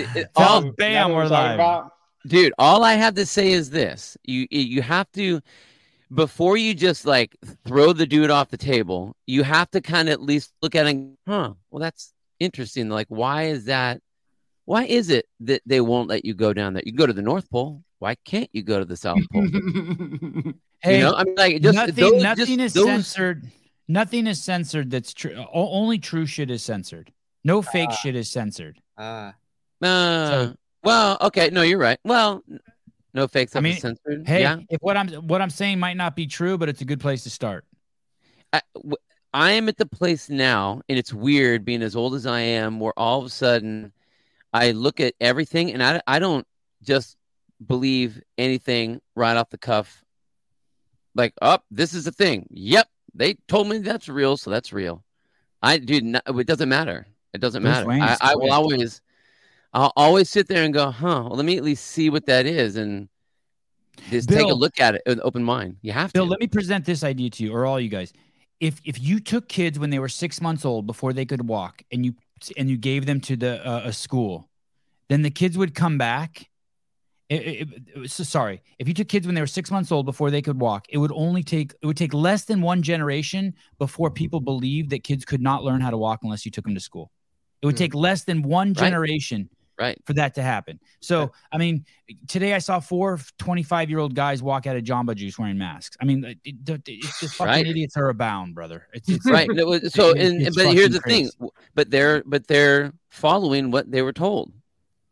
[0.00, 1.54] it, it, Tell all, him, Is that bam, we're live.
[1.54, 1.92] about?
[2.26, 5.40] dude all i have to say is this you you have to
[6.12, 7.34] before you just like
[7.66, 10.86] throw the dude off the table you have to kind of at least look at
[10.86, 14.02] it and, huh well that's interesting like why is that
[14.66, 17.22] why is it that they won't let you go down there you go to the
[17.22, 19.46] north pole why can't you go to the south pole
[20.82, 23.50] Hey, you know i mean like just nothing, those, nothing just is those- censored.
[23.88, 24.88] Nothing is censored.
[24.88, 25.44] That's true.
[25.52, 27.12] Only true shit is censored.
[27.42, 27.94] No fake Ah.
[27.96, 28.80] shit is censored.
[28.96, 29.34] Ah.
[29.82, 32.42] Uh, So- well okay no you're right well
[33.12, 35.96] no fake stuff mean, is censored Hey, yeah if what I'm what I'm saying might
[35.96, 37.64] not be true, but it's a good place to start.
[38.52, 38.96] I, w-
[39.32, 42.80] I am at the place now, and it's weird being as old as I am,
[42.80, 43.92] where all of a sudden
[44.52, 46.46] I look at everything and I, I don't
[46.82, 47.16] just
[47.64, 50.04] believe anything right off the cuff.
[51.14, 52.46] Like, oh, this is a thing.
[52.50, 55.04] Yep, they told me that's real, so that's real.
[55.62, 56.00] I do.
[56.00, 57.06] Not, it doesn't matter.
[57.32, 57.90] It doesn't Bruce matter.
[57.90, 59.00] I, I will always,
[59.72, 61.24] I'll always sit there and go, huh?
[61.26, 63.08] Well, let me at least see what that is and
[64.10, 65.76] just take a look at it with an open mind.
[65.82, 66.30] You have Bill, to.
[66.30, 68.12] let me present this idea to you, or all you guys.
[68.58, 71.82] If if you took kids when they were six months old before they could walk,
[71.92, 72.14] and you
[72.56, 74.50] and you gave them to the uh, a school,
[75.08, 76.48] then the kids would come back.
[77.28, 80.04] It- it- it- so sorry, if you took kids when they were six months old
[80.04, 83.54] before they could walk, it would only take it would take less than one generation
[83.78, 86.74] before people believed that kids could not learn how to walk unless you took them
[86.74, 87.12] to school.
[87.62, 87.84] It would Hmm.
[87.84, 89.56] take less than one generation right.
[90.04, 90.78] For that to happen.
[91.00, 91.30] So, Right.
[91.52, 91.84] I mean,
[92.28, 95.96] today I saw four 25 year old guys walk out of Jamba Juice wearing masks.
[96.00, 96.54] I mean, it, it,
[96.86, 97.66] it's just fucking Right.
[97.66, 98.86] idiots are abound, brother.
[98.92, 102.22] It's, it's right no, so It- and, it's but here's fucking the thing but they're
[102.26, 104.52] but they're following what they were told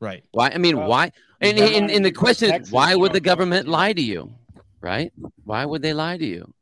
[0.01, 0.23] right.
[0.33, 2.95] why i mean Well, why and, that and, and the be what question is why
[2.95, 3.25] would the chose.
[3.25, 4.33] government lie to you
[4.81, 5.13] right
[5.45, 6.53] why would they lie to you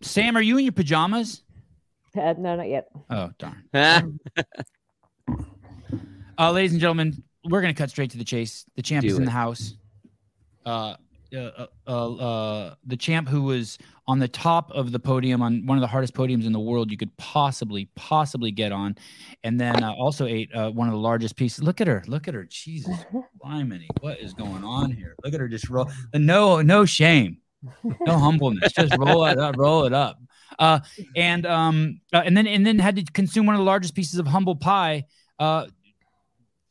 [0.00, 1.42] Sam, are you in your pajamas?
[2.16, 2.88] Uh, no, not yet.
[3.10, 3.64] Oh, darn.
[3.74, 4.02] Ah,
[6.38, 8.64] Uh, ladies and gentlemen, we're going to cut straight to the chase.
[8.76, 9.26] The champ Do is in it.
[9.26, 9.74] the house.
[10.64, 10.94] Uh,
[11.34, 15.66] uh, uh, uh, uh, the champ who was on the top of the podium on
[15.66, 18.96] one of the hardest podiums in the world you could possibly possibly get on,
[19.42, 21.62] and then uh, also ate uh, one of the largest pieces.
[21.62, 22.04] Look at her!
[22.06, 22.44] Look at her!
[22.44, 22.96] Jesus,
[23.42, 25.16] blimey, what is going on here?
[25.24, 25.90] Look at her just roll.
[26.14, 27.38] No, no shame,
[27.82, 28.72] no humbleness.
[28.72, 30.18] Just roll it up, roll it up.
[30.58, 30.80] Uh,
[31.16, 34.18] and um, uh, and then and then had to consume one of the largest pieces
[34.20, 35.04] of humble pie.
[35.38, 35.66] Uh,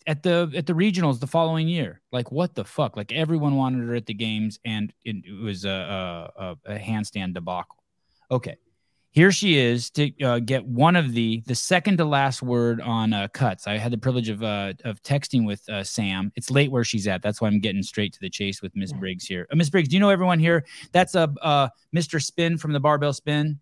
[0.07, 2.01] at the at the regionals the following year.
[2.11, 2.97] Like what the fuck?
[2.97, 7.33] Like everyone wanted her at the games, and it, it was a, a a handstand
[7.33, 7.77] debacle.
[8.31, 8.57] Okay,
[9.13, 13.13] here she is to uh, get one of the the second to last word on
[13.13, 13.67] uh, cuts.
[13.67, 16.31] I had the privilege of uh, of texting with uh, Sam.
[16.35, 17.21] It's late where she's at.
[17.21, 19.47] That's why I'm getting straight to the chase with Miss Briggs here.
[19.51, 20.65] Uh, Miss Briggs, do you know everyone here?
[20.93, 22.21] That's a uh, uh, Mr.
[22.21, 23.59] Spin from the Barbell Spin.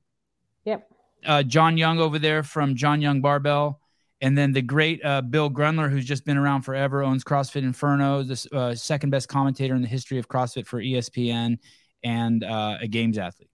[0.63, 0.89] Yep.
[1.25, 3.80] Uh, John Young over there from John Young Barbell
[4.21, 8.23] and then the great uh, Bill Grundler, who's just been around forever, owns CrossFit Inferno,
[8.23, 11.57] the uh, second best commentator in the history of CrossFit for ESPN,
[12.03, 13.49] and uh, a games athlete.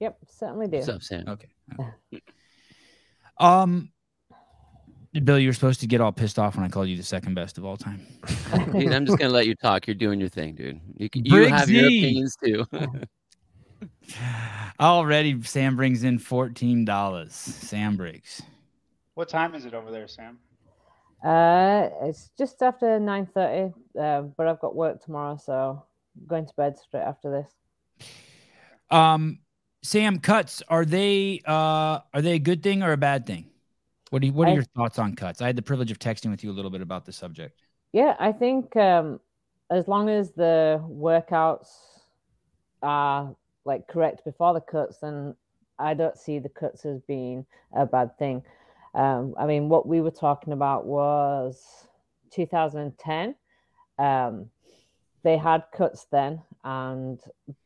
[0.00, 0.76] Yep, certainly do.
[0.76, 1.48] what's up sam Okay.
[3.40, 3.92] Um,
[5.22, 7.34] Bill, you were supposed to get all pissed off when I called you the second
[7.34, 8.04] best of all time.
[8.72, 11.44] dude, i'm just gonna let you talk you're doing your thing dude you, can- you
[11.46, 12.64] have your opinions too
[14.80, 17.32] Already, Sam brings in fourteen dollars.
[17.32, 18.42] Sam Briggs.
[19.18, 20.38] What time is it over there, Sam?
[21.24, 25.82] Uh, it's just after nine thirty, uh, but I've got work tomorrow, so
[26.16, 28.08] I'm going to bed straight after this.
[28.92, 29.40] Um,
[29.82, 33.46] Sam, cuts are they uh are they a good thing or a bad thing?
[34.10, 35.42] What do you, what are I- your thoughts on cuts?
[35.42, 37.60] I had the privilege of texting with you a little bit about the subject.
[37.92, 39.18] Yeah, I think um,
[39.68, 41.66] as long as the workouts
[42.84, 45.34] are like correct before the cuts, then
[45.76, 48.44] I don't see the cuts as being a bad thing.
[48.94, 51.86] Um, I mean, what we were talking about was
[52.30, 53.34] 2010.
[53.98, 54.50] Um,
[55.22, 57.20] they had cuts then, and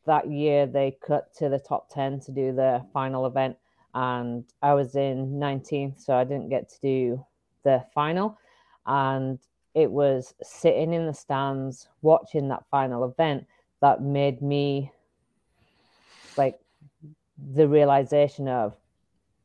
[0.05, 3.57] that year they cut to the top 10 to do the final event.
[3.93, 7.25] And I was in 19th, so I didn't get to do
[7.63, 8.37] the final.
[8.85, 9.39] And
[9.75, 13.45] it was sitting in the stands watching that final event
[13.81, 14.91] that made me
[16.37, 16.59] like
[17.53, 18.75] the realization of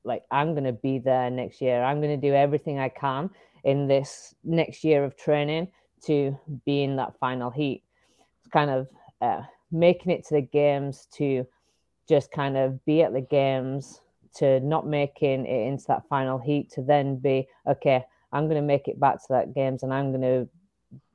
[0.08, 1.82] like I'm going to be there next year.
[1.82, 3.30] I'm going to do everything I can
[3.64, 5.68] in this next year of training
[6.06, 7.84] to be in that final heat.
[8.40, 8.88] It's kind of
[9.20, 11.46] uh, making it to the games to
[12.08, 14.00] just kind of be at the games
[14.36, 18.66] to not making it into that final heat to then be okay i'm going to
[18.66, 20.48] make it back to that games and i'm going to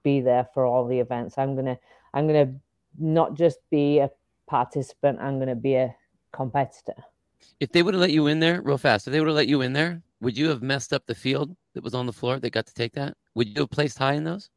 [0.03, 1.77] be there for all the events i'm going to
[2.13, 2.53] i'm going to
[2.99, 4.09] not just be a
[4.47, 5.95] participant i'm going to be a
[6.31, 6.95] competitor
[7.59, 9.47] if they would have let you in there real fast if they would have let
[9.47, 12.39] you in there would you have messed up the field that was on the floor
[12.39, 14.49] that got to take that would you have placed high in those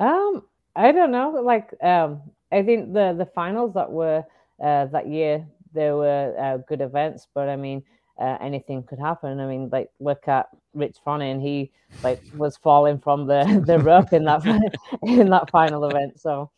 [0.00, 0.42] Um,
[0.74, 1.30] I don't know.
[1.30, 2.20] Like, um,
[2.52, 4.24] I think the the finals that were
[4.62, 7.82] uh, that year there were uh, good events, but I mean,
[8.18, 9.40] uh, anything could happen.
[9.40, 11.70] I mean, like look at Rich Froning, he
[12.02, 14.44] like was falling from the the rope in that
[15.02, 16.20] in that final event.
[16.20, 16.50] So,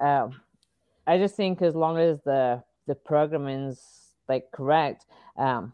[0.00, 0.40] um,
[1.06, 5.06] I just think as long as the the programming's like correct,
[5.36, 5.72] um,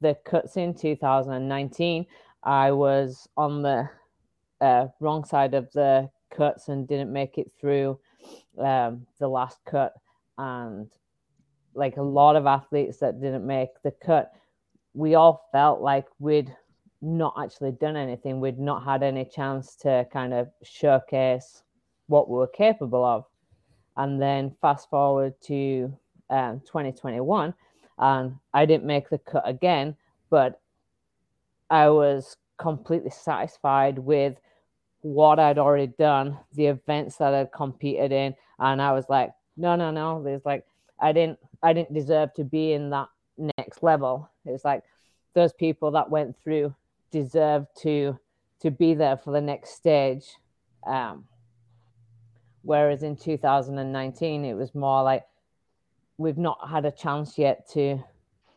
[0.00, 2.06] the cuts in 2019,
[2.42, 3.88] I was on the
[4.60, 7.98] uh, wrong side of the cuts and didn't make it through
[8.58, 9.94] um, the last cut.
[10.38, 10.90] And
[11.74, 14.32] like a lot of athletes that didn't make the cut,
[14.94, 16.54] we all felt like we'd
[17.02, 18.40] not actually done anything.
[18.40, 21.62] We'd not had any chance to kind of showcase
[22.06, 23.24] what we were capable of.
[23.96, 25.96] And then fast forward to
[26.30, 27.54] um, 2021,
[27.98, 29.96] and I didn't make the cut again,
[30.30, 30.60] but
[31.70, 34.36] I was completely satisfied with
[35.00, 39.76] what I'd already done, the events that I'd competed in, and I was like, no,
[39.76, 40.22] no, no.
[40.22, 40.64] There's like
[41.00, 43.08] I didn't I didn't deserve to be in that
[43.58, 44.30] next level.
[44.44, 44.82] It's like
[45.34, 46.74] those people that went through
[47.10, 48.18] deserve to
[48.60, 50.24] to be there for the next stage.
[50.86, 51.24] Um,
[52.62, 55.24] whereas in 2019, it was more like
[56.18, 58.02] we've not had a chance yet to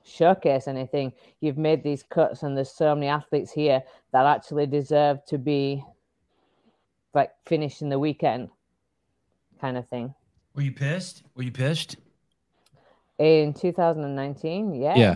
[0.03, 1.11] showcase anything.
[1.41, 3.83] You've made these cuts, and there's so many athletes here
[4.13, 5.83] that actually deserve to be
[7.13, 8.49] like finishing the weekend,
[9.59, 10.13] kind of thing.
[10.55, 11.23] Were you pissed?
[11.35, 11.97] Were you pissed?
[13.19, 14.95] In 2019, yeah.
[14.95, 15.15] Yeah.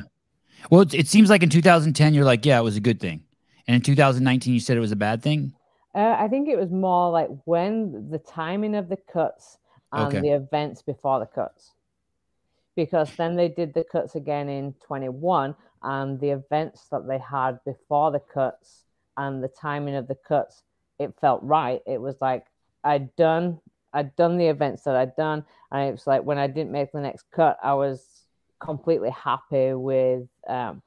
[0.70, 3.24] Well, it, it seems like in 2010 you're like, yeah, it was a good thing,
[3.68, 5.54] and in 2019 you said it was a bad thing.
[5.94, 9.58] Uh, I think it was more like when the timing of the cuts
[9.92, 10.22] and Okay.
[10.22, 11.72] the events before the cuts.
[12.76, 17.60] Because then they did the cuts again in 21, and the events that they had
[17.66, 18.84] before the cuts
[19.18, 20.64] and the timing of the cuts,
[21.00, 21.82] it felt right.
[21.86, 22.46] It was like
[22.84, 23.60] I'd done,
[23.94, 26.92] I'd done the events that I'd done, and it was like when I didn't make
[26.92, 28.26] the next cut, I was
[28.60, 30.82] completely happy with um,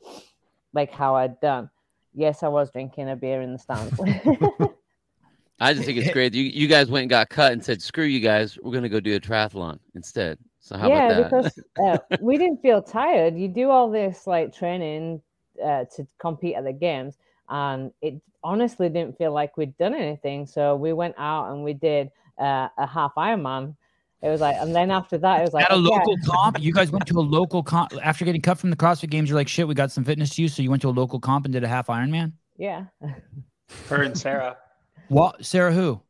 [0.73, 1.71] like how I'd done.
[2.15, 3.99] Yes, I was drinking a beer in the stands.
[5.61, 6.35] I just think it's great.
[6.35, 9.01] You you guys went and got cut and said, "Screw you guys, we're gonna go
[9.01, 11.55] do a triathlon instead." So how yeah, about that?
[11.55, 11.65] because
[12.11, 13.37] uh, we didn't feel tired.
[13.37, 15.21] You do all this like training
[15.63, 17.19] uh, to compete at the games,
[17.51, 20.47] and it honestly didn't feel like we'd done anything.
[20.47, 23.77] So we went out and we did uh, a half Ironman.
[24.23, 26.59] It was like, and then after that, it was like, At a okay, local comp,
[26.59, 29.29] you guys went to a local comp after getting cut from the CrossFit Games.
[29.29, 30.55] You're like, shit, we got some fitness to use.
[30.55, 32.33] So you went to a local comp and did a half Ironman.
[32.57, 32.87] yeah,
[33.91, 34.57] Her and Sarah.
[35.09, 35.75] What, Sarah?
[35.75, 36.01] Who?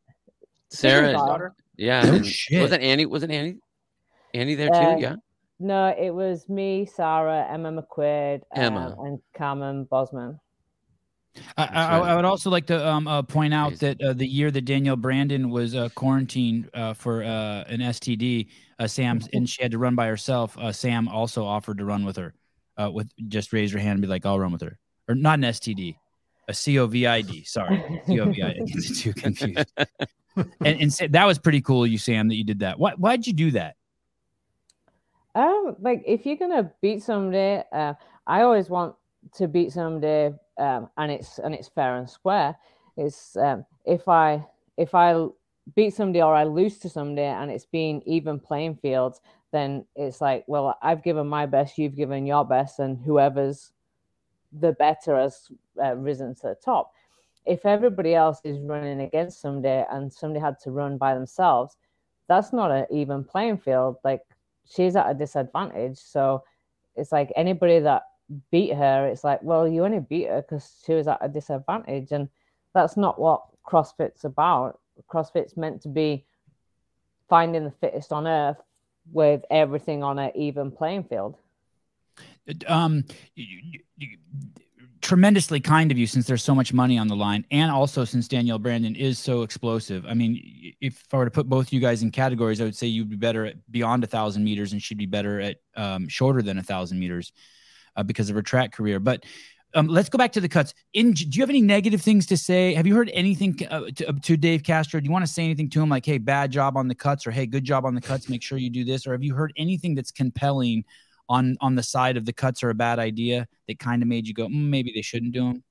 [0.69, 1.53] Sarah, daughter.
[1.75, 2.61] yeah, No and shit.
[2.61, 3.05] wasn't Annie?
[3.05, 3.57] Wasn't Annie?
[4.35, 4.73] Annie there too?
[4.75, 5.15] Uh, yeah.
[5.59, 8.95] no, it was me, Sarah, Emma McQuaid, Emma.
[8.99, 10.39] um, and Carmen Bosmans.
[11.57, 11.97] I, I.
[11.99, 13.97] I would also like to um, uh, point out Amazing.
[13.99, 18.47] that uh, the year that Danielle Brandon was uh, quarantined uh, for uh, an STD,
[18.79, 20.57] uh, Sam, and she had to run by herself.
[20.57, 22.33] Uh, Sam also offered to run with her.
[22.77, 24.77] Uh, with just raise her hand and be like, "I'll run with her,"
[25.09, 25.95] or not an STD,
[26.47, 27.47] a COVID.
[27.47, 27.77] Sorry,
[28.07, 28.43] COVID.
[28.43, 28.65] I get
[29.03, 29.73] the confused.
[30.61, 32.79] and and sa- that was pretty cool, you Sam, that you did that.
[32.79, 33.75] Why why'd you do that?
[35.35, 37.93] Um, like if you're gonna beat somebody, uh,
[38.25, 38.95] I always want
[39.33, 42.57] to beat somebody, um, and it's and it's fair and square.
[42.95, 44.45] It's um, if I
[44.77, 45.27] if I
[45.75, 49.19] beat somebody or I lose to somebody, and it's been even playing fields,
[49.51, 53.73] then it's like, well, I've given my best, you've given your best, and whoever's
[54.59, 55.49] the better has
[55.83, 56.91] uh, risen to the top.
[57.45, 61.75] If everybody else is running against somebody and somebody had to run by themselves,
[62.27, 63.97] that's not an even playing field.
[64.03, 64.21] Like
[64.69, 65.97] she's at a disadvantage.
[65.97, 66.43] So
[66.95, 68.03] it's like anybody that
[68.51, 72.11] beat her, it's like, well, you only beat her because she was at a disadvantage.
[72.11, 72.29] And
[72.73, 74.79] that's not what CrossFit's about.
[75.09, 76.25] CrossFit's meant to be
[77.29, 78.57] finding the fittest on earth
[79.11, 81.37] with everything on an even playing field.
[82.67, 83.03] um
[85.05, 88.27] tremendously kind of you since there's so much money on the line and also since
[88.27, 92.01] danielle brandon is so explosive i mean if i were to put both you guys
[92.01, 94.97] in categories i would say you'd be better at beyond a thousand meters and she'd
[94.97, 97.31] be better at um, shorter than a thousand meters
[97.95, 99.23] uh, because of her track career but
[99.75, 100.73] um, let's go back to the cuts.
[100.93, 102.73] In, do you have any negative things to say?
[102.75, 105.01] Have you heard anything uh, to, to Dave Castro?
[105.01, 107.27] Do you want to say anything to him like, "Hey, bad job on the cuts,"
[107.27, 108.29] or "Hey, good job on the cuts.
[108.29, 110.85] Make sure you do this," or have you heard anything that's compelling
[111.29, 114.27] on on the side of the cuts are a bad idea that kind of made
[114.27, 115.63] you go, mm, maybe they shouldn't do them?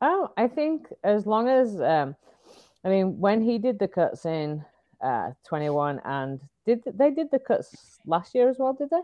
[0.00, 2.16] Oh, I think as long as um,
[2.84, 4.64] I mean, when he did the cuts in
[5.02, 9.02] uh 21 and did they did the cuts last year as well, did they?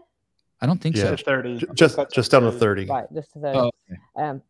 [0.61, 1.11] I don't think Yeah.
[1.11, 1.67] To 30.
[1.75, 2.87] Just just are down to 30.
[2.87, 4.01] Right, just to the Oh, okay.
[4.17, 4.43] um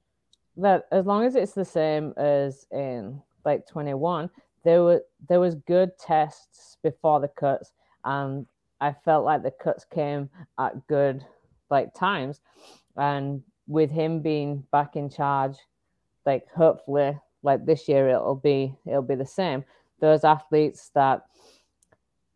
[0.56, 4.28] that as long as it's the same as in like 21,
[4.64, 7.72] there were there was good tests before the cuts,
[8.04, 8.46] and
[8.80, 11.24] I felt like the cuts came at good
[11.70, 12.40] like times,
[12.96, 15.56] and with him being back in charge,
[16.24, 19.64] like hopefully like this year it'll be it'll be the same.
[20.00, 21.26] Those athletes that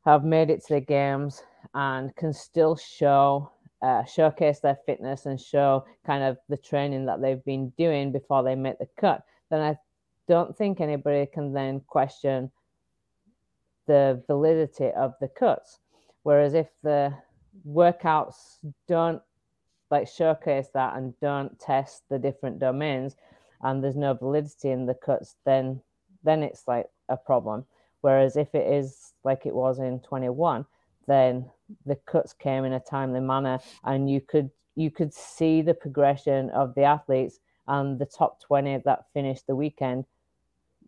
[0.04, 1.42] have made it to the games
[1.74, 3.50] and can still show
[3.82, 8.42] uh, showcase their fitness and show kind of the training that they've been doing before
[8.42, 9.76] they make the cut, then I
[10.28, 12.50] don't think anybody can then question
[13.86, 15.80] the validity of the cuts.
[16.22, 17.14] Whereas if the
[17.68, 19.22] workouts don't
[19.90, 23.16] like showcase that and don't test the different domains
[23.62, 25.80] and there's no validity in the cuts, then
[26.24, 27.64] then it's like a problem.
[28.00, 30.64] Whereas if it is like it was in 21,
[31.06, 31.50] then
[31.84, 36.50] the cuts came in a timely manner and you could you could see the progression
[36.50, 40.04] of the athletes and the top 20 that finished the weekend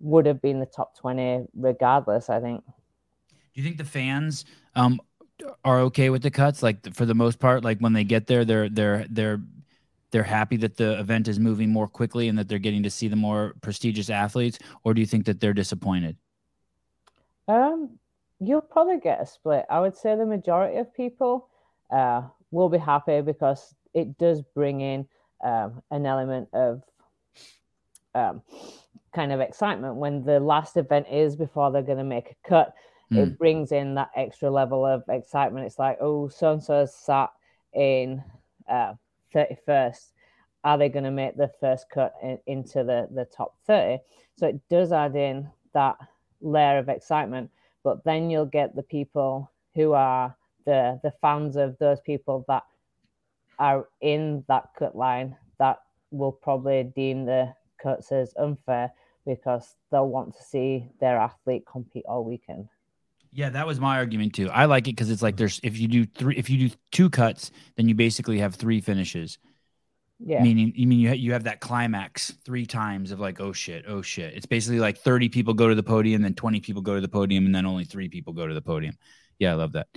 [0.00, 5.00] would have been the top 20 regardless i think do you think the fans um,
[5.64, 8.44] are okay with the cuts like for the most part like when they get there
[8.44, 9.40] they're they're they're
[10.10, 13.08] they're happy that the event is moving more quickly and that they're getting to see
[13.08, 16.16] the more prestigious athletes or do you think that they're disappointed?
[17.48, 17.98] Um
[18.40, 19.64] you'll probably get a split.
[19.70, 21.48] I would say the majority of people
[21.90, 25.06] uh, will be happy because it does bring in
[25.44, 26.82] um, an element of
[28.14, 28.42] um,
[29.14, 32.74] kind of excitement when the last event is before they're going to make a cut
[33.14, 33.26] mm.
[33.26, 37.30] it brings in that extra level of excitement it's like oh so and so sat
[37.74, 38.22] in
[38.68, 38.92] uh,
[39.34, 40.12] 31st
[40.62, 43.98] are they going to make the first cut in, into the the top 30
[44.36, 45.96] so it does add in that
[46.40, 47.50] layer of excitement
[47.82, 50.34] but then you'll get the people who are
[50.66, 52.62] the the fans of those people that
[53.58, 55.78] are in that cut line that
[56.10, 57.52] will probably deem the
[57.82, 58.92] cuts as unfair
[59.26, 62.68] because they'll want to see their athlete compete all weekend.
[63.34, 64.48] Yeah, that was my argument too.
[64.48, 67.10] I like it because it's like there's if you do three if you do two
[67.10, 69.38] cuts, then you basically have three finishes.
[70.20, 70.40] Yeah.
[70.40, 73.86] Meaning, you mean you ha- you have that climax three times of like, oh shit,
[73.88, 74.34] oh shit.
[74.34, 77.08] It's basically like 30 people go to the podium, then 20 people go to the
[77.08, 78.96] podium, and then only three people go to the podium.
[79.40, 79.88] Yeah, I love that.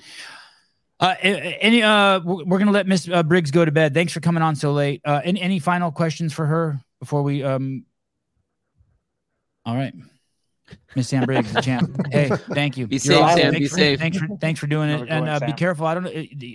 [0.99, 3.93] Uh, any uh, we're gonna let Miss uh, Briggs go to bed.
[3.93, 5.01] Thanks for coming on so late.
[5.05, 7.85] Uh, any any final questions for her before we um.
[9.63, 9.93] All right.
[10.95, 11.95] Miss Sam Briggs, the champ.
[12.11, 12.87] Hey, thank you.
[12.87, 13.39] Be You're safe, awesome.
[13.39, 13.51] Sam.
[13.53, 13.99] Thanks be for, safe.
[13.99, 15.85] Thanks for thanks for doing it, and uh, be careful.
[15.85, 16.09] I don't know.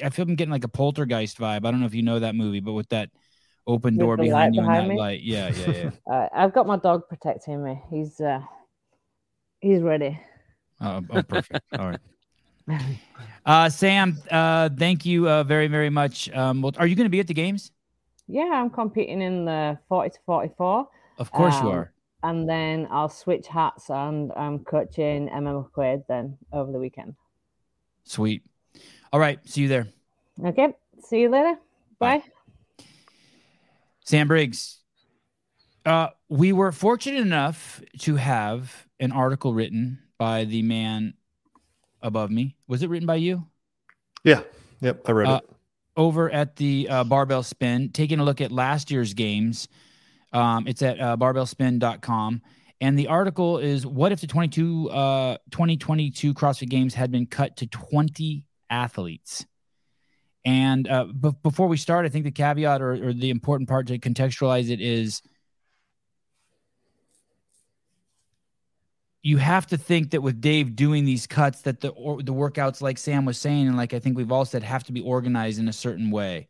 [0.04, 1.66] I feel I'm getting like a poltergeist vibe.
[1.66, 3.11] I don't know if you know that movie, but with that
[3.66, 4.99] open door behind you behind and that me?
[4.99, 5.21] light.
[5.23, 5.90] Yeah, yeah, yeah.
[6.12, 7.81] uh, I've got my dog protecting me.
[7.90, 8.40] He's uh
[9.61, 10.21] he's ready.
[10.81, 11.64] Oh, oh perfect.
[11.78, 12.00] All right.
[13.45, 16.31] Uh, Sam, uh, thank you uh, very, very much.
[16.31, 17.73] Um, well, are you going to be at the games?
[18.28, 20.88] Yeah, I'm competing in the 40 to 44.
[21.19, 21.92] Of course um, you are.
[22.23, 27.14] And then I'll switch hats and I'm coaching Emma McQuaid then over the weekend.
[28.05, 28.43] Sweet.
[29.12, 29.41] All right.
[29.49, 29.88] See you there.
[30.45, 30.75] Okay.
[31.02, 31.57] See you later.
[31.99, 32.19] Bye.
[32.19, 32.85] Bye.
[34.05, 34.79] Sam Briggs,
[35.85, 41.14] uh, we were fortunate enough to have an article written by the man
[42.02, 42.57] above me.
[42.67, 43.47] Was it written by you?
[44.25, 44.43] Yeah.
[44.81, 45.09] Yep.
[45.09, 45.57] I read uh, it.
[45.97, 49.69] Over at the uh, Barbell Spin, taking a look at last year's games.
[50.33, 52.43] Um, it's at uh, barbellspin.com.
[52.81, 57.57] And the article is What if the 22, uh, 2022 CrossFit Games had been cut
[57.59, 59.47] to 20 athletes?
[60.45, 63.87] And uh, b- before we start, I think the caveat or, or the important part
[63.89, 65.23] to contextualize it is
[69.23, 72.83] you have to think that with Dave doing these cuts, that the or, the workouts,
[72.83, 75.61] like Sam was saying, and like I think we've all said, have to be organized
[75.61, 76.49] in a certain way,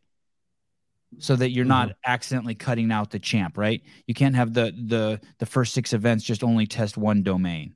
[1.19, 1.69] so that you're mm-hmm.
[1.69, 3.57] not accidentally cutting out the champ.
[3.57, 3.81] Right?
[4.07, 7.75] You can't have the the the first six events just only test one domain.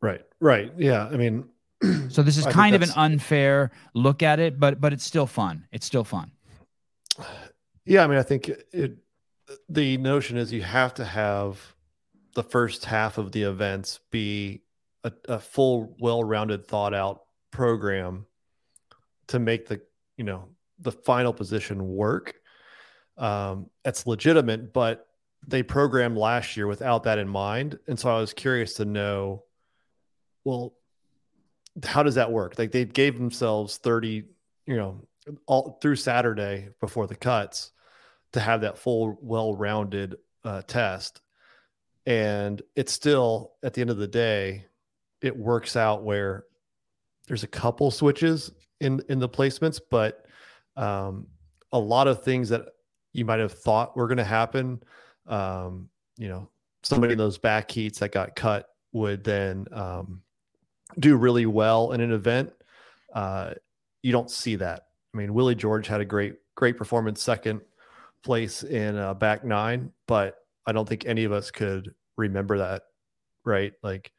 [0.00, 0.24] Right.
[0.40, 0.72] Right.
[0.76, 1.06] Yeah.
[1.06, 1.48] I mean,
[2.08, 5.66] so this is kind of an unfair look at it, but but it's still fun.
[5.72, 6.30] It's still fun.
[7.84, 8.98] Yeah, I mean, I think it.
[9.68, 11.74] The notion is you have to have
[12.34, 14.60] the first half of the events be
[15.04, 18.26] a, a full, well-rounded, thought-out program
[19.28, 19.80] to make the
[20.16, 20.48] you know
[20.80, 22.34] the final position work.
[23.16, 25.06] Um, it's legitimate, but
[25.46, 29.44] they programmed last year without that in mind, and so I was curious to know.
[30.44, 30.74] Well,
[31.84, 32.58] how does that work?
[32.58, 34.24] Like they gave themselves 30,
[34.66, 35.02] you know,
[35.46, 37.72] all through Saturday before the cuts
[38.32, 41.20] to have that full, well-rounded uh, test.
[42.06, 44.64] And it's still at the end of the day,
[45.20, 46.44] it works out where
[47.26, 50.24] there's a couple switches in in the placements, but
[50.78, 51.26] um,
[51.72, 52.66] a lot of things that
[53.12, 54.82] you might have thought were going to happen,
[55.26, 56.48] um, you know,
[56.82, 60.22] somebody in those back heats that got cut would then um,
[60.98, 62.52] do really well in an event.
[63.12, 63.52] Uh,
[64.02, 64.86] you don't see that.
[65.12, 67.60] I mean, Willie George had a great, great performance, second
[68.22, 72.82] place in uh, back nine, but I don't think any of us could remember that,
[73.44, 73.72] right?
[73.82, 74.12] Like,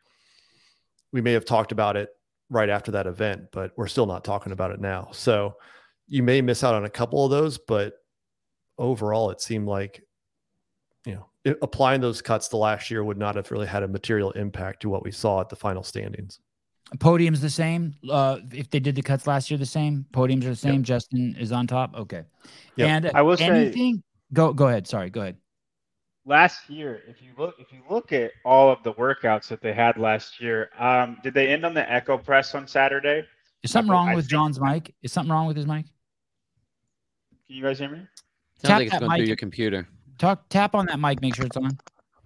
[1.12, 2.10] we may have talked about it
[2.50, 5.10] right after that event, but we're still not talking about it now.
[5.12, 5.56] So
[6.10, 7.94] you may miss out on a couple of those, but
[8.78, 10.04] overall, it seemed like,
[11.06, 13.88] you know, it, applying those cuts to last year would not have really had a
[13.88, 16.40] material impact to what we saw at the final standings.
[16.98, 17.94] Podium's the same.
[18.10, 20.08] Uh, if they did the cuts last year, the same.
[20.12, 20.76] Podiums are the same.
[20.76, 20.84] Yep.
[20.84, 21.96] Justin is on top.
[21.96, 22.24] Okay.
[22.78, 22.90] Yep.
[22.90, 23.98] And I will anything.
[23.98, 24.88] Say, go go ahead.
[24.88, 25.12] Sorry.
[25.12, 25.38] Go ahead.
[26.26, 29.72] Last year, if you look, if you look at all of the workouts that they
[29.72, 33.24] had last year, um, did they end on the Echo Press on Saturday?
[33.62, 34.32] Is something wrong I with think...
[34.32, 34.96] John's mic?
[35.04, 35.86] Is something wrong with his mic?
[37.50, 37.98] Can you guys hear me?
[37.98, 38.08] Sounds
[38.62, 39.18] tap like it's going mic.
[39.18, 39.88] through your computer.
[40.20, 41.80] Talk tap on that mic, make sure it's on.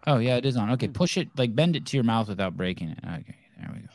[0.06, 0.70] Oh yeah, it is on.
[0.72, 3.00] Okay, push it like bend it to your mouth without breaking it.
[3.06, 3.88] Okay, there we go.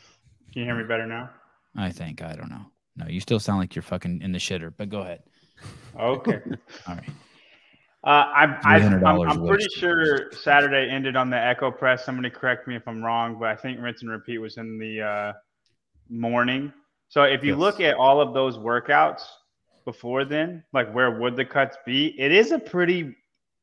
[0.51, 1.29] Can you hear me better now?
[1.75, 2.23] I think.
[2.23, 2.65] I don't know.
[2.95, 5.21] No, you still sound like you're fucking in the shitter, but go ahead.
[5.99, 6.41] Okay.
[6.87, 7.09] All right.
[8.03, 12.05] Uh, I'm, I'm, I'm pretty sure Saturday ended on the Echo Press.
[12.05, 15.01] Somebody correct me if I'm wrong, but I think rinse and repeat was in the
[15.01, 15.33] uh,
[16.09, 16.73] morning.
[17.09, 17.59] So if you yes.
[17.59, 19.21] look at all of those workouts
[19.85, 22.19] before then, like where would the cuts be?
[22.19, 23.15] It is a pretty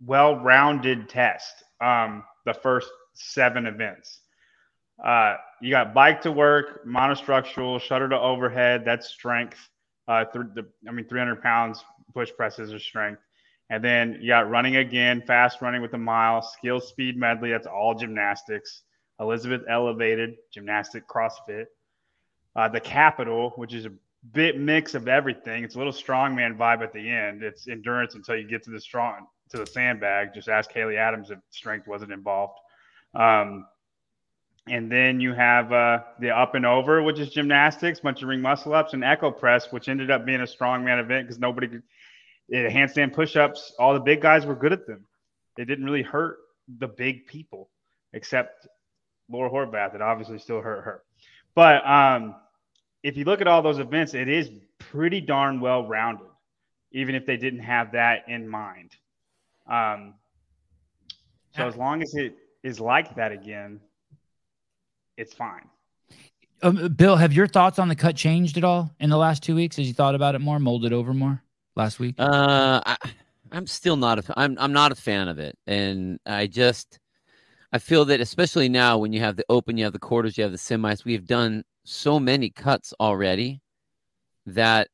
[0.04, 1.64] well-rounded test.
[1.80, 4.20] Um, the first seven events.
[5.02, 8.84] Uh, you got bike to work, monostructural, shutter to overhead.
[8.84, 9.58] That's strength.
[10.08, 13.20] Uh, th- the, I mean, 300 pounds push presses are strength.
[13.68, 17.50] And then you got running again, fast running with a mile, skill speed medley.
[17.50, 18.82] That's all gymnastics.
[19.18, 21.66] Elizabeth elevated, gymnastic CrossFit.
[22.54, 23.92] Uh, the capital, which is a
[24.32, 25.64] bit mix of everything.
[25.64, 27.42] It's a little strongman vibe at the end.
[27.42, 30.34] It's endurance until you get to the strong to the sandbag.
[30.34, 32.58] Just ask Haley Adams if strength wasn't involved.
[33.14, 33.66] Um,
[34.68, 38.40] and then you have uh, the up and over, which is gymnastics, bunch of ring
[38.40, 41.82] muscle ups, and echo press, which ended up being a strongman event because nobody could.
[42.52, 45.04] Handstand push ups, all the big guys were good at them.
[45.58, 46.38] It didn't really hurt
[46.78, 47.70] the big people,
[48.12, 48.68] except
[49.28, 49.96] Laura Horvath.
[49.96, 51.02] It obviously still hurt her.
[51.56, 52.36] But um,
[53.02, 56.26] if you look at all those events, it is pretty darn well rounded,
[56.92, 58.92] even if they didn't have that in mind.
[59.66, 60.14] Um,
[61.56, 63.80] so as long as it is like that again,
[65.16, 65.68] it's fine.
[66.62, 69.54] Um, Bill, have your thoughts on the cut changed at all in the last two
[69.54, 69.78] weeks?
[69.78, 71.42] As you thought about it more, molded over more
[71.74, 72.14] last week?
[72.18, 72.96] Uh, I,
[73.52, 74.34] I'm still not a.
[74.36, 76.98] I'm I'm not a fan of it, and I just
[77.72, 80.42] I feel that especially now when you have the open, you have the quarters, you
[80.42, 81.04] have the semis.
[81.04, 83.60] We have done so many cuts already
[84.46, 84.88] that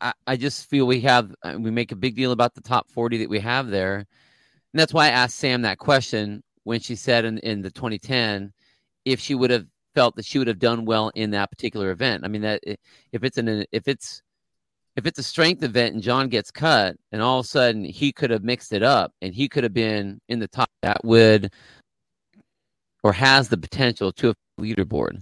[0.00, 2.90] I, I just feel we have uh, we make a big deal about the top
[2.90, 3.96] 40 that we have there.
[3.96, 4.06] And
[4.80, 8.52] that's why I asked Sam that question when she said in, in the 2010
[9.04, 12.24] if she would have felt that she would have done well in that particular event.
[12.24, 14.22] I mean that if it's an if it's
[14.96, 18.12] if it's a strength event and John gets cut and all of a sudden he
[18.12, 21.52] could have mixed it up and he could have been in the top that would
[23.02, 25.20] or has the potential to a leaderboard.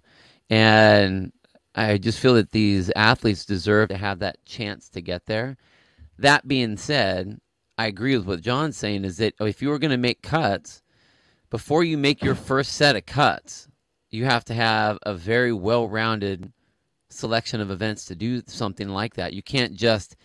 [0.50, 1.32] And
[1.74, 5.56] I just feel that these athletes deserve to have that chance to get there.
[6.18, 7.38] That being said,
[7.76, 10.22] I agree with what John's saying is that oh, if you were going to make
[10.22, 10.82] cuts,
[11.50, 13.68] before you make your first set of cuts,
[14.10, 16.52] you have to have a very well rounded
[17.10, 19.32] selection of events to do something like that.
[19.32, 20.16] You can't just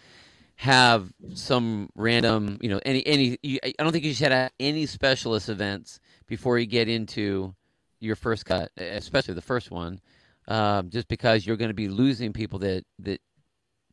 [0.56, 3.38] have some random, you know, any any.
[3.42, 7.54] You, I don't think you should have any specialist events before you get into
[8.00, 10.00] your first cut, especially the first one,
[10.48, 13.22] um, just because you're going to be losing people that that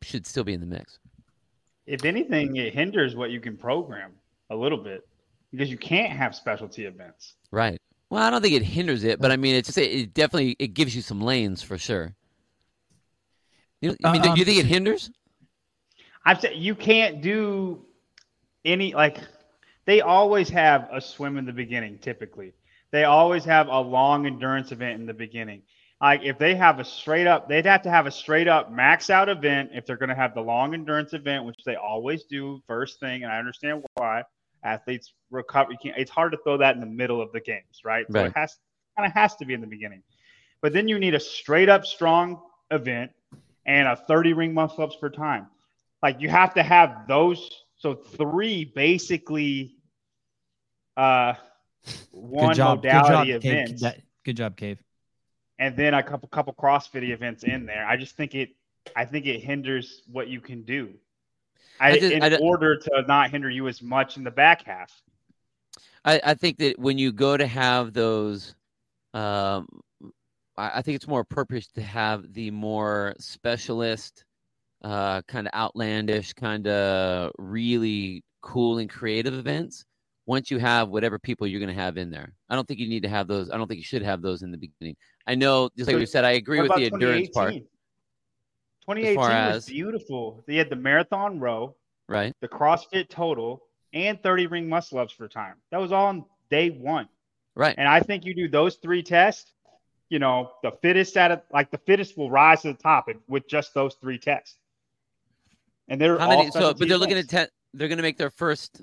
[0.01, 0.99] should still be in the mix.
[1.85, 4.11] If anything, it hinders what you can program
[4.49, 5.07] a little bit
[5.51, 7.35] because you can't have specialty events.
[7.51, 7.81] Right.
[8.09, 10.73] Well, I don't think it hinders it, but I mean, it's just it definitely it
[10.73, 12.15] gives you some lanes for sure.
[13.81, 15.09] You I mean, um, do you think it hinders?
[16.25, 17.83] I'm saying you can't do
[18.63, 19.17] any like
[19.85, 21.97] they always have a swim in the beginning.
[21.97, 22.53] Typically,
[22.91, 25.63] they always have a long endurance event in the beginning.
[25.99, 29.09] Like if they have a straight up, they'd have to have a straight up max
[29.09, 32.61] out event if they're going to have the long endurance event, which they always do
[32.67, 34.23] first thing, and I understand why
[34.63, 35.71] athletes recover.
[35.71, 38.05] You can't, it's hard to throw that in the middle of the games, right?
[38.09, 38.21] right.
[38.21, 38.57] So it has
[38.97, 40.01] kind of has to be in the beginning.
[40.61, 42.41] But then you need a straight up strong
[42.71, 43.11] event
[43.65, 45.47] and a 30 ring muscle ups per time.
[46.01, 47.49] Like you have to have those.
[47.77, 49.75] So three basically
[50.97, 51.33] uh
[52.11, 53.81] one job, modality good job, events.
[53.81, 54.01] Cave.
[54.23, 54.79] Good job, Cave.
[55.57, 57.85] And then a couple couple CrossFit events in there.
[57.85, 58.49] I just think it
[58.95, 60.93] I think it hinders what you can do.
[61.79, 64.65] I, I just, in I order to not hinder you as much in the back
[64.65, 64.91] half.
[66.03, 68.55] I, I think that when you go to have those,
[69.13, 69.67] um,
[70.57, 74.25] I, think it's more appropriate to have the more specialist,
[74.83, 79.85] uh, kind of outlandish, kind of really cool and creative events.
[80.27, 82.87] Once you have whatever people you're going to have in there, I don't think you
[82.87, 83.49] need to have those.
[83.49, 84.95] I don't think you should have those in the beginning.
[85.25, 87.53] I know, just like you said, I agree with the endurance part.
[87.53, 90.43] 2018 as, was beautiful.
[90.47, 91.75] They had the marathon row,
[92.07, 92.33] right?
[92.41, 95.55] The CrossFit total, and 30 ring muscle ups for time.
[95.71, 97.07] That was all on day one.
[97.55, 97.75] Right.
[97.77, 99.51] And I think you do those three tests,
[100.11, 103.47] you know, the fittest at it, like the fittest will rise to the top with
[103.47, 104.57] just those three tests.
[105.87, 108.29] And they're How many, so, but they're looking at te- they're going to make their
[108.29, 108.81] first.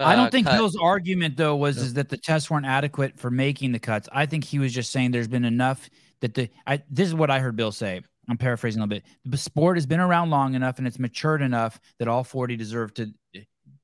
[0.00, 0.56] Uh, I don't think cut.
[0.56, 4.08] Bill's argument though was is that the tests weren't adequate for making the cuts.
[4.10, 5.88] I think he was just saying there's been enough
[6.22, 6.48] that the.
[6.66, 8.00] I, this is what I heard Bill say.
[8.28, 9.04] I'm paraphrasing a little bit.
[9.26, 12.94] The sport has been around long enough and it's matured enough that all 40 deserve
[12.94, 13.12] to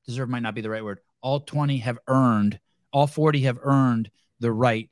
[0.07, 1.01] deserve might not be the right word.
[1.21, 2.59] All 20 have earned,
[2.93, 4.89] all 40 have earned the right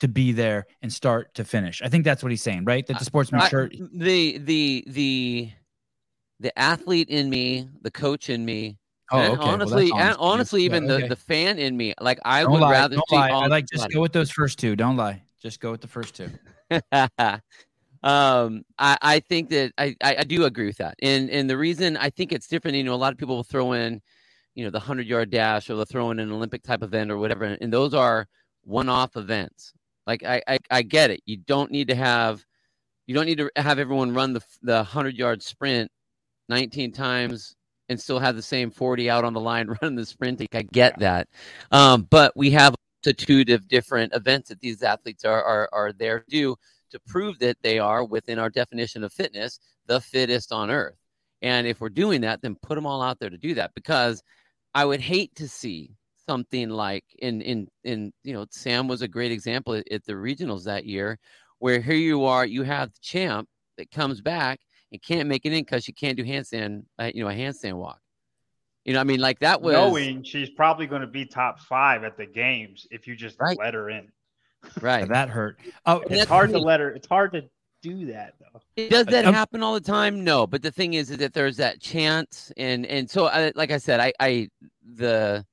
[0.00, 1.82] to be there and start to finish.
[1.82, 2.86] I think that's what he's saying, right?
[2.86, 3.40] That the sportsman.
[3.40, 5.50] I, the the the
[6.40, 8.78] the athlete in me, the coach in me,
[9.12, 9.42] Oh, okay.
[9.42, 11.02] honestly, well, and honestly, even yeah, okay.
[11.04, 13.16] the, the fan in me, like I don't would lie, rather see.
[13.16, 13.30] Lie.
[13.30, 14.74] I like just go with those first two.
[14.74, 15.22] Don't lie.
[15.40, 16.30] Just go with the first two.
[18.02, 20.96] um, I, I think that I, I, I, do agree with that.
[21.02, 23.44] And and the reason I think it's different, you know, a lot of people will
[23.44, 24.02] throw in,
[24.56, 27.18] you know, the hundred yard dash or they'll throw in an Olympic type event or
[27.18, 28.26] whatever, and those are
[28.64, 29.72] one off events.
[30.06, 31.20] Like I, I I get it.
[31.26, 32.44] You don't need to have,
[33.06, 35.90] you don't need to have everyone run the the hundred yard sprint,
[36.48, 37.56] nineteen times
[37.88, 40.42] and still have the same 40 out on the line running the sprint.
[40.52, 41.28] I get that.
[41.70, 45.92] Um, but we have a multitude of different events that these athletes are, are, are
[45.92, 46.56] there to do
[46.90, 50.96] to prove that they are within our definition of fitness the fittest on earth.
[51.42, 54.22] And if we're doing that, then put them all out there to do that because
[54.74, 55.95] I would hate to see
[56.26, 60.14] something like in in in you know Sam was a great example at, at the
[60.14, 61.18] regionals that year
[61.58, 64.60] where here you are you have the champ that comes back
[64.92, 67.74] and can't make it in because she can't do handstand uh, you know a handstand
[67.74, 68.00] walk
[68.84, 72.04] you know I mean like that was knowing she's probably going to be top 5
[72.04, 73.58] at the games if you just right.
[73.58, 74.10] let her in
[74.80, 75.08] Right.
[75.08, 75.58] that hurt.
[75.84, 76.90] Oh, it's hard to let her.
[76.90, 77.44] It's hard to
[77.82, 78.88] do that though.
[78.88, 80.22] Does that happen all the time?
[80.22, 83.70] No, but the thing is, is that there's that chance, and and so I, like
[83.70, 84.48] I said, I I
[84.94, 85.44] the,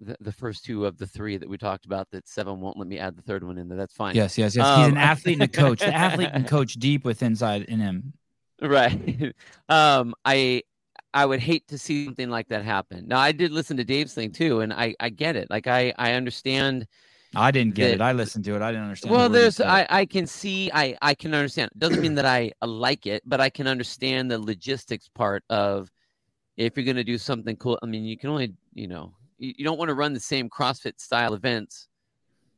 [0.00, 2.86] the the first two of the three that we talked about that Sevan won't let
[2.86, 3.78] me add the third one in there.
[3.78, 4.14] That's fine.
[4.14, 4.66] Yes, yes, yes.
[4.66, 5.80] Um, He's an athlete and a coach.
[5.80, 8.12] The athlete can coach deep with inside in him.
[8.60, 9.34] Right.
[9.68, 10.62] Um, I
[11.12, 13.08] I would hate to see something like that happen.
[13.08, 15.50] Now I did listen to Dave's thing too, and I I get it.
[15.50, 16.86] Like I I understand
[17.34, 18.00] I didn't get that, it.
[18.00, 18.62] I listened to it.
[18.62, 19.14] I didn't understand.
[19.14, 21.70] Well, there's I I can see I I can understand.
[21.74, 25.90] It doesn't mean that I like it, but I can understand the logistics part of
[26.56, 27.78] if you're going to do something cool.
[27.82, 31.00] I mean, you can only you know you, don't want to run the same CrossFit
[31.00, 31.88] style events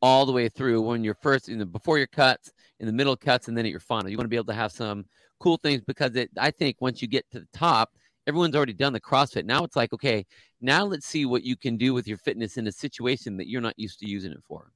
[0.00, 3.16] all the way through when you're first in the before your cuts, in the middle
[3.16, 4.10] cuts, and then at your final.
[4.10, 5.04] You want to be able to have some
[5.40, 6.30] cool things because it.
[6.38, 7.90] I think once you get to the top,
[8.26, 9.44] everyone's already done the CrossFit.
[9.44, 10.26] Now it's like, okay,
[10.60, 13.60] now let's see what you can do with your fitness in a situation that you're
[13.60, 14.70] not used to using it for.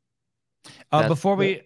[0.91, 1.63] Uh, before we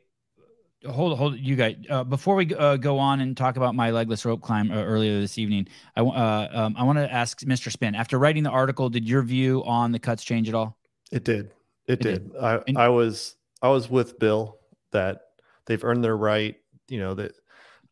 [0.84, 4.24] hold hold you guys uh, before we uh, go on and talk about my legless
[4.24, 7.70] rope climb uh, earlier this evening, I uh, um, I want to ask Mr.
[7.70, 7.94] Spin.
[7.94, 10.76] After writing the article, did your view on the cuts change at all?
[11.10, 11.52] It did.
[11.86, 12.32] It, it did.
[12.32, 12.36] did.
[12.40, 14.58] I and- I was I was with Bill
[14.92, 15.20] that
[15.66, 16.56] they've earned their right.
[16.88, 17.32] You know that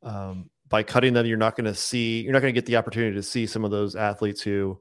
[0.03, 2.77] um, by cutting them, you're not going to see, you're not going to get the
[2.77, 4.79] opportunity to see some of those athletes who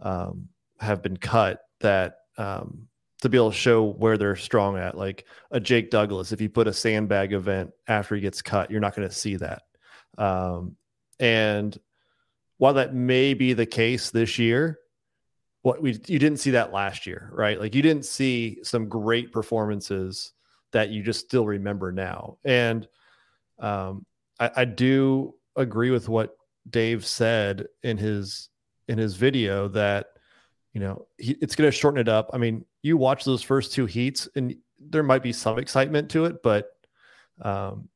[0.00, 2.88] um, have been cut that um,
[3.20, 4.96] to be able to show where they're strong at.
[4.96, 8.80] Like a Jake Douglas, if you put a sandbag event after he gets cut, you're
[8.80, 9.62] not going to see that.
[10.18, 10.76] Um,
[11.18, 11.78] and
[12.58, 14.78] while that may be the case this year,
[15.62, 17.60] what we you didn't see that last year, right?
[17.60, 20.32] Like you didn't see some great performances
[20.72, 22.38] that you just still remember now.
[22.44, 22.88] And
[23.58, 24.06] um,
[24.38, 26.36] I, I do agree with what
[26.68, 28.48] Dave said in his
[28.88, 30.06] in his video that
[30.72, 32.30] you know he, it's going to shorten it up.
[32.32, 36.24] I mean, you watch those first two heats, and there might be some excitement to
[36.24, 36.70] it, but
[37.42, 37.88] um,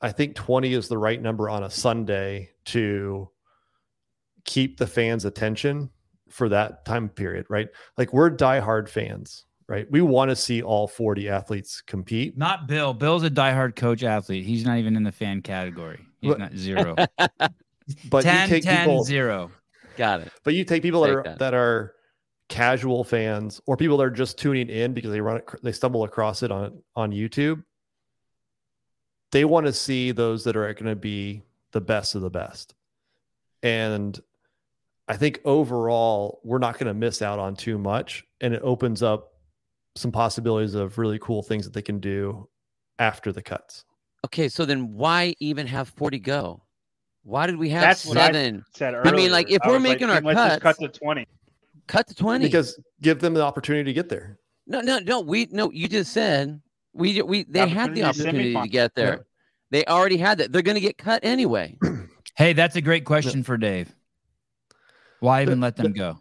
[0.00, 3.28] I think 20 is the right number on a Sunday to
[4.44, 5.90] keep the fans' attention
[6.28, 7.68] for that time period, right?
[7.96, 9.86] Like we're diehard fans right?
[9.90, 12.36] We want to see all 40 athletes compete.
[12.36, 12.94] Not Bill.
[12.94, 14.44] Bill's a diehard coach athlete.
[14.44, 16.00] He's not even in the fan category.
[16.20, 16.96] He's but, not zero.
[18.10, 19.50] but 10, 10 people, 0.
[19.98, 20.32] Got it.
[20.44, 21.38] But you take people take that are that.
[21.40, 21.54] that.
[21.54, 21.94] are
[22.48, 26.04] casual fans or people that are just tuning in because they run it, they stumble
[26.04, 27.64] across it on on YouTube.
[29.32, 32.74] They want to see those that are going to be the best of the best.
[33.62, 34.18] And
[35.08, 39.02] I think overall we're not going to miss out on too much, and it opens
[39.02, 39.32] up
[39.96, 42.48] some possibilities of really cool things that they can do
[43.00, 43.84] after the cuts.
[44.24, 46.62] Okay, so then why even have 40 go?
[47.24, 48.64] Why did we have That's seven?
[48.66, 49.12] I, said earlier.
[49.12, 51.26] I mean, like if I we're making like, our cuts, cut to 20.
[51.86, 52.44] Cut to 20.
[52.44, 54.38] Because give them the opportunity to get there.
[54.66, 55.20] No, no, no.
[55.20, 56.60] We no, you just said
[56.92, 59.12] we we they the had the opportunity to get there.
[59.12, 59.22] Yeah.
[59.70, 60.52] They already had that.
[60.52, 61.76] They're going to get cut anyway.
[62.36, 63.94] hey, that's a great question for Dave.
[65.20, 66.18] Why even let them go?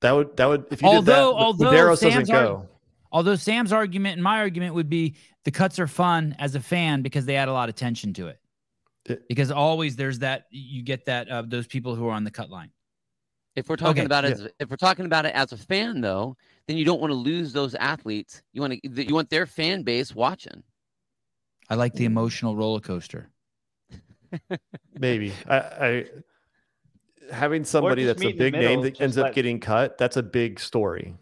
[0.00, 2.68] That would that would if you although did that, although Medeiros doesn't go.
[3.12, 7.02] Although Sam's argument and my argument would be the cuts are fun as a fan
[7.02, 8.38] because they add a lot of tension to it.
[9.10, 12.24] It because always there's that you get that of uh, those people who are on
[12.24, 12.70] the cut line.
[13.54, 14.06] If we're talking okay.
[14.06, 14.44] about it, yeah.
[14.44, 16.36] as, if we're talking about it as a fan, though,
[16.68, 18.42] then you don't want to lose those athletes.
[18.52, 20.62] You want to you want their fan base watching.
[21.68, 23.30] I like the emotional roller coaster.
[24.98, 26.04] Maybe I, I
[27.32, 29.26] having somebody that's a big middle, name that ends let...
[29.26, 29.98] up getting cut.
[29.98, 31.14] That's a big story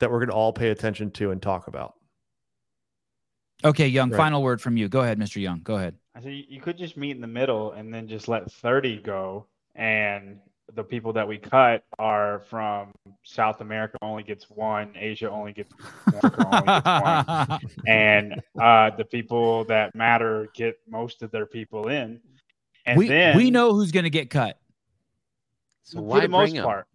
[0.00, 1.94] that we're going to all pay attention to and talk about.
[3.64, 4.10] Okay, Young.
[4.10, 4.16] Right.
[4.16, 4.88] Final word from you.
[4.88, 5.40] Go ahead, Mr.
[5.40, 5.60] Young.
[5.62, 5.94] Go ahead.
[6.14, 9.46] I said you could just meet in the middle and then just let thirty go,
[9.74, 10.38] and
[10.74, 12.92] the people that we cut are from
[13.22, 17.60] South America only gets one, Asia only gets one, only gets one.
[17.86, 22.20] and uh, the people that matter get most of their people in.
[22.86, 24.58] And we, then we know who's going to get cut.
[25.82, 26.64] So why for the most them?
[26.64, 26.86] part?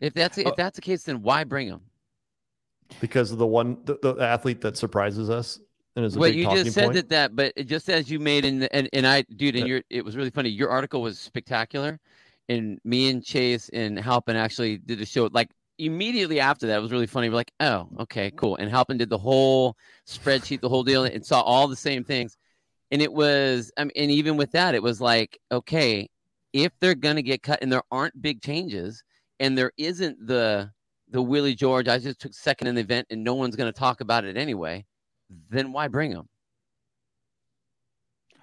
[0.00, 0.54] If that's if oh.
[0.56, 1.80] that's the case, then why bring them?
[3.00, 5.60] Because of the one the, the athlete that surprises us
[5.96, 6.94] and is a Wait, you just said point.
[6.94, 10.04] that that, but just as you made in and and I, dude, and your it
[10.04, 10.48] was really funny.
[10.48, 12.00] Your article was spectacular,
[12.48, 16.78] and me and Chase and Halpin actually did a show like immediately after that.
[16.78, 17.28] It was really funny.
[17.28, 18.56] We're like, oh, okay, cool.
[18.56, 19.76] And Halpin did the whole
[20.06, 22.36] spreadsheet, the whole deal, and saw all the same things.
[22.90, 26.08] And it was, I mean, and even with that, it was like, okay,
[26.52, 29.04] if they're gonna get cut, and there aren't big changes,
[29.38, 30.70] and there isn't the
[31.10, 34.00] the Willie George, I just took second in the event, and no one's gonna talk
[34.00, 34.84] about it anyway
[35.50, 36.28] then why bring them?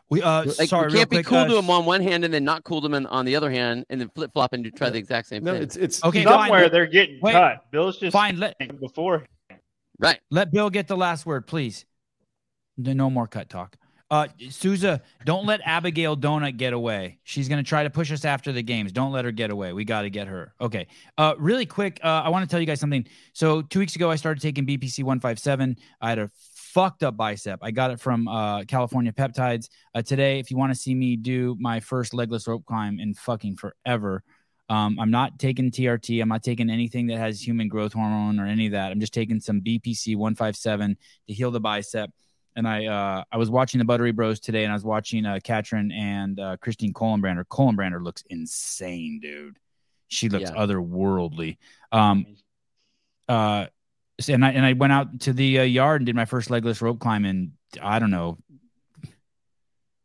[0.09, 2.25] We uh like, sorry, you can't be quick, cool uh, to them on one hand
[2.25, 4.69] and then not cool to them on the other hand, and then flip flop and
[4.75, 5.63] try the exact same no, thing.
[5.63, 6.25] it's it's okay.
[6.25, 7.65] Somewhere fine, they're getting wait, cut.
[7.71, 8.37] Bill's just fine.
[8.37, 9.25] Let before
[9.99, 10.19] right.
[10.29, 11.85] Let Bill get the last word, please.
[12.77, 13.77] No more cut talk.
[14.11, 17.19] Uh, Souza, don't let Abigail Donut get away.
[17.23, 18.91] She's going to try to push us after the games.
[18.91, 19.71] Don't let her get away.
[19.71, 20.53] We got to get her.
[20.59, 20.87] Okay.
[21.17, 23.07] Uh, really quick, uh, I want to tell you guys something.
[23.31, 25.77] So two weeks ago, I started taking BPC 157.
[26.01, 26.29] I had a
[26.73, 27.59] fucked up bicep.
[27.61, 29.69] I got it from uh, California Peptides.
[29.93, 33.13] Uh, today, if you want to see me do my first legless rope climb in
[33.13, 34.23] fucking forever,
[34.69, 36.21] um, I'm not taking TRT.
[36.21, 38.91] I'm not taking anything that has human growth hormone or any of that.
[38.91, 42.09] I'm just taking some BPC 157 to heal the bicep.
[42.55, 45.39] And I uh, I was watching the Buttery Bros today, and I was watching uh,
[45.41, 47.45] Katrin and uh, Christine Kolenbrander.
[47.45, 49.57] Kolenbrander looks insane, dude.
[50.09, 50.57] She looks yeah.
[50.57, 51.57] otherworldly.
[51.93, 52.25] Um,
[53.29, 53.67] uh,
[54.29, 56.81] and I and I went out to the uh, yard and did my first legless
[56.81, 58.37] rope climb in I don't know,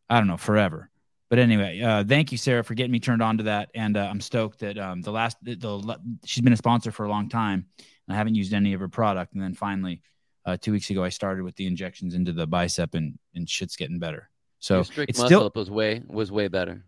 [0.09, 0.91] I don't know forever.
[1.29, 4.01] But anyway, uh, thank you, Sarah, for getting me turned on to that, and uh,
[4.09, 7.29] I'm stoked that um, the last the, the, she's been a sponsor for a long
[7.29, 10.03] time, and I haven't used any of her product, and then finally,
[10.45, 13.75] uh, two weeks ago, I started with the injections into the bicep, and and shit's
[13.75, 14.31] getting better.
[14.61, 16.85] So strict it's muscle still, up was way was way better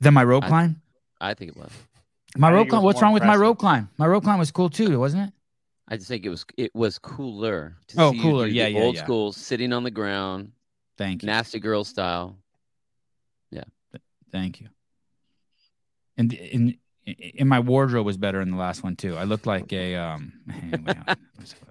[0.00, 0.82] than my rope I, climb.
[1.20, 1.72] I think it was.
[2.36, 2.84] My rope climb.
[2.84, 3.28] What's wrong impressive.
[3.28, 3.90] with my rope climb?
[3.98, 5.34] My rope climb was cool too, wasn't it?
[5.90, 7.76] I just think it was it was cooler.
[7.88, 9.02] To oh, cooler, yeah, yeah, old yeah.
[9.02, 10.52] school, sitting on the ground.
[10.96, 11.26] Thank you.
[11.26, 12.36] Nasty girl style.
[13.50, 13.64] Yeah.
[14.30, 14.68] Thank you.
[16.16, 19.16] And in in my wardrobe was better in the last one too.
[19.16, 20.32] I looked like a um.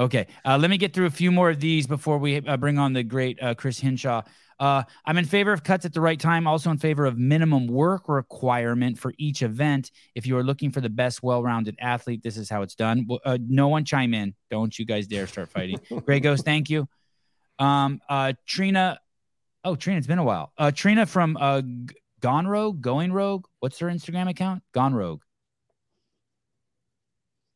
[0.00, 2.78] okay, uh, let me get through a few more of these before we uh, bring
[2.78, 4.22] on the great uh, Chris Hinshaw.
[4.58, 6.46] Uh, I'm in favor of cuts at the right time.
[6.46, 9.90] Also in favor of minimum work requirement for each event.
[10.14, 13.06] If you are looking for the best well-rounded athlete, this is how it's done.
[13.24, 14.34] Uh, no one chime in.
[14.50, 15.78] Don't you guys dare start fighting.
[16.04, 16.88] Gray Ghost, thank you.
[17.58, 18.98] Um, uh, Trina.
[19.64, 20.52] Oh, Trina, it's been a while.
[20.58, 21.62] Uh, Trina from uh,
[22.20, 23.46] Gone Rogue, Going Rogue.
[23.60, 24.62] What's her Instagram account?
[24.72, 25.22] Gone Rogue.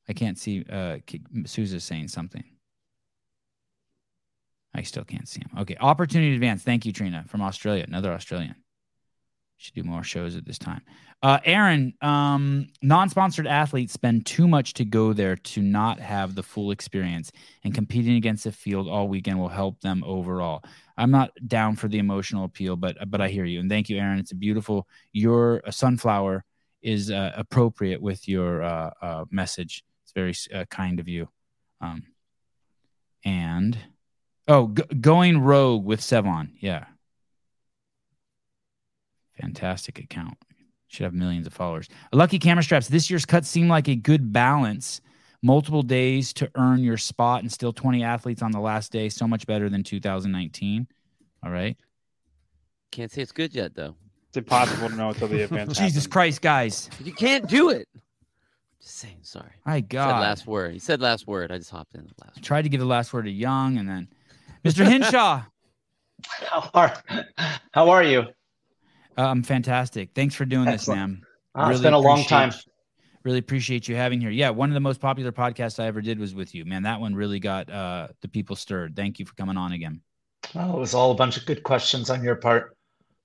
[0.08, 0.64] I can't see.
[0.68, 0.98] Uh,
[1.46, 2.44] Sousa's saying something.
[4.74, 5.60] I still can't see him.
[5.60, 5.76] Okay.
[5.80, 6.62] Opportunity advance.
[6.62, 7.84] Thank you, Trina, from Australia.
[7.86, 8.56] Another Australian.
[9.56, 10.82] Should do more shows at this time.
[11.22, 16.34] Uh, Aaron, um, non sponsored athletes spend too much to go there to not have
[16.34, 17.30] the full experience,
[17.62, 20.62] and competing against the field all weekend will help them overall.
[20.98, 23.60] I'm not down for the emotional appeal, but but I hear you.
[23.60, 24.18] And thank you, Aaron.
[24.18, 26.44] It's a beautiful, your a sunflower
[26.82, 29.84] is uh, appropriate with your uh, uh message.
[30.16, 31.28] It's very uh, kind of you.
[31.80, 32.04] Um,
[33.24, 33.78] and
[34.46, 36.50] Oh, g- going rogue with Sevan.
[36.60, 36.84] Yeah.
[39.40, 40.36] Fantastic account.
[40.88, 41.88] Should have millions of followers.
[42.12, 42.88] Lucky camera straps.
[42.88, 45.00] This year's cut seemed like a good balance.
[45.42, 49.08] Multiple days to earn your spot and still 20 athletes on the last day.
[49.08, 50.86] So much better than 2019.
[51.42, 51.76] All right.
[52.92, 53.96] Can't say it's good yet, though.
[54.28, 55.72] It's impossible to know until the event.
[55.74, 56.88] Jesus Christ, guys.
[57.02, 57.88] You can't do it.
[58.84, 59.50] Just saying, sorry.
[59.64, 60.10] My God.
[60.10, 60.72] Said last word.
[60.74, 61.50] He said last word.
[61.50, 62.42] I just hopped in the last.
[62.42, 64.08] Tried to give the last word to Young, and then
[64.62, 64.86] Mr.
[64.86, 65.42] Hinshaw.
[66.50, 66.94] how are
[67.72, 68.20] How are you?
[69.16, 70.10] Uh, I'm fantastic.
[70.14, 71.00] Thanks for doing Excellent.
[71.00, 71.26] this, Sam.
[71.54, 72.52] Uh, really it's been a long time.
[73.22, 74.28] Really appreciate you having here.
[74.28, 76.82] Yeah, one of the most popular podcasts I ever did was with you, man.
[76.82, 78.94] That one really got uh, the people stirred.
[78.94, 80.02] Thank you for coming on again.
[80.54, 82.76] Well, it was all a bunch of good questions on your part.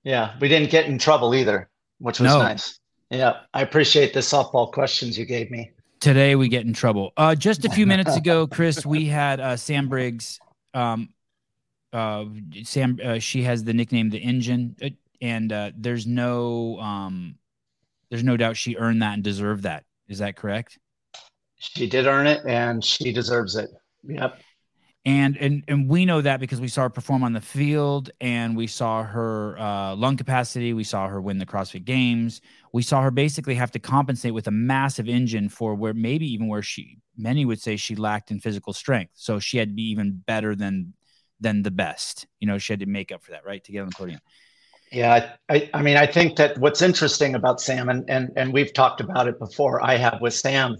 [0.04, 1.68] Yeah, we didn't get in trouble either,
[1.98, 2.38] which was no.
[2.38, 2.79] nice.
[3.10, 5.72] Yeah, I appreciate the softball questions you gave me.
[5.98, 7.12] Today we get in trouble.
[7.16, 10.38] Uh, just a few minutes ago, Chris, we had uh, Sam Briggs.
[10.72, 11.10] Um,
[11.92, 12.24] uh,
[12.62, 17.34] Sam, uh, she has the nickname the Engine, uh, and uh, there's no, um,
[18.10, 19.84] there's no doubt she earned that and deserved that.
[20.08, 20.78] Is that correct?
[21.56, 23.70] She did earn it, and she deserves it.
[24.04, 24.40] Yep
[25.06, 28.54] and and and we know that because we saw her perform on the field and
[28.54, 30.74] we saw her uh, lung capacity.
[30.74, 32.42] We saw her win the crossfit games.
[32.74, 36.48] We saw her basically have to compensate with a massive engine for where maybe even
[36.48, 39.12] where she many would say she lacked in physical strength.
[39.14, 40.92] So she had to be even better than
[41.40, 42.26] than the best.
[42.38, 44.20] You know she had to make up for that right to get on the podium.
[44.92, 48.72] Yeah i i mean i think that what's interesting about sam and and, and we've
[48.72, 50.76] talked about it before i have with sam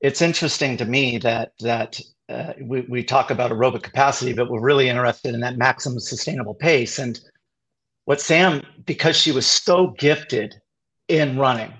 [0.00, 2.00] it's interesting to me that that
[2.32, 6.54] uh, we, we talk about aerobic capacity, but we're really interested in that maximum sustainable
[6.54, 6.98] pace.
[6.98, 7.20] And
[8.06, 10.54] what Sam, because she was so gifted
[11.08, 11.72] in running,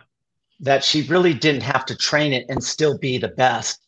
[0.61, 3.81] that she really didn't have to train it and still be the best.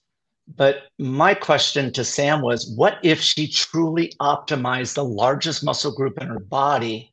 [0.57, 6.20] But my question to Sam was what if she truly optimized the largest muscle group
[6.20, 7.12] in her body?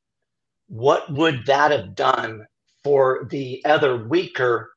[0.68, 2.48] What would that have done
[2.84, 4.71] for the other weaker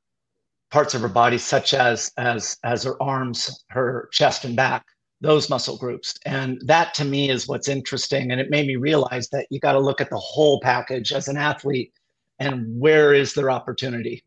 [0.71, 4.85] parts of her body, such as as as her arms, her chest and back,
[5.21, 6.15] those muscle groups.
[6.25, 8.31] And that to me is what's interesting.
[8.31, 11.29] And it made me realize that you got to look at the whole package as
[11.29, 11.93] an athlete
[12.39, 14.25] and where is their opportunity.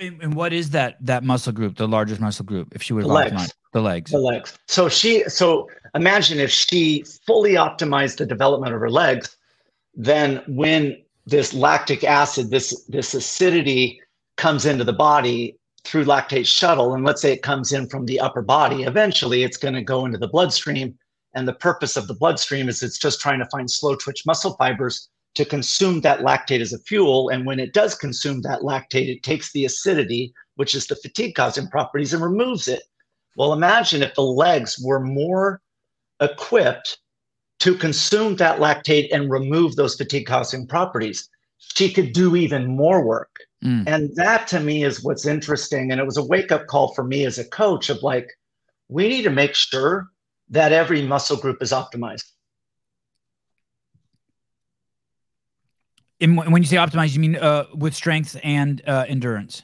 [0.00, 2.74] And what is that that muscle group, the largest muscle group?
[2.74, 3.52] If she would the legs.
[3.72, 4.58] the legs, the legs.
[4.66, 9.36] So she, so imagine if she fully optimized the development of her legs,
[9.94, 14.00] then when this lactic acid, this this acidity
[14.36, 18.18] comes into the body, through lactate shuttle, and let's say it comes in from the
[18.18, 20.98] upper body, eventually it's going to go into the bloodstream.
[21.34, 24.56] And the purpose of the bloodstream is it's just trying to find slow twitch muscle
[24.56, 27.28] fibers to consume that lactate as a fuel.
[27.28, 31.34] And when it does consume that lactate, it takes the acidity, which is the fatigue
[31.34, 32.82] causing properties, and removes it.
[33.36, 35.60] Well, imagine if the legs were more
[36.20, 36.98] equipped
[37.60, 41.28] to consume that lactate and remove those fatigue causing properties.
[41.58, 43.36] She could do even more work.
[43.64, 43.84] Mm.
[43.86, 45.90] And that to me is what's interesting.
[45.90, 48.28] And it was a wake up call for me as a coach of like,
[48.88, 50.08] we need to make sure
[50.50, 52.24] that every muscle group is optimized.
[56.20, 59.62] And when you say optimized, you mean uh, with strength and uh, endurance?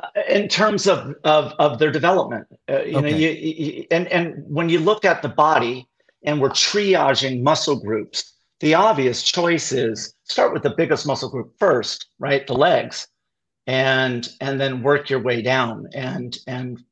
[0.00, 3.00] Uh, in terms of, of, of their development, uh, you okay.
[3.00, 5.88] know, you, you, and, and when you look at the body
[6.22, 11.52] and we're triaging muscle groups, the obvious choice is start with the biggest muscle group
[11.58, 12.46] first, right?
[12.46, 13.08] The legs
[13.68, 15.86] and and then work your way down.
[15.94, 16.82] And and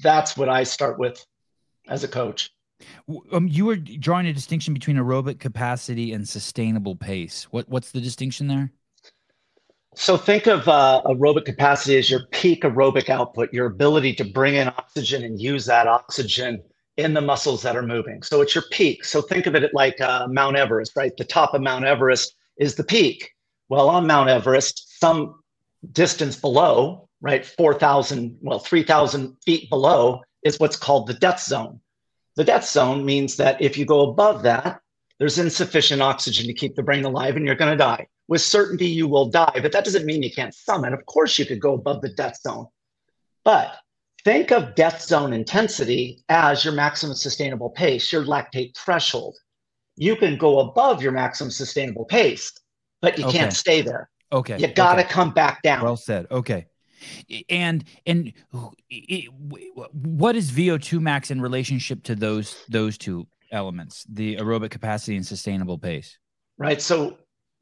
[0.00, 1.26] that's what i start with
[1.88, 2.50] as a coach.
[3.32, 7.48] Um, you were drawing a distinction between aerobic capacity and sustainable pace.
[7.50, 8.70] What what's the distinction there?
[9.96, 14.54] So think of uh, aerobic capacity as your peak aerobic output your ability to bring
[14.54, 16.62] in oxygen and use that oxygen
[16.96, 18.22] in the muscles that are moving.
[18.22, 19.04] So it's your peak.
[19.04, 21.16] So think of it like uh, mount everest right?
[21.16, 23.32] The top of mount everest is the peak.
[23.68, 25.37] Well on mount everest some
[25.92, 31.80] distance below, right, 4,000, well, 3,000 feet below is what's called the death zone.
[32.36, 34.80] The death zone means that if you go above that,
[35.18, 38.06] there's insufficient oxygen to keep the brain alive and you're going to die.
[38.28, 40.92] With certainty, you will die, but that doesn't mean you can't summon.
[40.92, 42.66] Of course, you could go above the death zone.
[43.44, 43.74] But
[44.22, 49.36] think of death zone intensity as your maximum sustainable pace, your lactate threshold.
[49.96, 52.52] You can go above your maximum sustainable pace,
[53.00, 53.38] but you okay.
[53.38, 54.08] can't stay there.
[54.32, 54.58] Okay.
[54.58, 55.10] You got to okay.
[55.10, 55.82] come back down.
[55.82, 56.26] Well said.
[56.30, 56.66] Okay.
[57.48, 58.32] And and
[58.90, 59.28] it,
[59.92, 65.26] what is VO2 max in relationship to those those two elements, the aerobic capacity and
[65.26, 66.18] sustainable pace?
[66.58, 66.82] Right.
[66.82, 67.18] So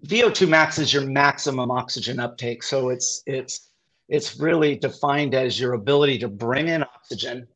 [0.06, 2.62] VO2 max is your maximum oxygen uptake.
[2.62, 3.70] So it's it's
[4.08, 7.46] it's really defined as your ability to bring in oxygen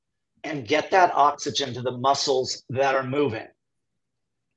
[0.45, 3.47] and get that oxygen to the muscles that are moving.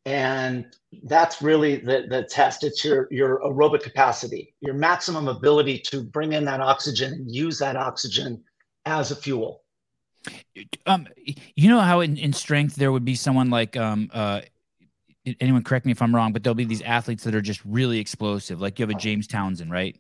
[0.06, 0.66] And
[1.04, 2.64] that's really the, the test.
[2.64, 7.58] It's your, your aerobic capacity, your maximum ability to bring in that oxygen and use
[7.60, 8.44] that oxygen
[8.86, 9.64] as a fuel.
[10.86, 11.08] Um,
[11.56, 14.40] you know how in, in strength there would be someone like um uh
[15.40, 18.00] anyone correct me if I'm wrong, but there'll be these athletes that are just really
[18.00, 18.62] explosive.
[18.62, 19.98] Like you have a James Townsend, right?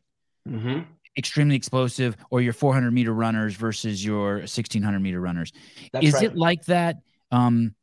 [0.47, 0.81] Mm-hmm.
[1.17, 5.51] Extremely explosive, or your 400 meter runners versus your 1600 meter runners.
[5.91, 6.23] That's is right.
[6.23, 6.97] it like that?
[7.31, 7.75] Um,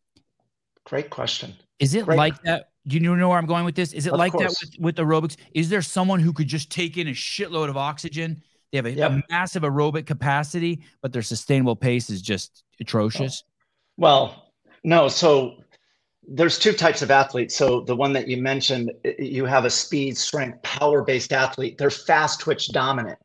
[0.84, 1.54] Great question.
[1.80, 2.16] Is it Great.
[2.16, 2.68] like that?
[2.86, 3.92] Do you know where I'm going with this?
[3.92, 4.58] Is it Of like course.
[4.58, 5.36] that with, with aerobics?
[5.52, 8.42] Is there someone who could just take in a shitload of oxygen?
[8.72, 12.76] They have a, a massive aerobic capacity, but their sustainable pace is just oh.
[12.80, 13.44] atrocious.
[13.96, 14.52] Well,
[14.84, 15.08] no.
[15.08, 15.56] So
[16.26, 17.56] there's two types of athletes.
[17.56, 21.76] So the one that you mentioned, you have a speed, strength, power-based athlete.
[21.78, 23.18] They're fast twitch dominant,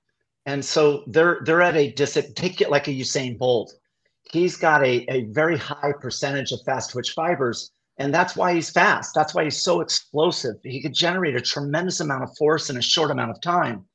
[0.45, 2.17] and so they're they're at a dis.
[2.35, 3.73] Take it like a Usain Bolt.
[4.31, 8.69] He's got a, a very high percentage of fast twitch fibers, and that's why he's
[8.69, 9.13] fast.
[9.15, 10.55] That's why he's so explosive.
[10.63, 13.85] He could generate a tremendous amount of force in a short amount of time.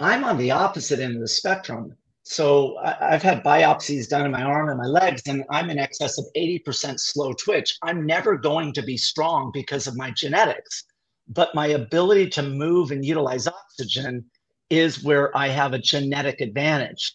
[0.00, 1.96] I'm on the opposite end of the spectrum.
[2.22, 5.78] So I, I've had biopsies done in my arm and my legs, and I'm in
[5.78, 7.78] excess of 80% slow twitch.
[7.82, 10.84] I'm never going to be strong because of my genetics,
[11.28, 14.24] but my ability to move and utilize oxygen
[14.70, 17.14] is where I have a genetic advantage.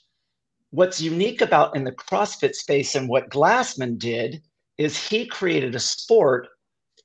[0.72, 4.41] What's unique about in the CrossFit space and what Glassman did
[4.78, 6.47] is he created a sport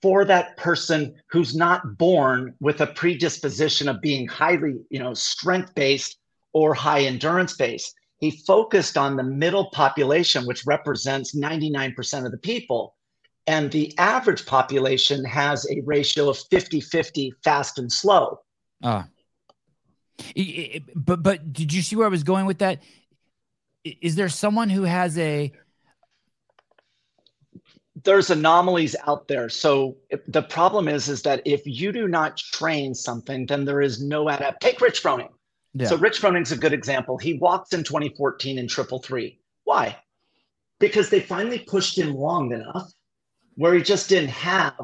[0.03, 5.75] for that person who's not born with a predisposition of being highly, you know, strength
[5.75, 6.19] based
[6.53, 7.95] or high endurance based.
[8.19, 12.97] He focused on the middle population, which represents 99% of the people.
[13.47, 18.41] And the average population has a ratio of 50 50 fast and slow.
[18.83, 19.07] Ah.
[20.37, 22.83] I- but but did you see where I was going with that?
[23.85, 25.53] Is there someone who has a
[28.05, 29.49] There's anomalies out there.
[29.49, 29.97] So
[30.29, 34.29] the problem is, is that if you do not train something, then there is no
[34.29, 34.63] adapt.
[34.63, 35.31] Take Rich Froning.
[35.75, 35.89] yeah.
[35.89, 37.19] So Rich Froning's a good example.
[37.19, 39.41] He walks in 2014 in triple three.
[39.65, 39.97] Why?
[40.79, 42.91] Because they finally pushed him long enough
[43.57, 44.79] where he just didn't have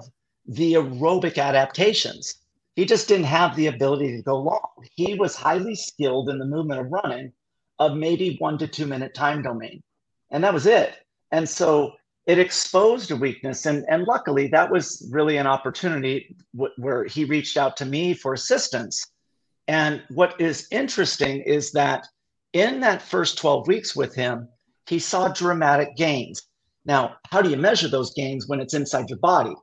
[0.46, 2.34] the aerobic adaptations.
[2.74, 4.68] He just didn't have the ability to go long.
[4.94, 7.32] He was highly skilled in the movement of running
[7.78, 9.82] of maybe one to two minute time domain.
[10.30, 10.94] And that was it.
[11.30, 11.94] And so
[12.26, 13.66] it exposed a weakness.
[13.66, 18.14] And, and luckily, that was really an opportunity w- where he reached out to me
[18.14, 19.06] for assistance.
[19.68, 22.06] And what is interesting is that
[22.52, 24.48] in that first 12 weeks with him,
[24.86, 26.42] he saw dramatic gains.
[26.84, 29.54] Now, how do you measure those gains when it's inside your body?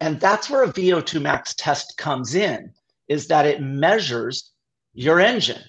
[0.00, 2.72] And that's where a VO2 max test comes in,
[3.08, 4.52] is that it measures
[4.94, 5.62] your engine.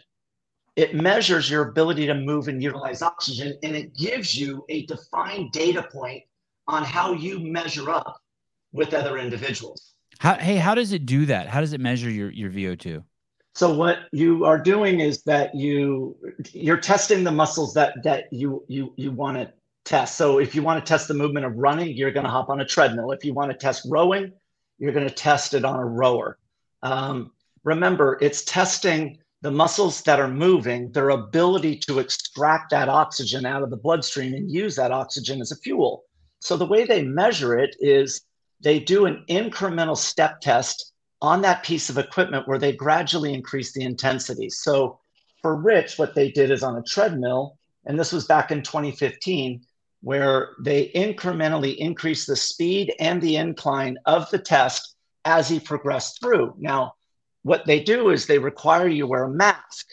[0.76, 5.52] It measures your ability to move and utilize oxygen, and it gives you a defined
[5.52, 6.24] data point
[6.68, 8.20] on how you measure up
[8.72, 9.94] with other individuals.
[10.20, 11.48] how, hey, how does it do that?
[11.48, 13.04] How does it measure your your VO2?
[13.56, 16.18] So what you are doing is that you
[16.52, 19.54] you're testing the muscles that that you you you want to
[19.86, 20.16] test.
[20.16, 22.62] So if you want to test the movement of running, you're going to hop on
[22.62, 23.12] a treadmill.
[23.12, 24.32] If you want to test rowing,
[24.80, 26.40] you're going to test it on a rower.
[26.82, 27.32] Um,
[27.64, 33.62] remember, it's testing the muscles that are moving, their ability to extract that oxygen out
[33.62, 36.06] of the bloodstream and use that oxygen as a fuel.
[36.40, 38.22] So the way they measure it is
[38.62, 43.74] they do an incremental step test on that piece of equipment where they gradually increase
[43.74, 44.50] the intensity.
[44.50, 45.00] So
[45.42, 49.62] for Rich, what they did is on a treadmill, and this was back in 2015,
[50.02, 56.22] where they incrementally increased the speed and the incline of the test as he progressed
[56.22, 56.54] through.
[56.58, 56.94] Now,
[57.44, 59.88] what they do is they require you wear a mask,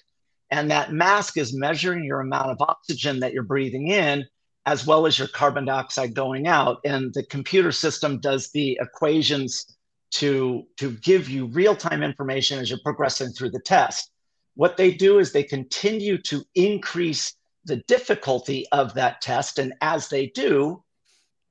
[0.51, 4.24] and that mask is measuring your amount of oxygen that you're breathing in
[4.66, 6.78] as well as your carbon dioxide going out.
[6.84, 9.66] And the computer system does the equations
[10.12, 14.11] to, to give you real time information as you're progressing through the test.
[14.55, 17.34] What they do is they continue to increase
[17.64, 19.59] the difficulty of that test.
[19.59, 20.82] And as they do,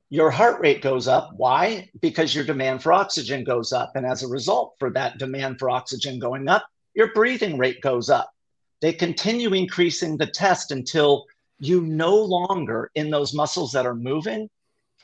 [0.10, 1.32] your heart rate goes up.
[1.36, 1.90] Why?
[2.02, 3.96] Because your demand for oxygen goes up.
[3.96, 8.10] And as a result, for that demand for oxygen going up, your breathing rate goes
[8.10, 8.32] up.
[8.82, 11.26] They continue increasing the test until
[11.60, 14.50] you no longer, in those muscles that are moving,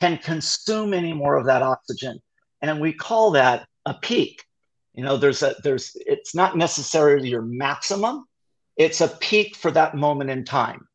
[0.00, 2.20] can consume any more of that oxygen.
[2.62, 4.42] And we call that a peak.
[4.94, 8.24] You know, there's a, there's, it's not necessarily your maximum,
[8.76, 10.88] it's a peak for that moment in time.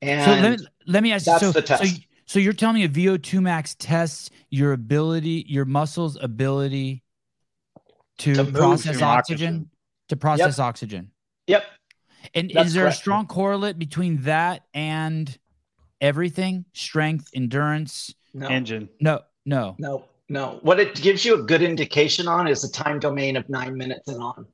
[0.00, 1.32] And so let, let me ask you.
[1.32, 1.84] that's So, the test.
[1.84, 7.02] so so you're telling me a VO2 max tests your ability, your muscles' ability
[8.18, 9.70] to, To process oxygen, oxygen.
[10.08, 11.10] to process oxygen.
[11.46, 11.64] yep,
[12.34, 12.96] And That's is there correct.
[12.96, 15.36] a strong correlate between that and
[16.00, 16.64] everything?
[16.72, 18.14] Strength, endurance?
[18.34, 18.88] no, Engine.
[19.00, 19.76] No, no.
[19.78, 20.58] no, No.
[20.62, 24.08] What it gives you a good indication on is a time domain of nine minutes
[24.08, 24.46] and on.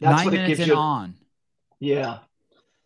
[0.00, 0.76] That's nine what minutes it gives and you.
[0.76, 1.14] on.
[1.80, 2.18] Yeah.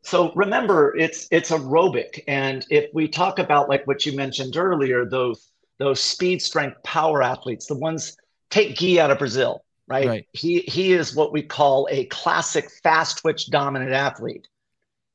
[0.05, 5.07] So remember, it's it's aerobic, and if we talk about like what you mentioned earlier,
[5.07, 8.15] those those speed, strength, power athletes, the ones
[8.51, 10.07] take Gui out of Brazil, right?
[10.07, 10.27] right?
[10.33, 14.47] He he is what we call a classic fast twitch dominant athlete.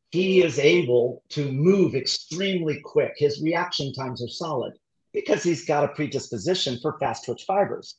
[0.10, 3.14] He is able to move extremely quick.
[3.16, 4.74] His reaction times are solid
[5.14, 7.96] because he's got a predisposition for fast twitch fibers.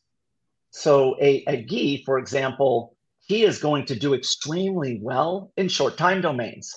[0.72, 2.96] So a, a Gui, for example,
[3.30, 6.76] he is going to do extremely well in short time domains.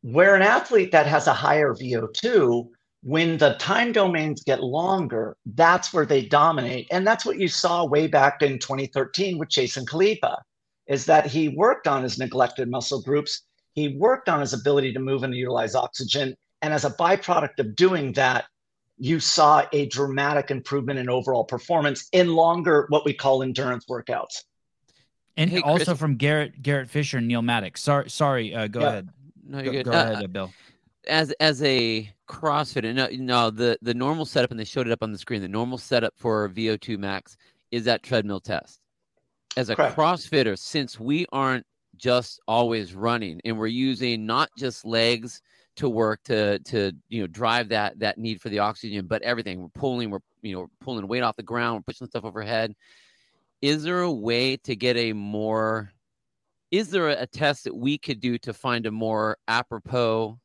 [0.00, 2.66] Where an athlete that has a higher VO2,
[3.02, 6.86] when the time domains get longer, that's where they dominate.
[6.90, 10.38] And that's what you saw way back in 2013 with Jason Khalipa,
[10.86, 13.42] is that he worked on his neglected muscle groups.
[13.74, 16.34] He worked on his ability to move and utilize oxygen.
[16.62, 18.46] And as a byproduct of doing that,
[18.96, 24.44] you saw a dramatic improvement in overall performance in longer, what we call endurance workouts.
[25.38, 27.80] And hey, also Chris, from Garrett Garrett Fisher and Neal Maddox.
[27.80, 28.54] Sorry, sorry.
[28.54, 28.88] Uh, go yeah.
[28.88, 29.08] ahead.
[29.46, 29.84] No, you're go, good.
[29.86, 30.52] Go uh, ahead, Bill.
[31.06, 35.02] As as a CrossFit, no, no, the the normal setup, and they showed it up
[35.02, 35.40] on the screen.
[35.40, 37.36] The normal setup for VO2 max
[37.70, 38.80] is that treadmill test.
[39.56, 39.96] As a Correct.
[39.96, 41.64] CrossFitter, since we aren't
[41.96, 45.40] just always running, and we're using not just legs
[45.76, 49.60] to work to to you know drive that that need for the oxygen, but everything.
[49.62, 52.74] We're pulling, we're you know pulling weight off the ground, we're pushing stuff overhead
[53.60, 55.92] is there a way to get a more
[56.70, 60.38] is there a test that we could do to find a more apropos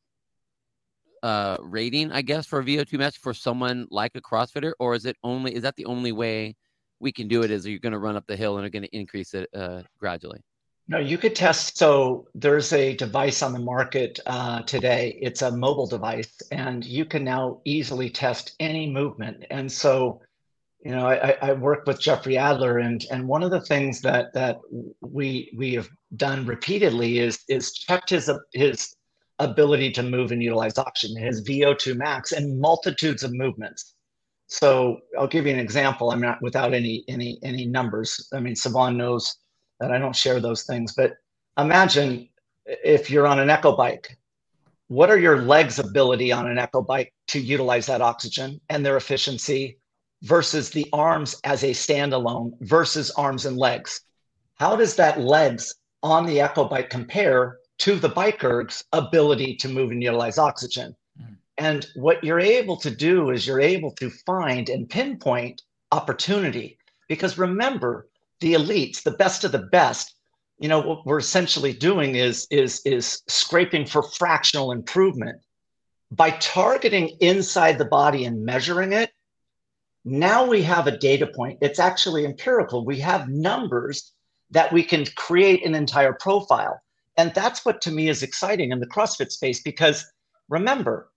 [1.22, 5.06] uh, rating, I guess, for a VO2 max for someone like a CrossFitter, or is
[5.06, 6.54] it only is that the only way
[7.00, 7.50] we can do it?
[7.50, 9.82] Is you're going to run up the hill and are going to increase it uh,
[9.98, 10.40] gradually?
[10.86, 11.78] No, you could test.
[11.78, 15.18] So there's a device on the market uh, today.
[15.20, 19.46] It's a mobile device, and you can now easily test any movement.
[19.50, 20.20] And so
[20.84, 24.34] you know, I, I work with Jeffrey Adler, and and one of the things that
[24.34, 24.58] that
[25.00, 28.94] we we have done repeatedly is is checked his his
[29.38, 33.94] ability to move and utilize oxygen, his VO2 max, and multitudes of movements.
[34.46, 36.10] So I'll give you an example.
[36.10, 38.28] I'm not without any any any numbers.
[38.34, 39.38] I mean, Sevan knows
[39.80, 41.14] that I don't share those things, but
[41.58, 42.28] imagine
[42.66, 44.18] if you're on an echo bike.
[44.88, 48.98] What are your legs' ability on an echo bike to utilize that oxygen and their
[48.98, 49.78] efficiency?
[50.24, 54.00] Versus the arms as a standalone versus arms and legs.
[54.54, 59.68] How does that legs on the Echo bike compare to the bike erg's ability to
[59.68, 60.96] move and utilize oxygen?
[61.20, 61.36] Mm.
[61.58, 65.60] And what you're able to do is you're able to find and pinpoint
[65.92, 66.78] opportunity.
[67.06, 68.08] Because remember,
[68.40, 70.14] the elites, the best of the best,
[70.58, 75.38] you know, what we're essentially doing is is is scraping for fractional improvement.
[76.10, 79.10] By targeting inside the body and measuring it,
[80.04, 81.58] now we have a data point.
[81.62, 82.84] It's actually empirical.
[82.84, 84.12] We have numbers
[84.50, 86.80] that we can create an entire profile.
[87.16, 90.04] And that's what to me is exciting in the CrossFit space because
[90.48, 91.10] remember,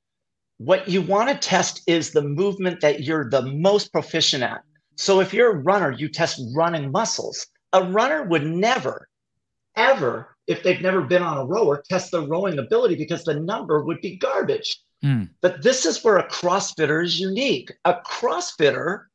[0.58, 4.62] what you want to test is the movement that you're the most proficient at.
[4.96, 7.46] So if you're a runner, you test running muscles.
[7.74, 9.08] A runner would never,
[9.76, 13.84] ever, if they've never been on a rower, test the rowing ability because the number
[13.84, 14.82] would be garbage.
[15.04, 15.30] Mm.
[15.42, 17.72] But this is where a CrossFitter is unique.
[17.86, 19.06] A CrossFitter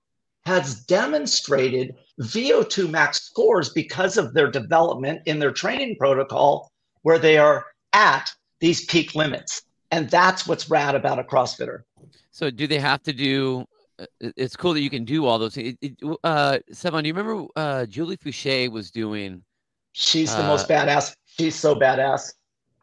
[0.44, 6.70] has demonstrated VO2 max scores because of their development in their training protocol,
[7.02, 9.62] where they are at these peak limits.
[9.90, 11.82] And that's what's rad about a CrossFitter.
[12.30, 13.64] So, do they have to do?
[13.98, 15.76] Uh, it's cool that you can do all those things.
[16.24, 19.42] Uh, Sevan, do you remember uh, Julie Foucher was doing?
[19.92, 21.14] She's the uh, most badass.
[21.26, 22.32] She's so badass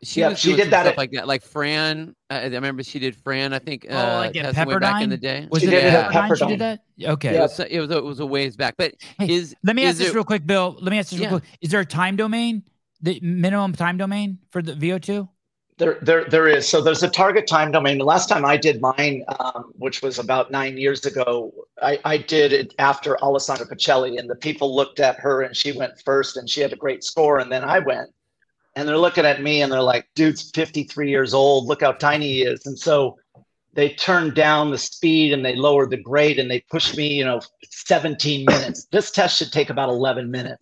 [0.02, 1.28] she yeah, she did that stuff at, like that.
[1.28, 3.52] Like Fran, I remember she did Fran.
[3.54, 3.86] I think.
[3.90, 5.48] Oh, uh, like at Pepperdine back in the day.
[5.52, 6.10] Was she it yeah.
[6.10, 6.38] Pepperdine?
[6.38, 6.84] She did that.
[7.02, 7.34] Okay.
[7.34, 7.40] Yeah.
[7.40, 9.90] It, was, it was it was a ways back, but hey, is let me is
[9.90, 10.78] ask this real quick, Bill.
[10.80, 11.30] Let me ask this yeah.
[11.30, 11.50] real quick.
[11.62, 12.64] Is there a time domain?
[13.02, 15.30] The minimum time domain for the VO two?
[15.78, 16.68] There, there, there is.
[16.68, 17.98] So there's a target time domain.
[17.98, 22.18] The last time I did mine, um, which was about nine years ago, I, I
[22.18, 26.36] did it after Alessandra Pichelli, and the people looked at her, and she went first,
[26.36, 28.10] and she had a great score, and then I went
[28.76, 31.68] and they're looking at me and they're like, dude's 53 years old.
[31.68, 32.66] Look how tiny he is.
[32.66, 33.18] And so
[33.74, 37.24] they turned down the speed and they lowered the grade and they pushed me, you
[37.24, 37.40] know,
[37.70, 38.88] 17 minutes.
[38.92, 40.62] This test should take about 11 minutes.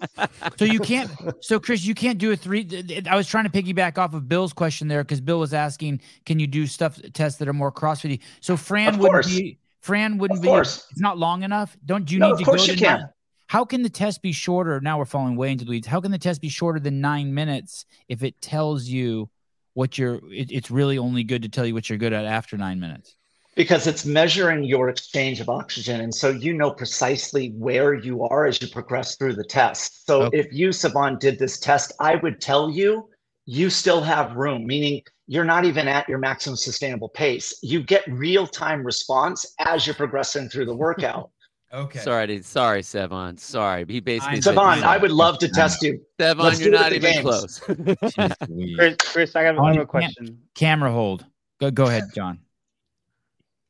[0.57, 1.09] so you can't,
[1.41, 2.67] so Chris, you can't do a three.
[3.09, 6.39] I was trying to piggyback off of Bill's question there because Bill was asking, can
[6.39, 8.19] you do stuff tests that are more CrossFit?
[8.41, 11.77] So Fran would be, Fran wouldn't be, it's not long enough.
[11.85, 13.09] Don't do you no, need to go to can.
[13.47, 14.79] How can the test be shorter?
[14.81, 15.87] Now we're falling way into the weeds.
[15.87, 19.29] How can the test be shorter than nine minutes if it tells you
[19.73, 20.15] what you're?
[20.31, 23.15] It, it's really only good to tell you what you're good at after nine minutes.
[23.55, 26.01] Because it's measuring your exchange of oxygen.
[26.01, 30.05] And so you know precisely where you are as you progress through the test.
[30.05, 30.37] So okay.
[30.37, 33.09] if you, Sevan, did this test, I would tell you
[33.45, 37.57] you still have room, meaning you're not even at your maximum sustainable pace.
[37.63, 41.31] You get real time response as you're progressing through the workout.
[41.73, 41.99] Okay.
[41.99, 43.37] Sorry, sorry, Sevan.
[43.39, 43.85] Sorry.
[43.87, 46.01] He basically Sevan, I would love to test you.
[46.17, 47.21] Sevan, you're not even games.
[47.21, 47.59] close.
[48.75, 50.39] Chris, Chris, I have one question.
[50.55, 51.25] Camera hold.
[51.59, 52.39] Go go ahead, John.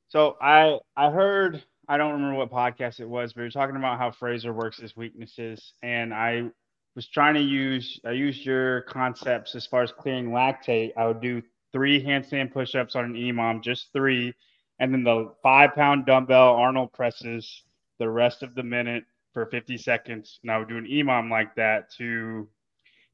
[0.10, 3.98] So I I heard I don't remember what podcast it was, but you're talking about
[3.98, 6.50] how Fraser works his weaknesses, and I
[6.95, 10.91] was trying to use I used your concepts as far as clearing lactate.
[10.98, 11.41] I would do
[11.74, 14.34] three handstand push-ups on an EMOM, just three,
[14.80, 17.64] and then the five pound dumbbell Arnold presses
[18.00, 20.39] the rest of the minute for 50 seconds.
[20.43, 22.48] And I would do an EMOM like that to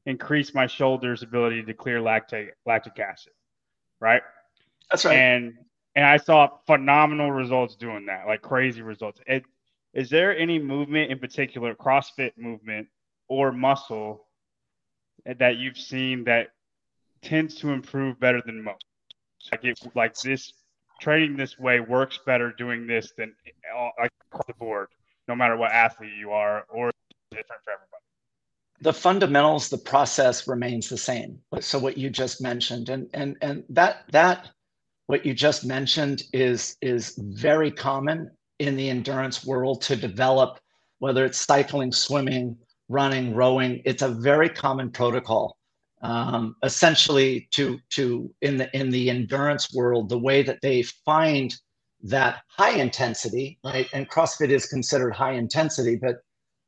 [0.06, 3.32] increase my shoulders' ability to clear lactate, lactic acid.
[4.00, 4.22] Right.
[4.90, 5.16] That's right.
[5.16, 5.54] And
[5.96, 9.20] and I saw phenomenal results doing that, like crazy results.
[9.26, 9.44] It,
[9.92, 12.88] is there any movement in particular, CrossFit movement
[13.28, 14.26] or muscle
[15.24, 16.48] that you've seen that
[17.22, 18.84] tends to improve better than most?
[19.52, 20.52] Like it, like this
[21.00, 23.34] training this way works better doing this than
[23.98, 24.88] like across the board,
[25.28, 26.90] no matter what athlete you are, or
[27.30, 28.02] different for everybody.
[28.80, 31.38] The fundamentals, the process remains the same.
[31.60, 34.48] So what you just mentioned, and and and that that
[35.06, 40.60] what you just mentioned is is very common in the endurance world to develop,
[40.98, 42.56] whether it's cycling, swimming,
[42.88, 43.82] running, rowing.
[43.84, 45.56] It's a very common protocol
[46.04, 51.56] um, essentially to to in the in the endurance world the way that they find
[52.02, 53.88] that high intensity right?
[53.94, 56.16] And crossfit is considered high intensity but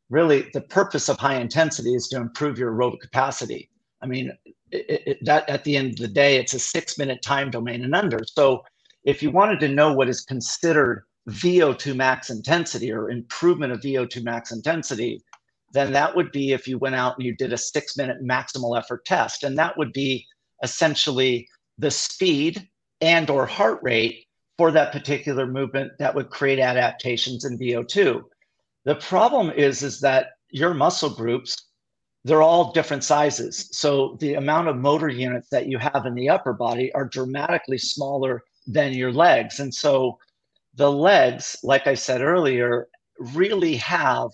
[0.08, 3.68] really the purpose of high intensity is to improve your aerobic capacity.
[4.02, 4.32] I mean
[4.72, 7.84] it, it, that at the end of the day it's a six minute time domain
[7.84, 8.20] and under.
[8.26, 8.64] So
[9.04, 14.24] if you wanted to know what is considered vo2 max intensity or improvement of vo2
[14.24, 15.20] max intensity
[15.76, 18.78] then that would be if you went out and you did a six minute maximal
[18.78, 19.44] effort test.
[19.44, 20.26] And that would be
[20.62, 21.48] essentially
[21.78, 22.68] the speed
[23.00, 24.24] and or heart rate
[24.56, 28.22] for that particular movement that would create adaptations in VO2.
[28.84, 31.56] The problem is, is that your muscle groups,
[32.24, 33.68] they're all different sizes.
[33.72, 37.78] So the amount of motor units that you have in the upper body are dramatically
[37.78, 39.60] smaller than your legs.
[39.60, 40.18] And so
[40.74, 44.30] the legs, like I said earlier, really have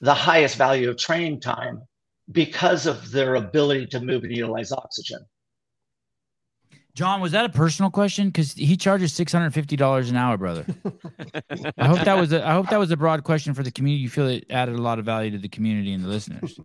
[0.00, 1.82] the highest value of training time
[2.30, 5.24] because of their ability to move and utilize oxygen.
[6.94, 8.26] John, was that a personal question?
[8.26, 10.66] Because he charges six hundred fifty dollars an hour, brother.
[11.78, 14.02] I hope that was a I hope that was a broad question for the community.
[14.02, 16.58] You feel it added a lot of value to the community and the listeners.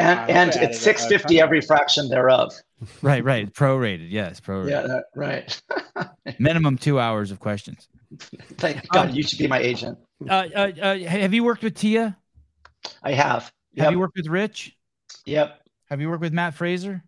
[0.00, 2.52] And and it's six fifty every fraction thereof.
[3.00, 3.52] Right, right.
[3.52, 4.70] Prorated, yes, prorated.
[4.70, 5.62] Yeah, that, right.
[6.40, 7.88] Minimum two hours of questions.
[8.58, 9.98] Thank God, um, you should be my agent.
[10.28, 12.16] Uh, uh, uh, have you worked with Tia?
[13.02, 13.52] I have.
[13.72, 13.84] Yep.
[13.84, 14.76] Have you worked with Rich?
[15.26, 15.60] Yep.
[15.90, 17.02] Have you worked with Mat Fraser?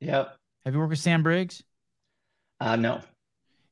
[0.00, 0.36] Yep.
[0.64, 1.62] Have you worked with Sam Briggs?
[2.60, 3.00] Uh, no.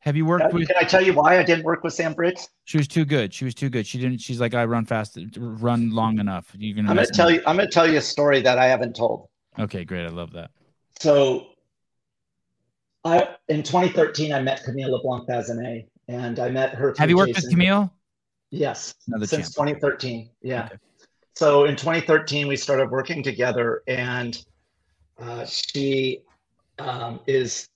[0.01, 0.69] Have you worked uh, with?
[0.69, 2.49] Can I tell you why I didn't work with Sam Briggs?
[2.65, 3.35] She was too good.
[3.35, 3.87] She was too good.
[3.87, 4.19] She didn't.
[4.19, 6.53] She's like, I run fast, run long enough.
[6.57, 6.89] You can.
[6.89, 7.43] I'm gonna tell you.
[7.47, 9.29] I'm gonna tell you a story that I haven't told.
[9.59, 10.05] Okay, great.
[10.05, 10.53] I love that.
[11.01, 11.49] So,
[13.05, 16.95] I in 2013 I met Camille LeBlanc Bazinet, and I met her.
[16.99, 17.49] Have you worked Jason.
[17.49, 17.93] with Camille?
[18.51, 19.69] Yes, Another since champ.
[19.71, 20.31] 2013.
[20.41, 20.67] Yeah.
[20.67, 20.77] Okay
[21.37, 24.43] so in 2013 we started working together and
[25.21, 26.23] uh, she
[26.79, 27.69] um, is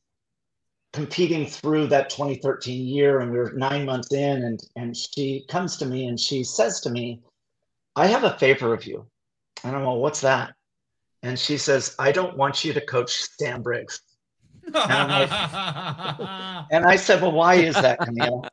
[0.94, 5.76] competing through that 2013 year and we are nine months in and, and she comes
[5.76, 7.20] to me and she says to me
[7.96, 9.06] i have a favor of you.
[9.62, 10.54] And i'm well what's that?
[11.22, 14.00] And she says i don't want you to coach sam briggs.
[14.64, 15.30] And, like,
[16.72, 18.46] and i said well why is that camille?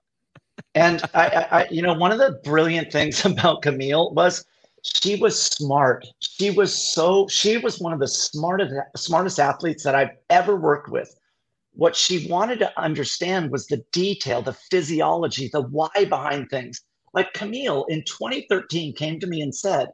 [0.75, 4.45] And I, I, you know one of the brilliant things about camille was
[4.83, 6.05] she was smart.
[6.19, 10.89] She was so she was one of the smartest smartest athletes that I've ever worked
[10.89, 11.13] with.
[11.73, 16.81] What she wanted to understand was the detail, the physiology, the why behind things.
[17.13, 19.89] Like Camille in 2013 came to me and said,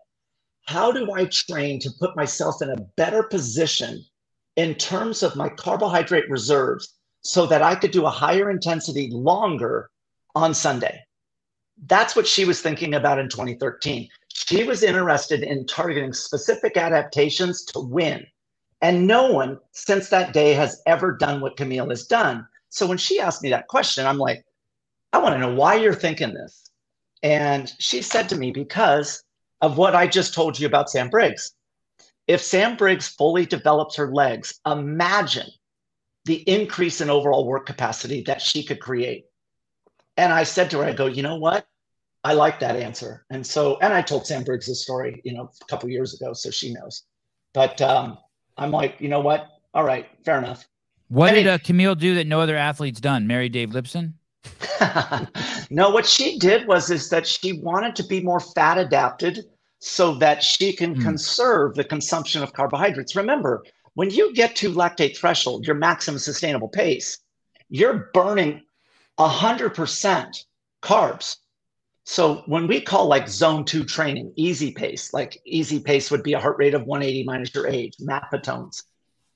[0.66, 4.04] "How do I train to put myself in a better position
[4.56, 9.90] in terms of my carbohydrate reserves so that I could do a higher intensity longer
[10.36, 11.06] on Sunday?"
[11.86, 14.10] That's what she was thinking about in 2013.
[14.34, 18.26] She was interested in targeting specific adaptations to win.
[18.82, 22.46] And no one since that day has ever done what Camille has done.
[22.70, 24.44] So when she asked me that question, I'm like,
[25.14, 26.70] I want to know why you're thinking this.
[27.22, 29.24] And she said to me, because
[29.62, 31.54] of what I just told you about Sam Briggs.
[32.28, 35.48] If Sam Briggs fully develops her legs, imagine
[36.26, 39.26] the increase in overall work capacity that she could create.
[40.18, 41.66] and I said to her, I go, you know what?
[42.24, 43.26] I like that answer.
[43.30, 46.34] And so, and I told Sam Briggs this story, you know, a couple years ago,
[46.34, 47.04] so she knows.
[47.54, 48.18] But um,
[48.58, 49.48] I'm like, you know what?
[49.74, 50.68] All right, fair enough.
[51.10, 53.28] What I did mean, uh, Camille do that no other athlete's done?
[53.28, 54.14] Marry Dave Lipson?
[55.70, 59.46] no, what she did was is that she wanted to be more fat adapted
[59.80, 61.02] so that she can mm.
[61.02, 63.16] conserve the consumption of carbohydrates.
[63.16, 63.64] Remember,
[63.96, 67.20] when you get to lactate threshold, your maximum sustainable pace,
[67.70, 68.62] you're burning
[69.20, 70.46] 100%
[70.82, 71.38] carbs.
[72.06, 76.34] So when we call like zone two training, easy pace, like easy pace would be
[76.34, 78.84] a heart rate of 180 minus your age, Maffetone's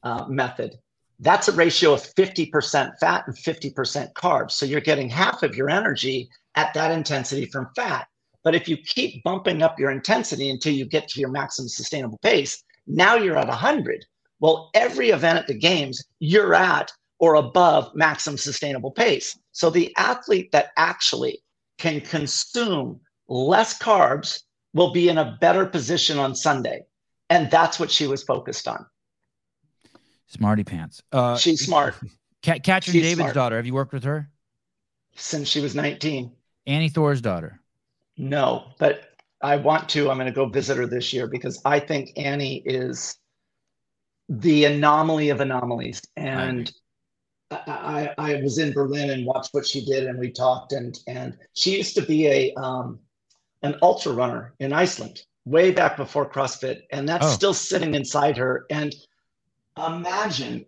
[0.03, 0.77] uh, method.
[1.19, 4.51] That's a ratio of 50% fat and 50% carbs.
[4.51, 8.07] So you're getting half of your energy at that intensity from fat.
[8.43, 12.19] But if you keep bumping up your intensity until you get to your maximum sustainable
[12.19, 14.05] pace, now you're at 100.
[14.39, 19.37] Well, every event at the games, you're at or above maximum sustainable pace.
[19.51, 21.41] So the athlete that actually
[21.77, 24.41] can consume less carbs
[24.73, 26.81] will be in a better position on Sunday.
[27.29, 28.85] And that's what she was focused on.
[30.27, 31.01] Smarty pants.
[31.11, 31.95] Uh, She's smart.
[32.41, 33.33] Kat- Katrin She's David's smart.
[33.33, 33.55] daughter.
[33.57, 34.29] Have you worked with her?
[35.15, 36.31] Since she was 19.
[36.67, 37.57] Annie Thorisdottir.
[38.17, 39.01] No, but
[39.41, 40.09] I want to.
[40.09, 43.15] I'm going to go visit her this year because I think Annie is
[44.29, 46.01] the anomaly of anomalies.
[46.15, 46.71] And
[47.49, 50.73] I, I, I, was in Berlin and watched what she did, and we talked.
[50.73, 52.99] And and she used to be a um,
[53.63, 57.29] an ultra runner in Iceland way back before CrossFit, and that's oh.
[57.29, 58.65] still sitting inside her.
[58.69, 58.93] And
[59.77, 60.65] imagine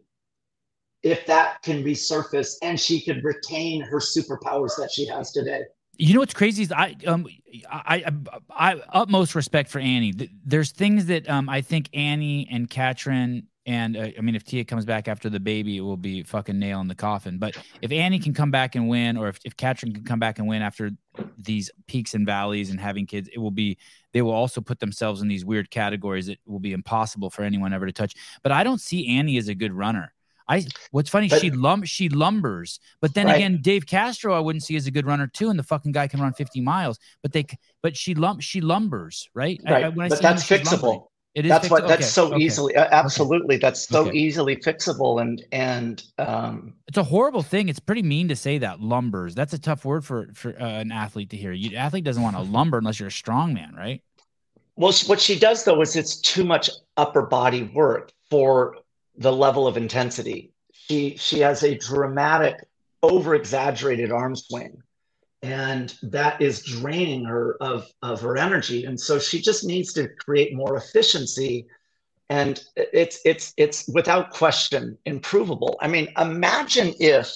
[1.04, 5.62] if that can resurface and she could retain her superpowers that she has today.
[5.98, 7.28] You know what's crazy is I um
[7.70, 10.14] I I, I utmost respect for Annie.
[10.46, 14.66] There's things that um I think Annie and Katrin and uh, I mean, if Tia
[14.66, 17.38] comes back after the baby, it will be fucking nail in the coffin.
[17.38, 20.40] But if Annie can come back and win, or if, if Katrin can come back
[20.40, 20.90] and win after
[21.38, 23.78] these peaks and valleys and having kids, it will be,
[24.12, 27.72] they will also put themselves in these weird categories that will be impossible for anyone
[27.72, 28.16] ever to touch.
[28.42, 30.16] But I don't see Annie as a good runner.
[30.48, 33.36] I what's funny, but, she lum she lumbers, but then right.
[33.36, 36.08] again, Dave Castro, I wouldn't see as a good runner too, and the fucking guy
[36.08, 37.46] can run 50 miles, but they
[37.84, 39.62] but she lump she lumbers, right?
[39.64, 39.86] Right.
[39.86, 41.09] I, but that's fixable.
[41.36, 41.50] It is.
[41.50, 41.88] That's what.
[41.88, 42.10] That's okay.
[42.10, 42.44] so okay.
[42.44, 42.76] easily.
[42.76, 43.56] Absolutely.
[43.56, 43.62] Okay.
[43.62, 46.74] That's so easily fixable, and and um.
[46.88, 47.70] It's a horrible thing.
[47.70, 49.36] It's pretty mean to say that lumbers.
[49.36, 51.52] That's a tough word for for uh, an athlete to hear.
[51.52, 54.02] You athlete doesn't want to lumber unless you're a strong man, right?
[54.76, 58.78] Well, what she does though is it's too much upper body work for
[59.18, 60.52] the level of intensity.
[60.72, 62.56] She she has a dramatic,
[63.04, 64.82] over exaggerated arm swing
[65.42, 68.86] and that is draining her of, of her energy.
[68.86, 71.66] And so she just needs to create more efficiency.
[72.30, 75.78] And it's it's it's without question improvable.
[75.82, 77.36] I mean imagine if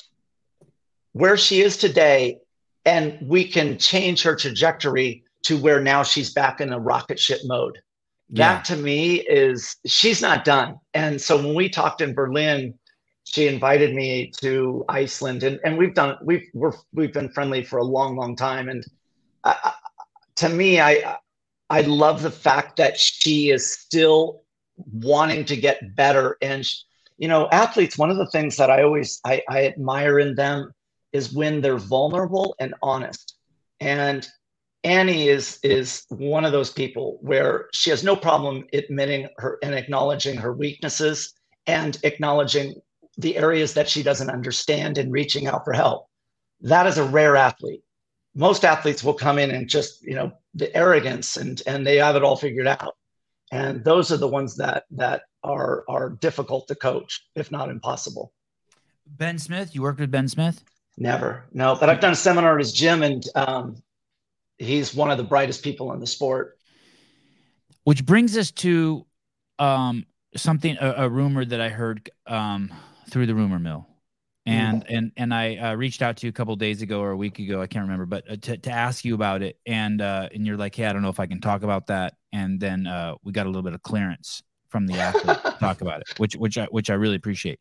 [1.14, 2.40] where she is today
[2.86, 7.40] and we can change her trajectory to where now she's back in a rocket ship
[7.46, 7.80] mode.
[8.30, 8.56] Yeah.
[8.56, 10.76] that to me is she's not done.
[10.94, 12.78] And so when we talked in berlin
[13.34, 17.80] she invited me to Iceland, and, and we've done we've we're, we've been friendly for
[17.80, 18.70] a long, long time.
[18.70, 18.86] And
[19.44, 19.74] I,
[20.36, 21.18] to me, I
[21.68, 24.44] I love the fact that she is still
[24.92, 26.38] wanting to get better.
[26.44, 26.64] And
[27.18, 27.98] you know, athletes.
[27.98, 30.72] One of the things that I always I, I admire in them
[31.12, 33.38] is when they're vulnerable and honest.
[33.80, 34.28] And
[34.84, 39.74] Annie is is one of those people where she has no problem admitting her and
[39.74, 41.34] acknowledging her weaknesses
[41.66, 42.76] and acknowledging
[43.18, 46.08] the areas that she doesn't understand and reaching out for help.
[46.62, 47.84] That is a rare athlete.
[48.36, 52.16] Most athletes will come in and just, you know, the arrogance and and they have
[52.16, 52.96] it all figured out.
[53.52, 58.34] And those are the ones that that are are difficult to coach, if not impossible.
[59.06, 60.64] Ben Smith, you worked with Ben Smith?
[60.98, 61.76] Never, no.
[61.80, 63.84] But I've done a seminar at his gym, and um,
[64.58, 66.58] he's one of the brightest people in the sport.
[67.84, 69.06] Which brings us to
[69.60, 70.06] um,
[70.36, 72.10] something, a, a rumor that I heard.
[72.26, 72.72] Um,
[73.10, 73.88] through the rumor mill
[74.46, 74.96] and mm-hmm.
[74.96, 77.40] and and I uh, reached out to you a couple days ago or a week
[77.40, 80.46] ago, I can't remember, but uh, to to ask you about it, and uh, and
[80.46, 83.16] you're like, hey, I don't know if I can talk about that, and then uh,
[83.24, 86.36] we got a little bit of clearance from the athlete to talk about it, which
[86.36, 87.60] which I which I really appreciate.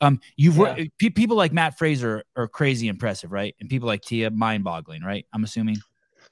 [0.00, 0.84] Um, you've yeah.
[0.98, 3.54] p- people like Mat Fraser are crazy impressive, right?
[3.60, 5.26] And people like Tia, mind boggling, right?
[5.34, 5.76] I'm assuming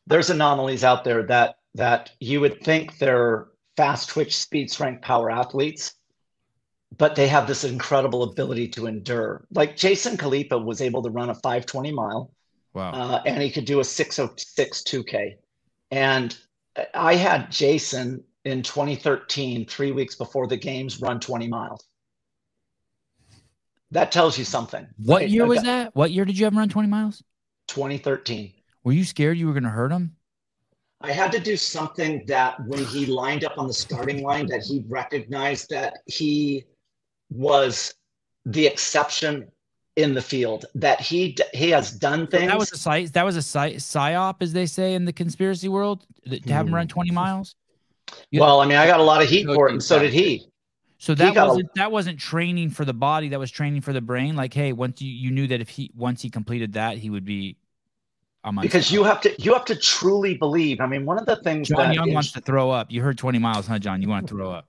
[0.07, 5.31] there's anomalies out there that that you would think they're fast twitch, speed strength, power
[5.31, 5.95] athletes
[6.99, 9.47] but they have this incredible ability to endure.
[9.53, 12.31] Like Jason Khalipa was able to run a 520 mile.
[12.75, 12.93] Wow.
[12.93, 15.37] Uh, and he could do a 606 2K.
[15.91, 16.37] And
[16.95, 21.85] I had Jason in 2013, three weeks before the games, run 20 miles.
[23.91, 24.87] That tells you something.
[25.05, 25.95] What year was that?
[25.97, 27.23] What year did you have run 20 miles?
[27.69, 28.53] 2013.
[28.85, 30.15] Were you scared you were going to hurt him?
[31.01, 34.63] I had to do something that when he lined up on the starting line, that
[34.63, 36.65] he recognized that he
[37.31, 37.95] was
[38.45, 39.51] the exception
[39.97, 40.67] in the field.
[40.75, 42.49] That he he has done things.
[42.49, 43.13] that was a site.
[43.13, 46.75] That was a site psyop, as they say in the conspiracy world, to have him
[46.75, 46.93] run hmm.
[46.93, 47.55] 20 miles.
[48.31, 50.13] You well, I mean, I got a lot of heat for it, and so did
[50.13, 50.47] he.
[50.99, 53.31] So that wasn't a, that wasn't training for the body.
[53.31, 54.37] That was training for the brain.
[54.37, 57.25] Like, hey, once you, you knew that if he once he completed that, he would
[57.25, 57.57] be.
[58.61, 60.81] Because you have to you have to truly believe.
[60.81, 62.91] I mean, one of the things John Young is, wants to throw up.
[62.91, 64.03] You heard twenty miles, huh, John?
[64.03, 64.67] You want to throw up?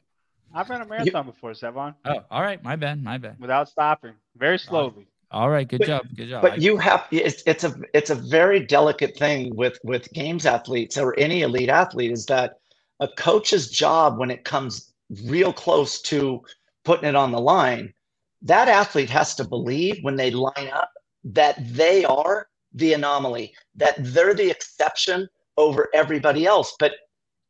[0.54, 1.96] I've run a marathon you, before, Sevan.
[2.06, 2.62] Oh, all right.
[2.64, 3.04] My bad.
[3.04, 3.38] My bad.
[3.40, 5.08] Without stopping, very slowly.
[5.32, 5.68] All right.
[5.68, 6.06] Good but, job.
[6.16, 6.42] Good job.
[6.42, 10.46] But I, you have it's it's a it's a very delicate thing with with games
[10.46, 12.56] athletes or any elite athlete is that
[13.00, 14.94] a coach's job when it comes
[15.26, 16.42] real close to
[16.84, 17.94] putting it on the line,
[18.42, 20.90] that athlete has to believe when they line up
[21.24, 25.28] that they are the anomaly, that they're the exception
[25.58, 26.76] over everybody else.
[26.80, 26.94] But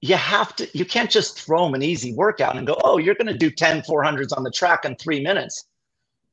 [0.01, 3.15] you have to, you can't just throw them an easy workout and go, oh, you're
[3.15, 5.65] going to do 10 400s on the track in three minutes.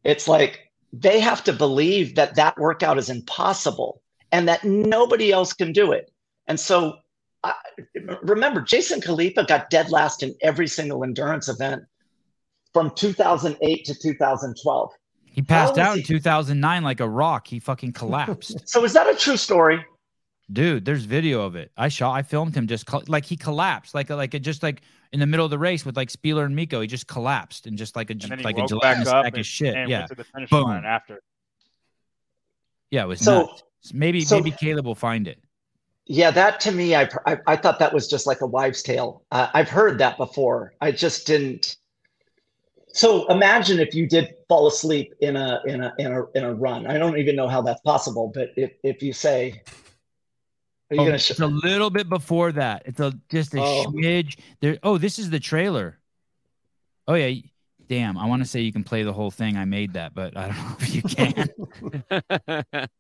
[0.05, 4.03] It's like they have to believe that that workout is impossible
[4.33, 6.11] and that nobody else can do it.
[6.47, 6.97] And so
[7.45, 7.55] I,
[8.23, 11.83] remember, Jason Khalipa got dead last in every single endurance event
[12.73, 14.93] from 2008 to 2012.
[15.27, 16.01] He passed out he?
[16.01, 17.47] in 2009 like a rock.
[17.47, 18.63] He fucking collapsed.
[18.69, 19.85] so is that a true story?
[20.51, 21.71] Dude, there's video of it.
[21.77, 22.15] I shot.
[22.15, 24.81] I filmed him just like he collapsed, like like it just like
[25.13, 26.81] in the middle of the race with like Spealler and Mikko.
[26.81, 29.89] He just collapsed and just like a like a gelatinous sack of shit.
[29.89, 30.07] yeah.
[30.51, 30.71] Boom.
[30.71, 31.21] after.
[32.91, 33.63] Yeah, it was so nuts.
[33.93, 35.39] maybe so, maybe Caleb will find it.
[36.07, 39.25] Yeah, that to me, I I, I thought that was just like a wives' tale.
[39.31, 40.73] Uh, I've heard that before.
[40.81, 41.77] I just didn't.
[42.89, 46.55] So imagine if you did fall asleep in a in a in a in a
[46.55, 46.87] run.
[46.87, 49.63] I don't even know how that's possible, but if if you say
[50.93, 52.83] oh, sh- it's a little bit before that.
[52.87, 53.87] It's a just a oh.
[53.89, 54.39] smidge.
[54.61, 54.79] There.
[54.83, 55.99] Oh, this is the trailer.
[57.07, 57.41] Oh yeah.
[57.89, 58.19] Damn.
[58.19, 59.57] I want to say you can play the whole thing.
[59.57, 62.89] I made that, but I don't know if you can.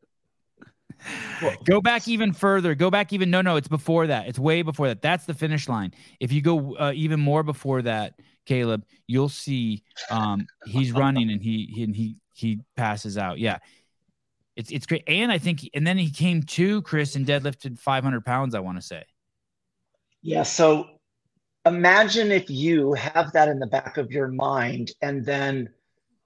[1.64, 2.74] go back even further.
[2.74, 3.30] Go back even.
[3.30, 3.56] No, no.
[3.56, 4.28] It's before that.
[4.28, 5.02] It's way before that.
[5.02, 5.92] That's the finish line.
[6.20, 8.14] If you go uh, even more before that,
[8.46, 13.38] Caleb, you'll see um, he's running and he, he and he he passes out.
[13.38, 13.58] Yeah,
[14.58, 15.04] it's it's great.
[15.06, 18.54] And I think and then he came to Chris and deadlifted 500 pounds.
[18.54, 19.04] I want to say.
[20.20, 20.42] Yeah.
[20.42, 20.86] So
[21.64, 25.70] imagine if you have that in the back of your mind and then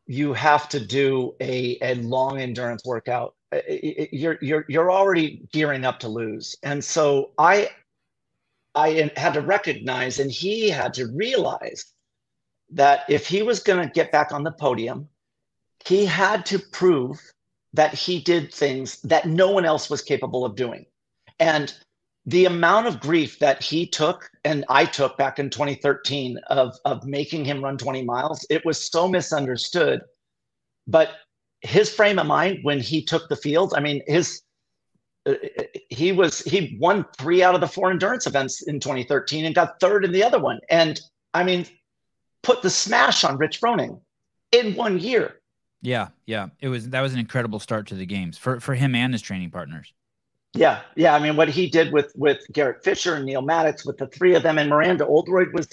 [0.07, 3.35] you have to do a, a long endurance workout
[3.69, 7.69] you're you're you're already gearing up to lose and so i
[8.75, 11.93] i had to recognize and he had to realize
[12.73, 15.09] that if he was going to get back on the podium,
[15.87, 17.21] he had to prove
[17.75, 20.87] that he did things that no one else was capable of doing.
[21.39, 21.73] And
[22.27, 27.05] the amount of grief that he took and I took back in 2013 of, of
[27.05, 30.03] making him run 20 miles, it was so misunderstood.
[30.87, 31.11] But
[31.63, 34.43] his frame of mind when he took the field, I mean, his
[35.25, 35.35] uh,
[35.89, 39.79] he was he won three out of the four endurance events in 2013 and got
[39.81, 40.59] third in the other one.
[40.69, 41.01] And
[41.33, 41.67] I mean,
[42.43, 44.01] put the smash on Rich Froning
[44.51, 45.41] in one year.
[45.83, 46.49] Yeah, yeah.
[46.61, 49.21] It was that was an incredible start to the games for for him and his
[49.21, 49.93] training partners.
[50.55, 51.15] Yeah, yeah.
[51.15, 54.35] I mean, what he did with with Garrett Fisher and Neal Maddox, with the three
[54.35, 55.69] of them, and Miranda Oldroyd was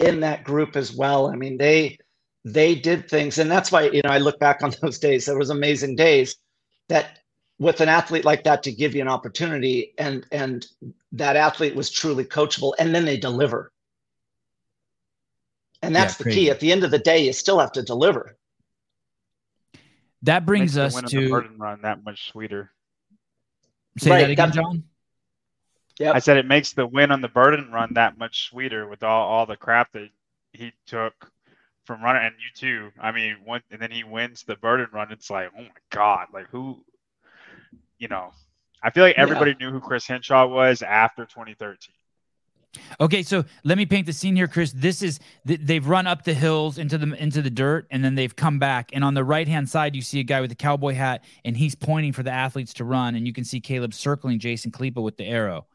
[0.00, 1.28] in that group as well.
[1.28, 1.98] I mean, they
[2.44, 5.26] they did things, and that's why you know I look back on those days.
[5.26, 6.36] There was amazing days
[6.88, 7.20] that
[7.60, 10.66] with an athlete like that to give you an opportunity, and and
[11.12, 13.70] that athlete was truly coachable, and then they deliver.
[15.80, 16.50] And that's yeah, the key.
[16.50, 18.36] At the end of the day, you still have to deliver.
[20.24, 22.70] That brings us to the burden run that much sweeter.
[23.98, 24.84] Say right, that again, John.
[25.98, 29.02] Yeah, I said it makes the win on the burden run that much sweeter with
[29.04, 30.08] all, all the crap that
[30.52, 31.30] he took
[31.84, 32.90] from running, and you too.
[32.98, 35.12] I mean, one, and then he wins the burden run.
[35.12, 36.82] It's like, oh my god, like who,
[37.98, 38.32] you know,
[38.82, 39.66] I feel like everybody yeah.
[39.66, 41.94] knew who Chris Hinshaw was after 2013.
[43.00, 44.72] Okay, so let me paint the scene here, Chris.
[44.72, 48.34] This is they've run up the hills into the into the dirt, and then they've
[48.34, 48.90] come back.
[48.92, 51.56] And on the right hand side, you see a guy with a cowboy hat, and
[51.56, 53.14] he's pointing for the athletes to run.
[53.14, 55.66] And you can see Caleb circling Jason Khalipa with the arrow.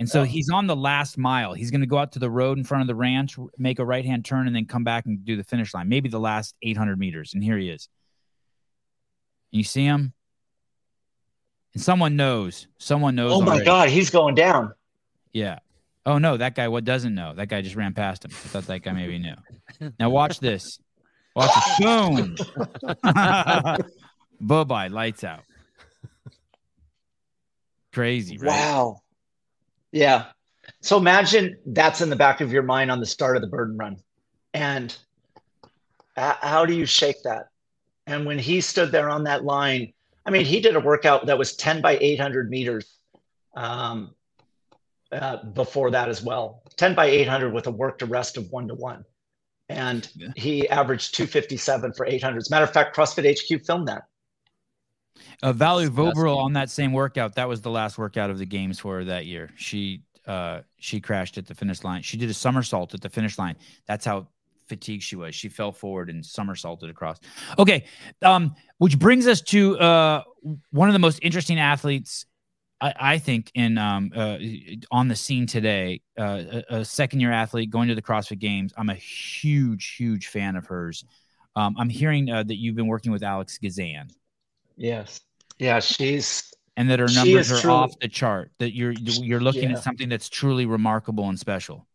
[0.00, 0.24] And so oh.
[0.24, 1.52] he's on the last mile.
[1.52, 3.84] He's going to go out to the road in front of the ranch, make a
[3.84, 5.90] right hand turn, and then come back and do the finish line.
[5.90, 7.34] Maybe the last 800 meters.
[7.34, 7.88] And here he is.
[9.50, 10.14] You see him?
[11.74, 12.66] And someone knows.
[12.78, 13.32] Someone knows.
[13.32, 13.64] Oh my already.
[13.66, 14.72] God, he's going down.
[15.32, 15.58] Yeah.
[16.06, 17.34] Oh no, that guy what doesn't know?
[17.34, 18.30] That guy just ran past him.
[18.32, 19.34] I thought that guy maybe knew.
[19.98, 20.78] Now watch this.
[21.36, 21.82] Watch it.
[21.82, 22.36] Boom.
[24.40, 24.88] bye bye.
[24.88, 25.42] Lights out.
[27.92, 28.48] Crazy, right?
[28.48, 29.02] Wow.
[29.92, 30.26] Yeah.
[30.80, 33.76] So imagine that's in the back of your mind on the start of the burden
[33.76, 33.96] run.
[34.54, 34.96] And
[36.16, 37.48] how do you shake that?
[38.06, 39.92] And when he stood there on that line,
[40.24, 42.96] I mean, he did a workout that was 10 by 800 meters
[43.54, 44.14] um,
[45.12, 48.68] uh, before that as well 10 by 800 with a work to rest of one
[48.68, 49.04] to one.
[49.68, 50.28] And yeah.
[50.36, 52.38] he averaged 257 for 800.
[52.38, 54.08] As a matter of fact, CrossFit HQ filmed that.
[55.42, 58.80] Uh, Valerie Voboril on that same workout, that was the last workout of the games
[58.80, 59.50] for her that year.
[59.56, 62.02] She uh, she crashed at the finish line.
[62.02, 63.56] She did a somersault at the finish line.
[63.86, 64.28] That's how
[64.68, 65.34] fatigued she was.
[65.34, 67.18] She fell forward and somersaulted across.
[67.58, 67.84] Okay,
[68.22, 70.22] um, which brings us to uh,
[70.70, 72.26] one of the most interesting athletes,
[72.80, 74.38] I, I think, in um, uh,
[74.90, 76.00] on the scene today.
[76.18, 78.72] Uh, a, a second year athlete going to the CrossFit Games.
[78.76, 81.04] I'm a huge, huge fan of hers.
[81.56, 84.08] Um, I'm hearing uh, that you've been working with Alex Gazan.
[84.76, 85.20] Yes.
[85.58, 88.50] Yeah, she's and that her numbers are truly, off the chart.
[88.58, 89.76] That you're you're looking yeah.
[89.76, 91.86] at something that's truly remarkable and special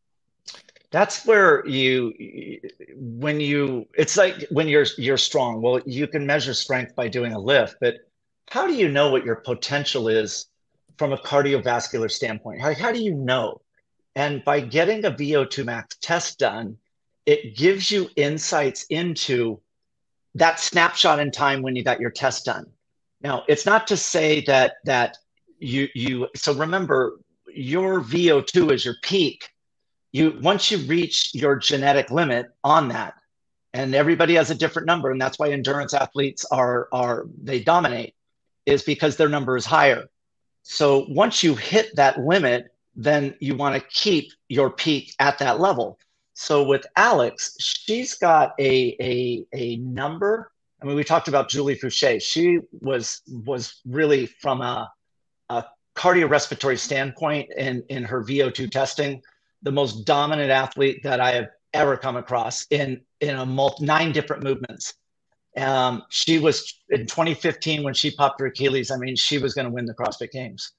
[0.92, 2.14] that's where you
[2.96, 7.34] when you it's like when you're you're strong well you can measure strength by doing
[7.34, 7.96] a lift but
[8.50, 10.46] how do you know what your potential is
[10.98, 13.62] from a cardiovascular standpoint how, how do you know?
[14.16, 16.78] And by getting a vo2 max test done
[17.26, 19.60] it gives you insights into
[20.36, 22.68] that snapshot in time when you got your test done.
[23.22, 25.18] Now it's not to say that that
[25.60, 29.50] you you so remember your vo2 is your peak.
[30.12, 33.16] You once you reach your genetic limit on that
[33.74, 38.14] and everybody has a different number and that's why endurance athletes are are they dominate
[38.66, 40.06] is because their number is higher
[40.68, 45.60] so once you hit that limit then you want to keep your peak at that
[45.60, 46.00] level.
[46.34, 50.52] So with alex she's got a a, a number.
[50.82, 54.92] I mean we talked about julie foucher she was was really from a,
[55.50, 59.22] a cardiorespiratory standpoint in in her vo2 testing
[59.62, 64.12] the most dominant athlete that I have ever come across in in a multi, nine
[64.12, 64.96] different movements.
[65.58, 68.92] Um, she was in 2015 when she popped her Achilles.
[68.92, 70.74] I mean, she was going to win the CrossFit Games.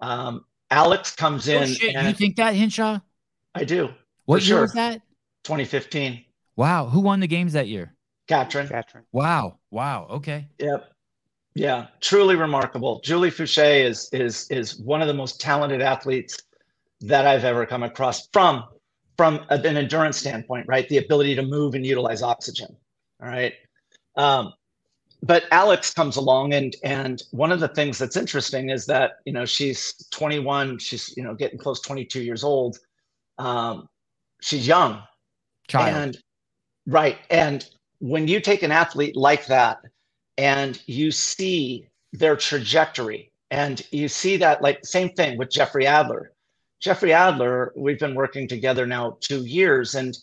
[0.00, 1.68] Um, Alex comes oh, in.
[1.68, 3.00] Shit, you think that Hinshaw?
[3.54, 3.90] I do.
[4.26, 4.60] What year sure.
[4.62, 5.02] was that?
[5.44, 6.24] 2015.
[6.56, 6.86] Wow.
[6.86, 7.94] Who won the games that year?
[8.28, 8.68] Katrin.
[8.68, 9.04] Katrin.
[9.12, 9.58] Wow.
[9.70, 10.06] Wow.
[10.10, 10.46] Okay.
[10.58, 10.92] Yep.
[11.54, 11.88] Yeah.
[12.00, 13.00] Truly remarkable.
[13.00, 16.40] Julie Foucher is is is one of the most talented athletes
[17.00, 18.64] that I've ever come across from
[19.16, 20.88] from an endurance standpoint, right?
[20.88, 22.76] The ability to move and utilize oxygen.
[23.20, 23.54] All right.
[24.16, 24.52] Um,
[25.22, 29.32] but Alex comes along and and one of the things that's interesting is that you
[29.32, 32.78] know she's 21, she's you know getting close 22 years old.
[33.38, 33.88] Um,
[34.40, 35.02] she's young.
[35.68, 35.96] Child.
[35.96, 36.18] And
[36.86, 37.18] right.
[37.28, 39.78] And when you take an athlete like that
[40.38, 46.32] and you see their trajectory and you see that like same thing with Jeffrey Adler
[46.80, 49.94] Jeffrey Adler, we've been working together now two years.
[49.94, 50.16] And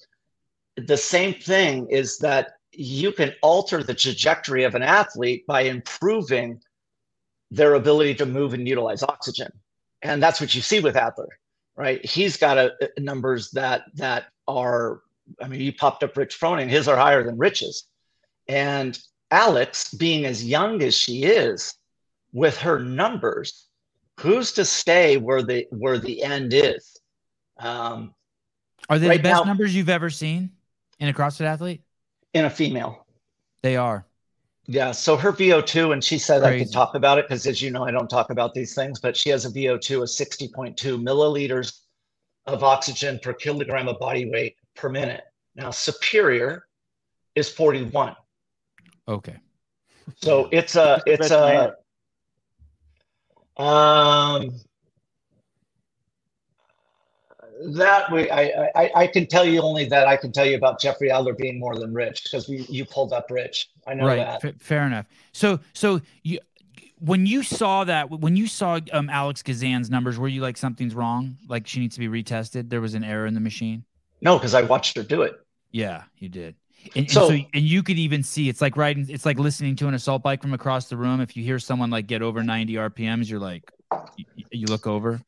[0.76, 6.62] the same thing is that you can alter the trajectory of an athlete by improving
[7.50, 9.52] their ability to move and utilize oxygen.
[10.02, 11.40] And that's what you see with Adler,
[11.76, 12.06] right?
[12.06, 15.02] He's got a, a numbers that that are,
[15.42, 17.88] I mean, you popped up Rich Froning, his are higher than Rich's.
[18.48, 18.98] And
[19.32, 21.74] Alex, being as young as she is,
[22.32, 23.68] with her numbers,
[24.20, 27.00] who's to stay where the where the end is?
[27.58, 28.14] Um,
[28.90, 30.52] are they right the best now, numbers you've ever seen
[31.00, 31.82] in a CrossFit athlete?
[32.34, 33.06] In a female,
[33.62, 34.06] they are.
[34.68, 34.92] Yeah.
[34.92, 36.56] So her VO2, and she said Crazy.
[36.56, 39.00] I could talk about it because, as you know, I don't talk about these things,
[39.00, 41.80] but she has a VO2 of 60.2 milliliters
[42.46, 45.24] of oxygen per kilogram of body weight per minute.
[45.56, 46.68] Now, superior
[47.36, 48.16] is 41.
[49.08, 49.38] Okay.
[50.22, 51.76] So it's a it's a
[53.58, 54.52] um,
[57.66, 60.80] that way, I, I, I can tell you only that I can tell you about
[60.80, 63.70] Jeffrey Adler being more than Rich because you, you pulled up Rich.
[63.86, 64.18] I know right.
[64.18, 64.46] that.
[64.46, 65.06] F- fair enough.
[65.32, 66.40] So so you
[67.00, 70.96] when you saw that when you saw um, Alex Gazan's numbers, were you like something's
[70.96, 71.38] wrong?
[71.48, 72.70] Like she needs to be retested?
[72.70, 73.84] There was an error in the machine.
[74.22, 75.40] No, because I watched her do it.
[75.72, 76.56] Yeah, you did.
[76.96, 79.76] And, so, and so, and you could even see it's like riding, it's like listening
[79.78, 81.22] to an assault bike from across the room.
[81.22, 83.70] If you hear someone like get over 90 RPMs, you're like,
[84.16, 85.22] you, you look over.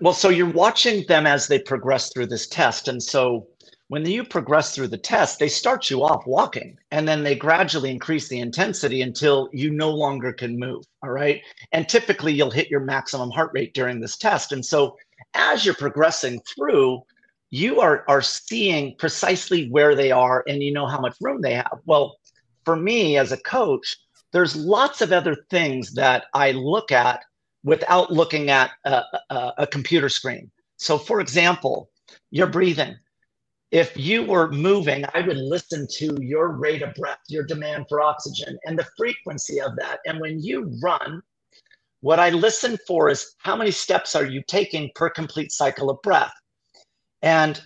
[0.00, 2.88] Well, so you're watching them as they progress through this test.
[2.88, 3.46] And so
[3.88, 7.90] when you progress through the test, they start you off walking and then they gradually
[7.90, 10.84] increase the intensity until you no longer can move.
[11.02, 11.40] All right.
[11.72, 14.52] And typically you'll hit your maximum heart rate during this test.
[14.52, 14.96] And so
[15.34, 17.02] as you're progressing through,
[17.50, 21.54] you are are seeing precisely where they are and you know how much room they
[21.54, 22.16] have well
[22.64, 23.96] for me as a coach
[24.32, 27.24] there's lots of other things that i look at
[27.64, 30.50] without looking at a, a, a computer screen.
[30.76, 31.90] So, for example,
[32.30, 32.96] your breathing.
[33.70, 38.00] If you were moving, I would listen to your rate of breath, your demand for
[38.00, 39.98] oxygen, and the frequency of that.
[40.06, 41.20] And when you run,
[42.00, 46.00] what I listen for is how many steps are you taking per complete cycle of
[46.00, 46.32] breath?
[47.20, 47.60] And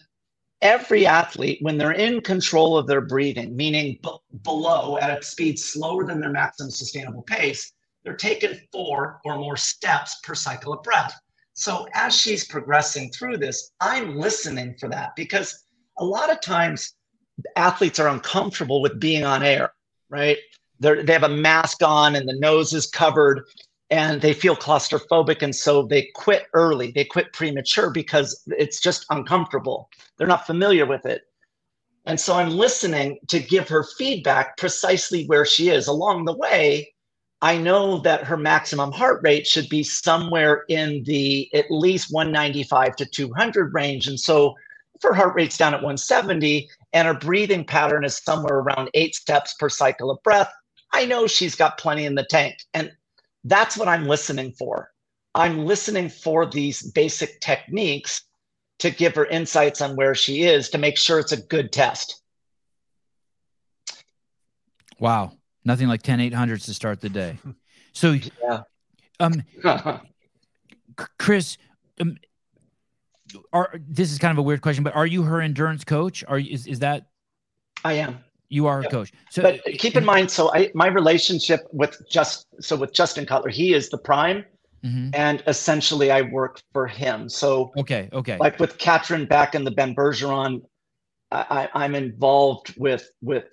[0.61, 4.11] every athlete, when they're in control of their breathing, meaning b-
[4.43, 7.72] below at a speed slower than their maximum sustainable pace,
[8.05, 11.15] they're taking four or more steps per cycle of breath.
[11.55, 15.65] So as she's progressing through this, I'm listening for that because
[15.99, 16.95] a lot of times
[17.57, 19.73] athletes are uncomfortable with being on air,
[20.09, 20.39] right?
[20.81, 23.45] They're, they have a mask on and the nose is covered
[23.93, 29.05] and they feel claustrophobic and so they quit early they quit premature because it's just
[29.11, 31.23] uncomfortable they're not familiar with it
[32.07, 36.91] and so i'm listening to give her feedback precisely where she is along the way
[37.43, 42.97] i know that her maximum heart rate should be somewhere in the at least 195
[42.97, 44.55] to 200 range and so
[44.95, 49.14] if her heart rate's down at 170 and her breathing pattern is somewhere around eight
[49.14, 50.53] steps per cycle of breath
[50.93, 52.90] i know she's got plenty in the tank and
[53.45, 54.90] that's what I'm listening for.
[55.34, 58.22] I'm listening for these basic techniques
[58.80, 62.20] to give her insights on where she is to make sure it's a good test.
[64.99, 65.32] Wow.
[65.65, 67.39] Nothing like 10 800s to start the day.
[67.93, 68.63] So, yeah.
[69.21, 69.43] um,
[71.19, 71.57] Chris,
[72.01, 72.17] um,
[73.53, 76.25] are this is kind of a weird question, but are you her endurance coach?
[76.27, 77.07] Are you, is, is that?
[77.85, 78.19] I am.
[78.49, 79.13] You are a coach.
[79.31, 83.49] So, but keep in mind, so I my relationship with just so with Justin Cutler,
[83.49, 84.45] he is the prime,
[84.85, 85.09] mm-hmm.
[85.15, 87.31] and essentially I work for him.
[87.31, 88.37] So okay, okay.
[88.37, 90.61] Like with Katrin back in the Ben Bergeron,
[91.31, 93.45] I, I, am involved with with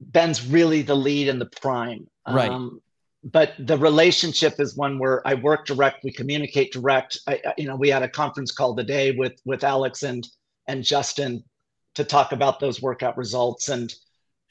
[0.00, 2.06] Ben's really the lead and the prime.
[2.28, 2.50] Right.
[2.50, 2.80] Um,
[3.24, 7.18] but the relationship is one where I work direct, we communicate direct.
[7.26, 10.26] I, you know, we had a conference call today with with Alex and
[10.68, 11.42] and Justin
[11.94, 13.92] to talk about those workout results and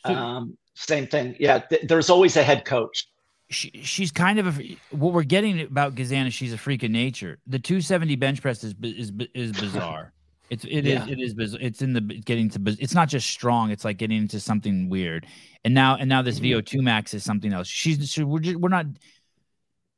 [0.03, 1.35] um, same thing.
[1.39, 3.07] Yeah, th- there's always a head coach.
[3.49, 6.91] She, she's kind of a, what we're getting about Gazan is she's a freak of
[6.91, 7.37] nature.
[7.47, 10.11] The 270 bench press is is is bizarre.
[10.49, 11.05] It's it yeah.
[11.05, 11.57] is, it is.
[11.59, 13.71] It's in the getting to it's not just strong.
[13.71, 15.25] It's like getting into something weird.
[15.63, 16.59] And now and now this mm-hmm.
[16.59, 17.67] VO2 max is something else.
[17.67, 18.85] She's she, we're just, we're not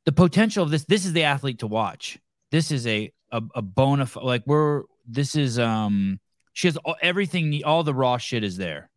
[0.06, 0.84] the potential of this.
[0.84, 2.18] This is the athlete to watch.
[2.50, 6.18] This is a a, a bona fide like we're this is um
[6.52, 8.90] she has all, everything all the raw shit is there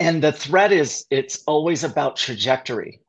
[0.00, 3.00] and the threat is it's always about trajectory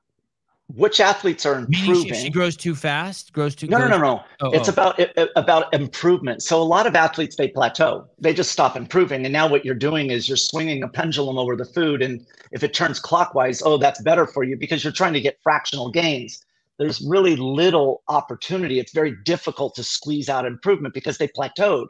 [0.67, 3.31] which athletes are improving she, she, grows too fast?
[3.33, 4.23] Grows too no grows, no no no.
[4.41, 4.73] Oh, it's oh.
[4.73, 6.41] about it, about improvement.
[6.41, 8.07] So a lot of athletes they plateau.
[8.19, 9.25] They just stop improving.
[9.25, 12.01] And now what you're doing is you're swinging a pendulum over the food.
[12.01, 15.37] And if it turns clockwise oh that's better for you because you're trying to get
[15.43, 16.43] fractional gains.
[16.77, 18.79] There's really little opportunity.
[18.79, 21.87] It's very difficult to squeeze out improvement because they plateaued.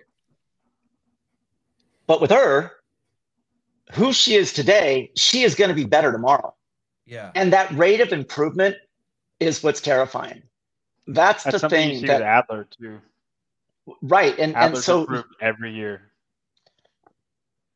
[2.08, 2.72] But with her
[3.94, 6.54] who she is today, she is going to be better tomorrow.
[7.06, 7.32] Yeah.
[7.36, 8.78] And that rate of improvement
[9.40, 10.44] is what's terrifying.
[11.08, 12.06] That's, That's the thing.
[12.08, 13.00] that Adler too.
[14.02, 14.38] Right.
[14.40, 16.12] And, and so every year.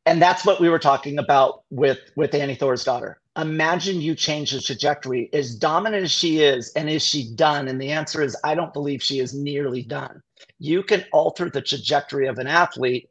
[0.06, 3.16] And that's what we were talking about with with Annie Thorisdottir.
[3.36, 5.30] Imagine you change the trajectory.
[5.32, 7.68] As dominant as she is, and is she done?
[7.68, 10.20] And the answer is I don't believe she is nearly done.
[10.58, 13.08] You can alter the trajectory of an athlete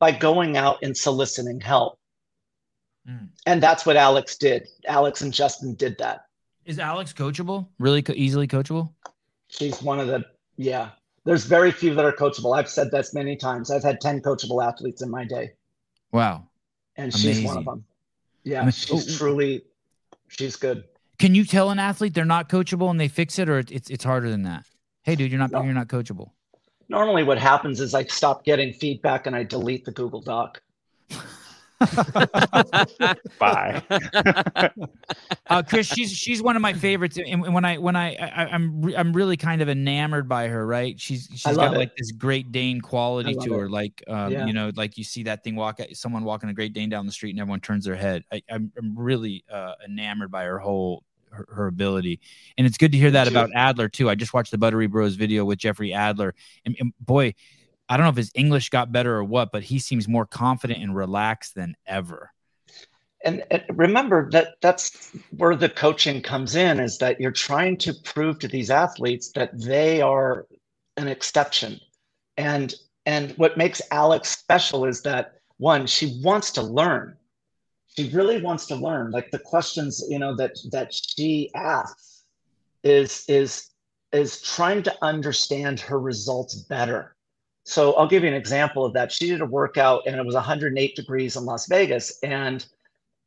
[0.00, 1.99] by going out and soliciting help.
[3.08, 3.28] Mm.
[3.46, 4.68] And that's what Alex did.
[4.86, 6.26] Alex and Justin did that.
[6.64, 7.68] Is Alex coachable?
[7.78, 8.90] Really co- easily coachable?
[9.48, 10.24] She's one of the,
[10.56, 10.90] yeah.
[11.24, 12.56] There's very few that are coachable.
[12.56, 13.70] I've said this many times.
[13.70, 15.52] I've had 10 coachable athletes in my day.
[16.12, 16.48] Wow.
[16.96, 17.34] And Amazing.
[17.34, 17.84] she's one of them.
[18.44, 18.60] Yeah.
[18.60, 19.64] I mean, she's oh, truly,
[20.28, 20.84] she's good.
[21.18, 24.04] Can you tell an athlete they're not coachable and they fix it, or it's, it's
[24.04, 24.64] harder than that?
[25.02, 25.62] Hey, dude, you're not, no.
[25.62, 26.30] you're not coachable.
[26.88, 30.62] Normally what happens is I stop getting feedback and I delete the Google Doc.
[33.38, 33.82] Bye.
[35.46, 38.84] uh, Chris, she's she's one of my favorites, and when I when I, I am
[38.84, 40.66] I'm, I'm really kind of enamored by her.
[40.66, 41.00] Right?
[41.00, 41.78] She's she's got it.
[41.78, 43.64] like this Great Dane quality to her.
[43.64, 43.70] It.
[43.70, 44.46] Like um, yeah.
[44.46, 47.12] you know, like you see that thing walk someone walking a Great Dane down the
[47.12, 48.24] street, and everyone turns their head.
[48.30, 52.20] I, am I'm, I'm really uh, enamored by her whole her, her, ability.
[52.58, 54.10] And it's good to hear that about Adler too.
[54.10, 56.34] I just watched the Buttery Bros video with Jeffrey Adler,
[56.66, 57.34] and, and boy,
[57.90, 60.80] I don't know if his English got better or what, but he seems more confident
[60.80, 62.30] and relaxed than ever.
[63.24, 68.38] And, remember that that's where the coaching comes in is that you're trying to prove
[68.38, 70.46] to these athletes that they are
[70.96, 71.80] an exception.
[72.36, 72.72] And
[73.06, 77.16] and what makes Alex special is that one, she wants to learn.
[77.96, 79.10] She really wants to learn.
[79.10, 82.22] Like the questions, you know, that that she asks
[82.84, 83.68] is is
[84.12, 87.16] is trying to understand her results better.
[87.64, 89.12] So I'll give you an example of that.
[89.12, 92.18] She did a workout and it was 108 degrees in Las Vegas.
[92.22, 92.64] And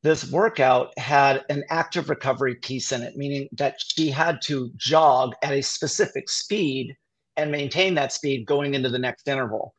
[0.02, 5.34] this workout had an active recovery piece in it, meaning that she had to jog
[5.44, 6.96] at a specific speed
[7.38, 9.74] and maintain that speed going into the next interval.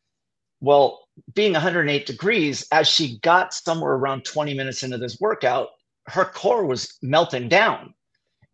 [0.60, 5.68] Well, being 108 degrees, as she got somewhere around 20 minutes into this workout,
[6.06, 7.92] her core was melting down.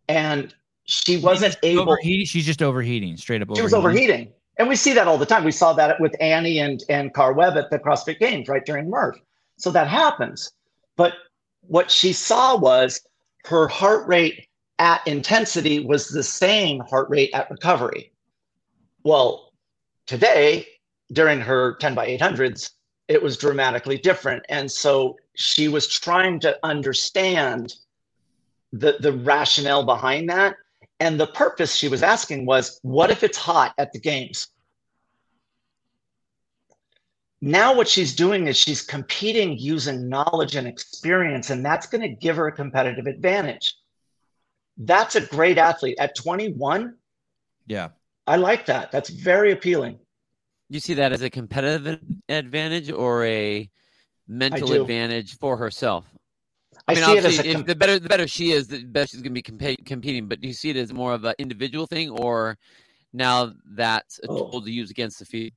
[0.09, 0.53] And
[0.83, 1.83] she wasn't able.
[1.83, 2.25] Overheating.
[2.25, 3.55] She's just overheating, straight up.
[3.55, 5.43] She was overheating, and we see that all the time.
[5.43, 8.89] We saw that with Annie and and Kara Webb at the CrossFit Games, right during
[8.89, 9.17] Murph.
[9.57, 10.51] So that happens.
[10.97, 11.13] But
[11.61, 13.01] what she saw was
[13.45, 14.47] her heart rate
[14.79, 18.11] at intensity was the same heart rate at recovery.
[19.03, 19.53] Well,
[20.07, 20.67] today
[21.11, 22.71] during her 10 by 800s,
[23.07, 24.43] it was dramatically different.
[24.49, 27.75] And so she was trying to understand
[28.71, 30.55] the, the rationale behind that.
[31.01, 34.49] And the purpose she was asking was, what if it's hot at the games?
[37.41, 42.15] Now, what she's doing is she's competing using knowledge and experience, and that's going to
[42.15, 43.73] give her a competitive advantage.
[44.77, 46.93] That's a great athlete at 21.
[47.65, 47.89] Yeah.
[48.27, 48.91] I like that.
[48.91, 49.97] That's very appealing.
[50.69, 51.99] You see that as a competitive
[52.29, 53.67] advantage or a
[54.27, 56.05] mental advantage for herself?
[56.87, 59.35] I, I mean, obviously, com- the better the better she is, the better she's going
[59.35, 60.27] to be comp- competing.
[60.27, 62.57] But do you see it as more of an individual thing, or
[63.13, 64.49] now that's a oh.
[64.49, 65.51] tool to use against the field?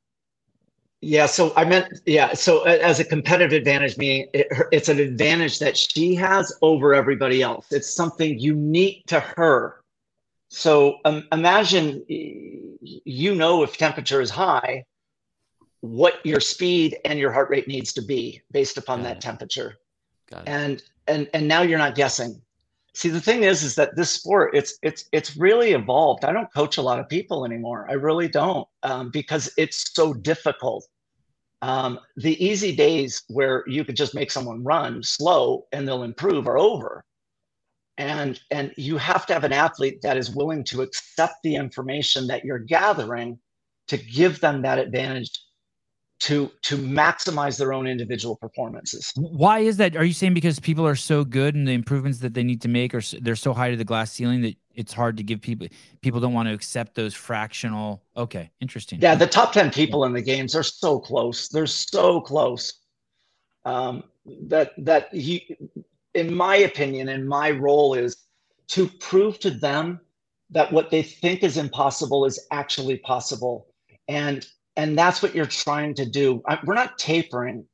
[1.00, 2.32] Yeah, so I meant yeah.
[2.32, 7.42] So as a competitive advantage, meaning it, it's an advantage that she has over everybody
[7.42, 7.66] else.
[7.70, 9.82] It's something unique to her.
[10.48, 14.84] So um, imagine you know if temperature is high,
[15.80, 19.20] what your speed and your heart rate needs to be based upon Got that it.
[19.20, 19.76] temperature.
[20.46, 22.40] And and and now you're not guessing.
[22.96, 26.24] See, the thing is, is that this sport it's it's it's really evolved.
[26.24, 27.86] I don't coach a lot of people anymore.
[27.90, 30.86] I really don't um, because it's so difficult
[31.64, 36.46] um, the easy days where you could just make someone run slow and they'll improve
[36.46, 37.02] are over.
[37.96, 42.26] And, and you have to have an athlete that is willing to accept the information
[42.26, 43.38] that you're gathering
[43.88, 45.30] to give them that advantage
[46.20, 49.12] to to maximize their own individual performances.
[49.16, 49.96] Why is that?
[49.96, 52.68] Are you saying because people are so good and the improvements that they need to
[52.68, 55.66] make are they're so high to the glass ceiling that it's hard to give people
[56.02, 60.12] people don't want to accept those fractional okay interesting yeah the top 10 people in
[60.12, 62.80] the games are so close they're so close
[63.64, 64.02] um,
[64.48, 65.56] that that he
[66.14, 68.16] in my opinion and my role is
[68.68, 70.00] to prove to them
[70.50, 73.68] that what they think is impossible is actually possible
[74.08, 77.64] and and that's what you're trying to do we're not tapering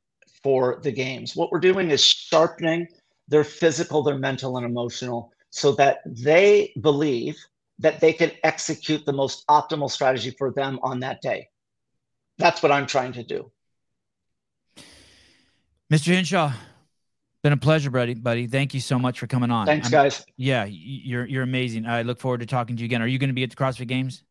[0.43, 2.87] for the games what we're doing is sharpening
[3.27, 7.37] their physical their mental and emotional so that they believe
[7.81, 11.49] that they can execute the most optimal strategy for them on that day.
[12.37, 13.51] That's what I'm trying to do.
[15.91, 16.13] Mr.
[16.13, 16.53] Hinshaw,
[17.43, 18.13] been a pleasure, buddy.
[18.13, 19.65] Buddy, thank you so much for coming on.
[19.65, 20.23] Thanks, I'm, guys.
[20.37, 21.85] Yeah, you're you're amazing.
[21.85, 23.01] I look forward to talking to you again.
[23.01, 24.23] Are you going to be at the CrossFit Games?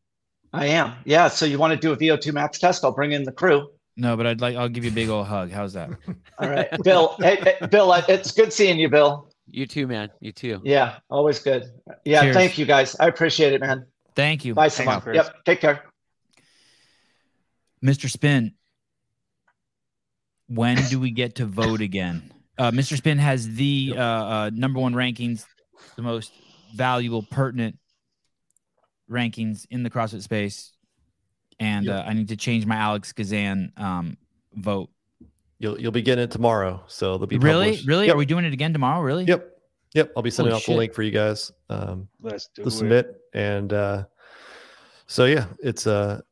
[0.53, 0.95] I am.
[1.05, 1.29] Yeah.
[1.29, 2.85] So you want to do a VO2 max test?
[2.85, 3.69] I'll bring in the crew.
[3.97, 5.51] No, but I'd like I'll give you a big old hug.
[5.51, 5.91] How's that?
[6.39, 7.17] All right, Bill.
[7.19, 9.29] Hey, hey, Bill, it's good seeing you, Bill.
[9.47, 10.11] You too, man.
[10.21, 10.61] You too.
[10.65, 11.65] Yeah, always good.
[12.05, 12.37] Yeah, Cheers.
[12.37, 12.97] thank you guys.
[13.01, 13.85] I appreciate it, man.
[14.15, 14.55] Thank you.
[14.55, 15.03] Bye, Simon.
[15.13, 15.45] Yep.
[15.45, 15.85] Take care.
[17.85, 18.09] Mr.
[18.09, 18.53] Spin,
[20.47, 22.33] when do we get to vote again?
[22.59, 22.97] Uh, Mr.
[22.97, 25.45] Spin has the uh, uh, number one rankings,
[25.97, 26.33] the most
[26.75, 27.79] valuable, pertinent
[29.11, 30.73] rankings in the CrossFit space,
[31.59, 32.05] and yep.
[32.05, 34.17] Uh, I need to change my Alex Gazan um,
[34.55, 34.91] vote
[35.61, 37.87] You'll you'll be getting it tomorrow, so they'll be really published.
[37.87, 38.07] really.
[38.07, 38.15] Yep.
[38.15, 39.03] Are we doing it again tomorrow?
[39.03, 39.25] Really?
[39.25, 39.59] Yep,
[39.93, 40.11] yep.
[40.17, 40.73] I'll be sending Holy out shit.
[40.73, 42.71] the link for you guys um, Let's do to it.
[42.71, 44.05] submit, and uh,
[45.07, 46.23] so yeah, it's uh,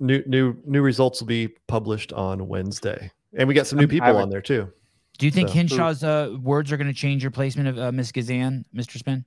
[0.00, 4.14] new new new results will be published on Wednesday, and we got some new people
[4.18, 4.70] on there too.
[5.16, 5.54] Do you think so.
[5.54, 9.24] Hinshaw's uh, words are going to change your placement of uh, Miss Gazan, Mister Spin?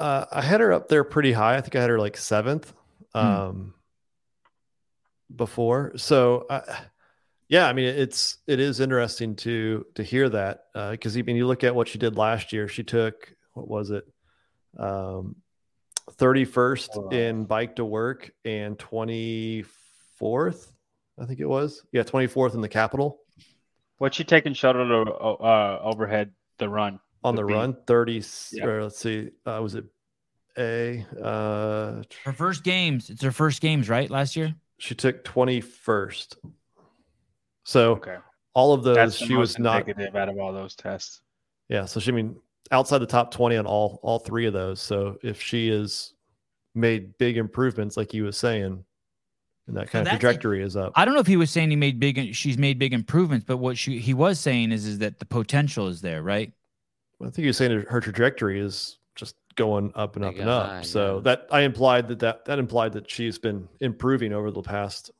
[0.00, 1.56] Uh, I had her up there pretty high.
[1.56, 2.72] I think I had her like seventh
[3.14, 3.18] hmm.
[3.18, 5.36] um, hmm.
[5.36, 5.92] before.
[5.96, 6.62] So I,
[7.50, 11.46] yeah, I mean it's it is interesting to to hear that because uh, even you
[11.46, 14.04] look at what she did last year, she took what was it,
[14.78, 15.36] um,
[16.12, 17.08] thirty first wow.
[17.08, 19.64] in bike to work and twenty
[20.16, 20.72] fourth,
[21.18, 21.84] I think it was.
[21.92, 23.18] Yeah, twenty fourth in the capital.
[23.98, 28.22] What's she taking shuttle to uh, overhead the run on the, the run thirty?
[28.52, 28.64] Yeah.
[28.64, 29.84] Or let's see, uh, was it
[30.58, 33.10] a uh, her first games?
[33.10, 34.10] It's her first games, right?
[34.10, 36.38] Last year she took twenty first.
[37.64, 38.16] So okay.
[38.54, 41.20] all of those, she was not negative out of all those tests.
[41.68, 42.36] Yeah, so she I mean
[42.72, 44.80] outside the top twenty on all all three of those.
[44.80, 46.14] So if she is
[46.74, 48.84] made big improvements, like he was saying,
[49.66, 50.92] and that kind so of trajectory is up.
[50.96, 53.58] I don't know if he was saying he made big, she's made big improvements, but
[53.58, 56.52] what she he was saying is is that the potential is there, right?
[57.20, 60.84] Well, I think you're saying her trajectory is just going up and up and up.
[60.86, 61.22] So yeah.
[61.22, 65.10] that I implied that, that that implied that she's been improving over the past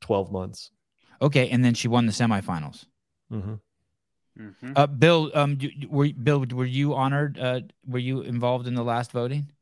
[0.00, 0.70] twelve months.
[1.20, 2.86] Okay, and then she won the semifinals.
[3.30, 3.54] Mm-hmm.
[4.40, 4.72] Mm-hmm.
[4.74, 5.58] Uh, Bill, um,
[5.88, 7.38] were Bill, were you honored?
[7.38, 9.52] Uh, were you involved in the last voting?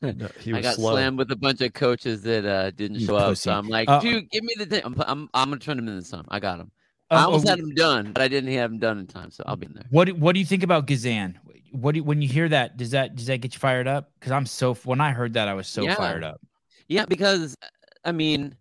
[0.00, 0.92] no, I got slow.
[0.92, 3.36] slammed with a bunch of coaches that uh, didn't show up.
[3.36, 4.82] So I'm like, uh, dude, give me the thing.
[4.84, 6.24] I'm, I'm, I'm gonna turn them in this time.
[6.28, 6.70] I got them.
[7.10, 9.56] I almost had them done, but I didn't have them done in time, so I'll
[9.56, 9.84] be in there.
[9.90, 11.38] What What do you think about Gazan?
[11.72, 12.76] What do you, when you hear that?
[12.76, 14.10] Does that does that get you fired up?
[14.18, 15.94] Because I'm so when I heard that, I was so yeah.
[15.94, 16.40] fired up.
[16.88, 17.56] Yeah, because
[18.04, 18.56] I mean,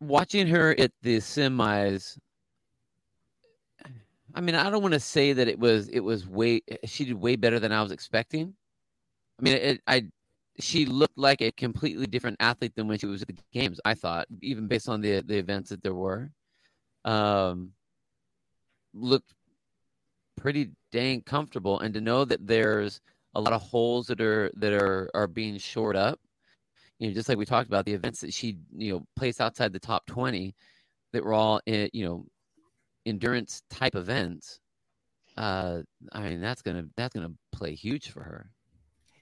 [0.00, 2.18] watching her at the semis
[4.34, 7.14] I mean, I don't want to say that it was it was way she did
[7.14, 8.54] way better than I was expecting.
[9.38, 10.06] I mean, it, I
[10.60, 13.80] she looked like a completely different athlete than when she was at the games.
[13.84, 16.30] I thought, even based on the the events that there were,
[17.08, 17.72] um,
[18.92, 19.32] looked
[20.36, 21.80] pretty dang comfortable.
[21.80, 23.00] And to know that there's
[23.34, 26.20] a lot of holes that are that are are being shored up,
[26.98, 29.72] you know, just like we talked about the events that she you know placed outside
[29.72, 30.54] the top twenty,
[31.12, 32.26] that were all in, you know
[33.06, 34.60] endurance type events,
[35.38, 35.80] uh,
[36.12, 38.50] I mean that's gonna that's gonna play huge for her.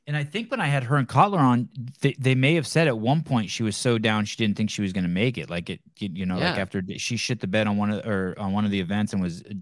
[0.06, 1.68] And I think when I had her and Cutler on,
[2.00, 4.70] they, they may have said at one point she was so down she didn't think
[4.70, 5.50] she was going to make it.
[5.50, 6.50] Like it, you know, yeah.
[6.50, 9.12] like after she shit the bed on one of or on one of the events
[9.12, 9.54] and was uh,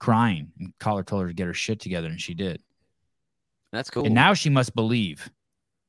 [0.00, 2.62] crying, and Cutler told her to get her shit together, and she did.
[3.72, 4.06] That's cool.
[4.06, 5.30] And now she must believe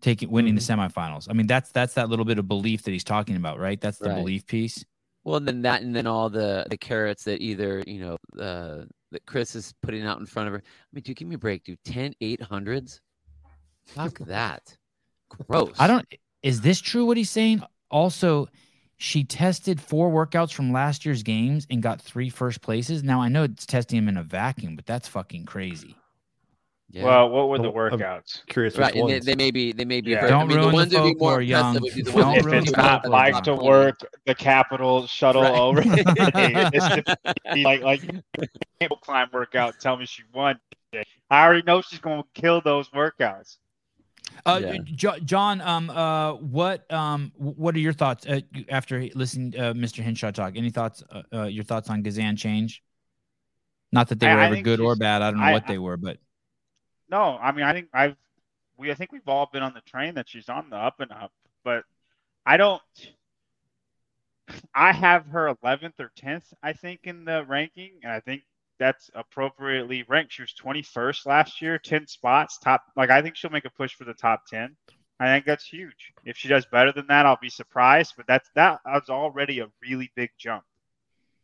[0.01, 0.77] taking winning mm-hmm.
[0.77, 1.27] the semifinals.
[1.29, 3.79] I mean, that's that's that little bit of belief that he's talking about, right?
[3.79, 4.17] That's the right.
[4.17, 4.83] belief piece.
[5.23, 9.25] Well, then that, and then all the the carrots that either you know uh, that
[9.25, 10.59] Chris is putting out in front of her.
[10.59, 11.79] I mean, dude, give me a break, dude.
[11.85, 12.99] 10 800s.
[13.87, 14.75] Fuck that.
[15.29, 15.75] Gross.
[15.79, 16.05] I don't.
[16.43, 17.05] Is this true?
[17.05, 17.63] What he's saying?
[17.89, 18.47] Also,
[18.97, 23.03] she tested four workouts from last year's games and got three first places.
[23.03, 25.95] Now I know it's testing him in a vacuum, but that's fucking crazy.
[26.91, 27.03] Yeah.
[27.03, 28.39] Well, what were the workouts?
[28.39, 28.95] I'm curious, right?
[28.95, 30.11] And they, they, may be, they may be.
[30.11, 30.27] Yeah.
[30.27, 31.73] Don't I mean, ruin the ones the that be more young.
[31.79, 35.51] Be Don't if it's not like to work the capital shuttle right.
[35.51, 39.75] over, it's like like climb workout.
[39.81, 40.59] Tell me she won.
[41.29, 43.57] I already know she's going to kill those workouts.
[44.45, 45.17] Uh, yeah.
[45.23, 50.03] John, um, uh, what, um, what are your thoughts uh, after listening to uh, Mr.
[50.03, 50.53] Hinshaw talk?
[50.55, 51.03] Any thoughts?
[51.09, 52.83] Uh, uh, your thoughts on Gazan change?
[53.91, 55.21] Not that they were I, ever I good or bad.
[55.21, 56.17] I don't know I, what they were, but
[57.09, 58.15] no, I mean, I think I've
[58.77, 61.11] we I think we've all been on the train that she's on the up and
[61.11, 61.31] up,
[61.63, 61.83] but
[62.45, 62.81] I don't.
[64.75, 68.43] I have her 11th or 10th, I think, in the ranking, and I think
[68.79, 70.33] that's appropriately ranked.
[70.33, 72.83] She was 21st last year, 10 spots, top.
[72.95, 74.75] Like I think she'll make a push for the top 10.
[75.19, 76.13] I think that's huge.
[76.25, 78.15] If she does better than that, I'll be surprised.
[78.17, 80.63] But that's that was already a really big jump.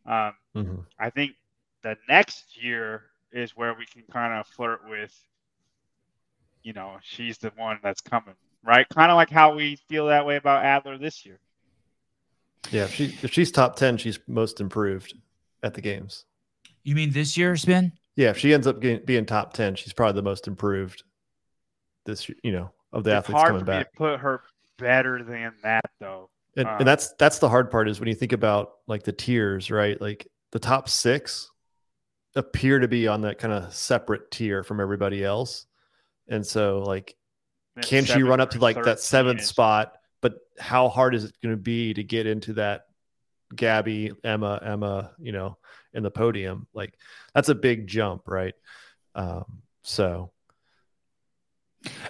[0.06, 0.76] Um, mm-hmm.
[1.00, 1.32] I think
[1.84, 5.18] the next year is where we can kind of flirt with
[6.64, 8.88] you know, she's the one that's coming, right?
[8.90, 11.40] Kind of like how we feel that way about Adler this year.
[12.70, 15.16] Yeah, if, she, if she's top 10, she's most improved
[15.64, 16.26] at the games.
[16.84, 17.92] You mean this year, Spin?
[18.16, 21.04] Yeah, if she ends up getting, being top 10, she's probably the most improved
[22.06, 23.94] this, you know, of the it's athletes coming back.
[23.94, 24.42] put her
[24.78, 26.30] better than that, though.
[26.58, 29.14] And, um, and that's that's the hard part is when you think about like the
[29.14, 30.00] tiers, right?
[30.02, 31.50] Like the top six
[32.36, 35.66] appear to be on that kind of separate tier from everybody else.
[36.28, 37.16] And so, like,
[37.82, 39.94] can she run up to like that seventh spot?
[40.22, 42.86] But how hard is it going to be to get into that
[43.56, 45.58] Gabby, Emma, Emma, you know,
[45.94, 46.68] in the podium?
[46.74, 46.94] Like,
[47.34, 48.54] that's a big jump, right?
[49.16, 50.32] Um, so.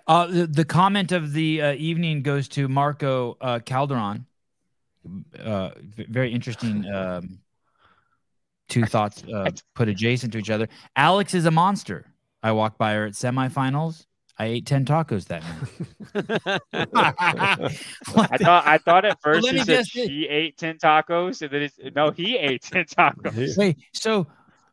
[0.07, 4.25] Uh, the, the comment of the uh, evening goes to Marco uh, Calderon.
[5.39, 7.39] Uh, very interesting um,
[8.71, 10.67] two thoughts uh, put adjacent to each other.
[10.95, 12.05] Alex is a monster.
[12.43, 14.05] I walked by her at semifinals.
[14.41, 16.61] I ate ten tacos that night.
[16.73, 21.61] I thought I thought at first well, he said she ate ten tacos, and then
[21.61, 23.55] it's, no, he ate ten tacos.
[23.55, 24.26] Wait, so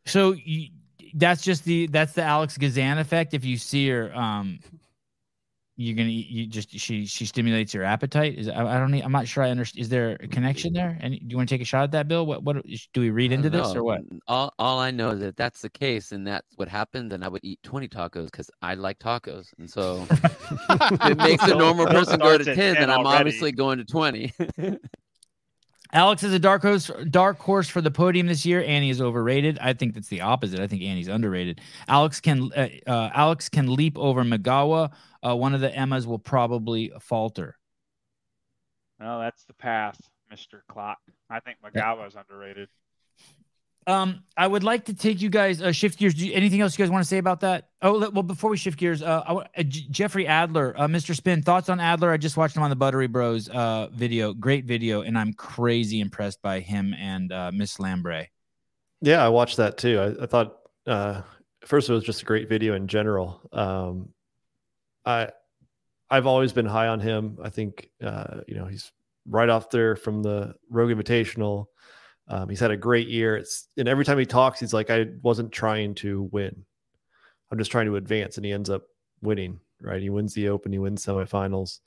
[0.07, 0.71] so you,
[1.13, 3.35] that's just the that's the Alex Gazan effect.
[3.35, 4.59] If you see her, um,
[5.81, 9.13] you're gonna you just she she stimulates your appetite is I, I don't need, i'm
[9.13, 11.63] not sure i understand is there a connection there and do you want to take
[11.63, 12.57] a shot at that bill what what
[12.93, 15.71] do we read into this or what all, all i know is that that's the
[15.71, 19.55] case and that's what happened then i would eat 20 tacos because i like tacos
[19.59, 20.05] and so
[20.71, 23.21] it makes a normal person go to 10 then i'm already.
[23.21, 24.33] obviously going to 20
[25.93, 28.63] Alex is a dark horse, dark horse for the podium this year.
[28.63, 29.59] Annie is overrated.
[29.59, 30.61] I think that's the opposite.
[30.61, 31.63] I think Annie's underrated.
[31.89, 34.93] Alex can uh, uh, Alex can leap over Miggawa.
[35.27, 37.57] Uh, one of the Emmas will probably falter.
[39.01, 40.01] Well, that's the path,
[40.31, 40.99] Mister Clock.
[41.31, 42.69] I think Miggawa is underrated.
[43.89, 46.15] Um, I would like to take you guys uh, shift gears.
[46.23, 47.71] You, anything else you guys want to say about that?
[47.81, 51.17] Oh, well, before we shift gears, uh, uh Jeffrey Adler, uh, Mr.
[51.17, 52.11] Spin, thoughts on Adler?
[52.11, 56.01] I just watched him on the Buttery Bros uh, video, great video, and I'm crazy
[56.01, 58.27] impressed by him and uh, Miss Lambre.
[59.01, 59.99] Yeah, I watched that too.
[59.99, 61.23] I, I thought uh,
[61.65, 63.41] first it was just a great video in general.
[63.55, 64.11] Um,
[65.09, 65.31] I
[66.11, 67.39] I've always been high on him.
[67.43, 68.93] I think uh, you know he's
[69.27, 71.67] right off there from the Rogue Invitational
[72.29, 73.37] um, he's had a great year.
[73.37, 76.65] It's and every time he talks, he's like, I wasn't trying to win.
[77.51, 78.83] I'm just trying to advance, and he ends up
[79.23, 79.61] winning.
[79.81, 80.03] Right?
[80.03, 80.73] He wins the Open.
[80.73, 81.79] He wins semifinals.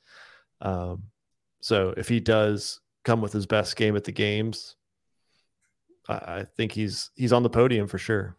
[0.61, 1.03] Um,
[1.61, 4.75] so if he does come with his best game at the games,
[6.09, 8.37] I, I think he's he's on the podium for sure.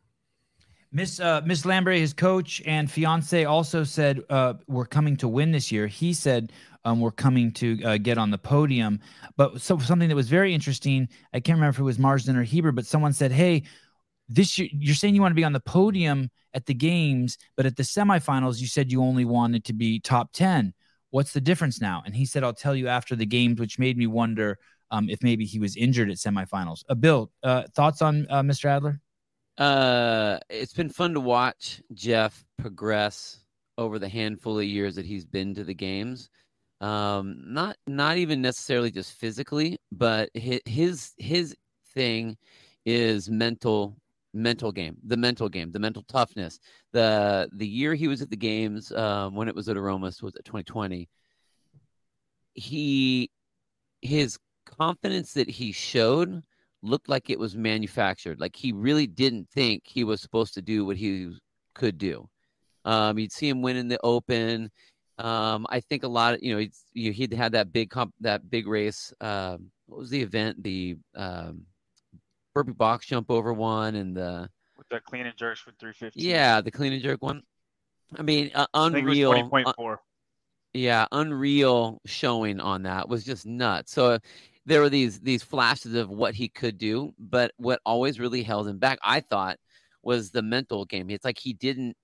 [0.93, 5.51] Miss uh, Miss Lambre, his coach and fiance, also said uh, we're coming to win
[5.51, 5.86] this year.
[5.86, 6.52] He said
[6.85, 9.01] um, we're coming to uh, get on the podium.
[9.36, 12.43] But so something that was very interesting, I can't remember if it was Marston or
[12.43, 13.62] Heber, but someone said, "Hey,
[14.28, 17.64] this year, you're saying you want to be on the podium at the games, but
[17.64, 20.74] at the semifinals you said you only wanted to be top ten.
[21.09, 23.97] What's the difference now?" And he said, "I'll tell you after the games," which made
[23.97, 24.59] me wonder
[24.90, 26.85] um, if maybe he was injured at semifinals.
[26.86, 28.66] Uh, Bill, uh, thoughts on uh, Mr.
[28.66, 29.01] Adler?
[29.59, 33.41] Uh, it's been fun to watch Jeff progress
[33.79, 36.31] over the handful of years that he's been to the games.
[36.81, 41.55] Um, not not even necessarily just physically, but his his
[41.95, 42.37] thing
[42.85, 43.97] is mental
[44.35, 46.59] mental game, the mental game, the mental toughness.
[46.93, 50.35] The the year he was at the games um, when it was at Aromas was
[50.35, 51.09] at 2020.
[52.55, 53.31] He
[54.01, 56.43] his confidence that he showed
[56.82, 58.40] looked like it was manufactured.
[58.40, 61.32] Like he really didn't think he was supposed to do what he
[61.74, 62.28] could do.
[62.84, 64.70] Um, you'd see him win in the Open.
[65.18, 66.59] Um, I think a lot of you know
[66.94, 69.12] he'd, he'd had that big comp, that big race.
[69.20, 70.62] Um, what was the event?
[70.62, 71.62] The um,
[72.54, 76.20] burpee box jump over one and the with the clean and jerks for 350.
[76.20, 77.42] Yeah, the clean and jerk one.
[78.16, 79.50] I mean, uh, unreal.
[79.54, 79.96] Uh,
[80.74, 83.92] yeah, unreal showing on that was just nuts.
[83.92, 84.18] So
[84.66, 88.68] there were these these flashes of what he could do, but what always really held
[88.68, 89.59] him back, I thought,
[90.02, 91.10] was the mental game.
[91.10, 91.97] It's like he didn't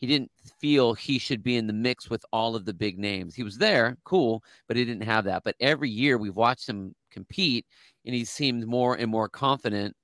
[0.00, 3.34] he didn't feel he should be in the mix with all of the big names.
[3.34, 5.42] He was there, cool, but he didn't have that.
[5.44, 7.66] But every year we've watched him compete,
[8.06, 9.94] and he seemed more and more confident,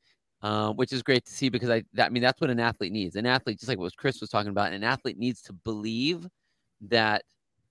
[0.43, 2.93] uh, which is great to see because I, that, I mean, that's what an athlete
[2.93, 3.17] needs.
[3.17, 6.27] An athlete, just like what Chris was talking about, an athlete needs to believe
[6.83, 7.23] that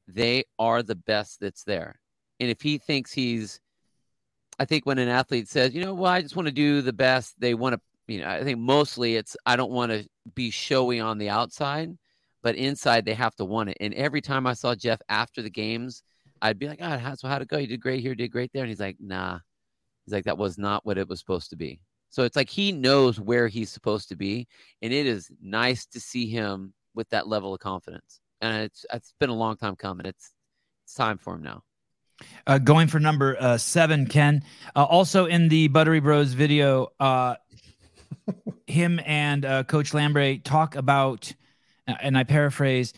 [0.07, 1.99] they are the best that's there.
[2.40, 3.60] And if he thinks he's
[4.57, 6.94] I think when an athlete says, you know, well, I just want to do the
[6.94, 7.82] best, they want to,
[8.14, 11.98] you know, I think mostly it's, I don't want to be showy on the outside,
[12.41, 13.77] but inside they have to want it.
[13.80, 16.03] And every time I saw Jeff after the games,
[16.41, 17.57] I'd be like, oh, how, so how'd it go?
[17.57, 18.64] You did great here, did great there.
[18.64, 19.40] And he's like, nah.
[20.06, 21.80] He's like, that was not what it was supposed to be.
[22.10, 24.48] So it's like he knows where he's supposed to be.
[24.82, 28.22] And it is nice to see him with that level of confidence.
[28.41, 30.06] And it's, it's been a long time coming.
[30.06, 30.32] It's,
[30.86, 31.64] it's time for him now.
[32.48, 34.44] Uh, going for number uh, seven, Ken.
[34.76, 37.36] Uh, also in the Buttery Bros video, uh,
[38.68, 41.34] him and uh, Coach Lambre talk about,
[41.88, 42.94] and I paraphrase,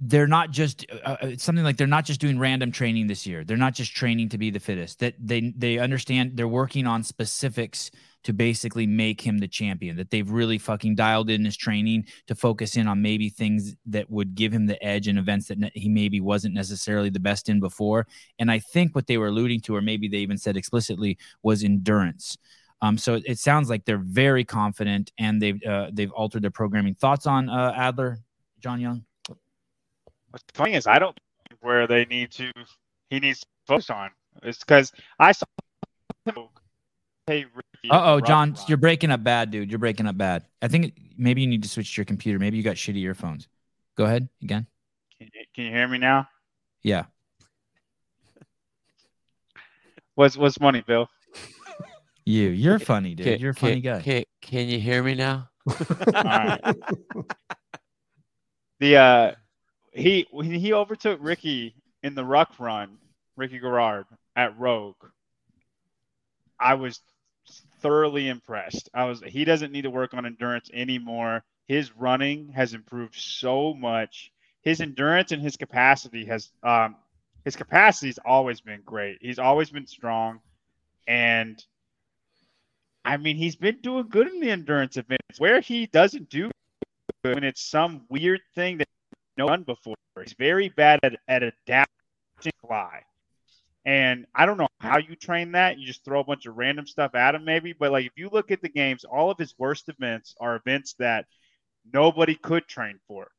[0.00, 3.44] they're not just uh, uh, something like they're not just doing random training this year.
[3.44, 5.00] They're not just training to be the fittest.
[5.00, 7.90] That they they understand they're working on specifics
[8.24, 9.96] to basically make him the champion.
[9.96, 14.10] That they've really fucking dialed in his training to focus in on maybe things that
[14.10, 17.48] would give him the edge in events that ne- he maybe wasn't necessarily the best
[17.48, 18.06] in before.
[18.38, 21.64] And I think what they were alluding to, or maybe they even said explicitly, was
[21.64, 22.36] endurance.
[22.82, 26.50] Um, so it, it sounds like they're very confident and they've uh, they've altered their
[26.50, 26.94] programming.
[26.94, 28.18] Thoughts on uh, Adler,
[28.58, 29.04] John Young?
[30.30, 31.18] What's funny is I don't
[31.60, 32.50] where they need to
[33.10, 34.10] he needs to focus on.
[34.42, 35.46] It's because I saw
[36.24, 36.48] him
[37.82, 37.90] Ricky.
[37.90, 39.70] Uh oh, John, you're breaking up bad, dude.
[39.70, 40.44] You're breaking up bad.
[40.60, 42.38] I think maybe you need to switch to your computer.
[42.38, 43.48] Maybe you got shitty earphones.
[43.96, 44.66] Go ahead again.
[45.18, 46.28] Can you, can you hear me now?
[46.82, 47.04] Yeah.
[50.14, 51.08] What's what's funny, Bill?
[52.26, 53.26] You, you're funny, dude.
[53.26, 54.02] Can, you're a funny can, guy.
[54.02, 55.48] Can, can you hear me now?
[55.68, 56.76] All right.
[58.80, 59.32] The uh
[59.92, 62.98] he when he overtook Ricky in the ruck run,
[63.36, 64.96] Ricky Garard at Rogue,
[66.58, 67.00] I was
[67.80, 68.88] thoroughly impressed.
[68.94, 71.42] I was he doesn't need to work on endurance anymore.
[71.66, 74.32] His running has improved so much.
[74.62, 76.96] His endurance and his capacity has um,
[77.44, 79.18] his capacity's always been great.
[79.20, 80.40] He's always been strong,
[81.06, 81.62] and
[83.04, 85.38] I mean he's been doing good in the endurance events.
[85.38, 86.50] Where he doesn't do
[87.22, 88.88] when it's some weird thing that
[89.36, 89.94] no done before.
[90.22, 93.02] He's very bad at, at adapting fly.
[93.84, 95.78] And I don't know how you train that.
[95.78, 97.72] You just throw a bunch of random stuff at him, maybe.
[97.72, 100.94] But like if you look at the games, all of his worst events are events
[100.98, 101.26] that
[101.92, 103.30] nobody could train for.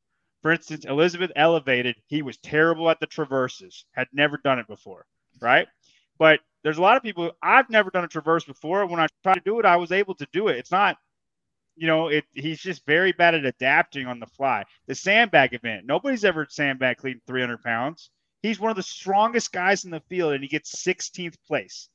[0.42, 5.06] For instance, Elizabeth elevated, he was terrible at the traverses, had never done it before,
[5.40, 5.68] right?
[6.18, 8.86] But there's a lot of people, I've never done a traverse before.
[8.88, 10.58] When I tried to do it, I was able to do it.
[10.58, 10.98] It's not,
[11.76, 14.64] you know, it, he's just very bad at adapting on the fly.
[14.88, 18.10] The sandbag event, nobody's ever sandbag cleaned 300 pounds.
[18.42, 21.90] He's one of the strongest guys in the field, and he gets 16th place,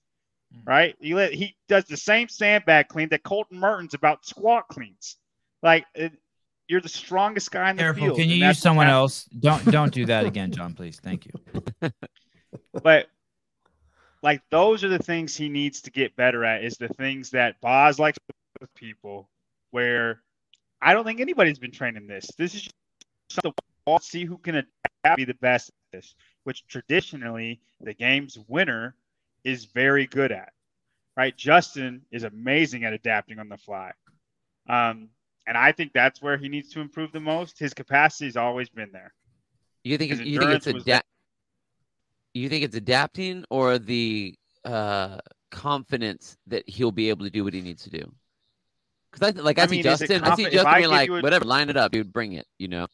[0.54, 0.68] mm-hmm.
[0.68, 0.96] right?
[1.00, 5.16] He, let, he does the same sandbag clean that Colten Mertens about squat cleans.
[5.62, 6.12] Like, it,
[6.68, 8.04] you're the strongest guy in the Careful.
[8.04, 8.18] field.
[8.18, 9.24] Can you use someone else?
[9.24, 10.74] Don't don't do that again, John.
[10.74, 10.98] Please.
[11.00, 11.90] Thank you.
[12.82, 13.06] but
[14.22, 16.64] like those are the things he needs to get better at.
[16.64, 18.18] Is the things that Boz likes
[18.60, 19.28] with people,
[19.70, 20.22] where
[20.82, 22.26] I don't think anybody's been training this.
[22.36, 22.62] This is
[23.28, 23.52] just the
[23.86, 24.00] wall.
[24.00, 26.14] See who can adapt, be the best at this,
[26.46, 28.94] which traditionally the game's winner
[29.42, 30.52] is very good at.
[31.16, 31.36] Right?
[31.36, 33.90] Justin is amazing at adapting on the fly.
[34.68, 35.08] Um,
[35.48, 37.58] and I think that's where he needs to improve the most.
[37.58, 39.12] His capacity's always been there.
[39.82, 41.06] You think you think it's adapt?
[42.32, 45.18] You think it's adapting or the uh,
[45.50, 48.12] confidence that he'll be able to do what he needs to do?
[49.10, 51.20] Because I like I, I see mean, Justin, I see Justin being like, a...
[51.20, 52.46] whatever, line it up, dude, bring it.
[52.58, 52.86] You know.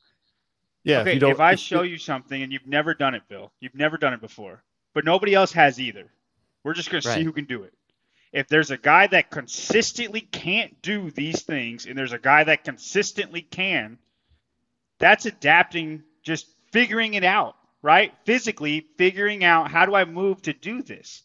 [0.85, 1.01] Yeah.
[1.01, 3.97] Okay, if, if I show you something and you've never done it, Bill, you've never
[3.97, 4.63] done it before,
[4.95, 6.11] but nobody else has either.
[6.65, 7.73] We're just gonna see who can do it
[8.33, 12.65] if there's a guy that consistently can't do these things and there's a guy that
[12.65, 13.99] consistently can,
[14.99, 18.15] that's adapting, just figuring it out, right?
[18.25, 21.23] Physically figuring out how do I move to do this.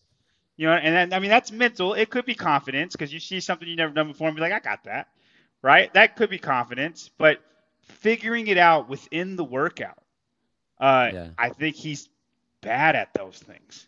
[0.57, 1.93] You know, and then, I mean that's mental.
[1.93, 4.53] It could be confidence because you see something you've never done before and be like,
[4.53, 5.07] I got that,
[5.61, 5.93] right?
[5.93, 7.39] That could be confidence, but
[7.89, 10.03] figuring it out within the workout.
[10.79, 11.27] Uh, yeah.
[11.37, 12.09] I think he's
[12.61, 13.87] bad at those things.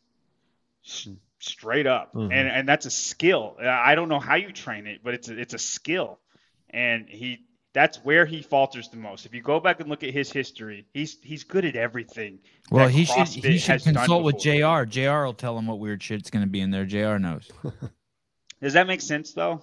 [1.03, 2.31] Hmm straight up, mm-hmm.
[2.31, 3.57] and and that's a skill.
[3.59, 6.19] I don't know how you train it, but it's a, it's a skill,
[6.69, 9.25] and he that's where he falters the most.
[9.25, 12.39] If you go back and look at his history, he's he's good at everything.
[12.69, 14.83] Well, he should he should consult with Jr.
[14.83, 15.23] Jr.
[15.25, 16.85] will tell him what weird shit's going to be in there.
[16.85, 17.17] Jr.
[17.17, 17.49] knows.
[18.61, 19.61] Does that make sense though?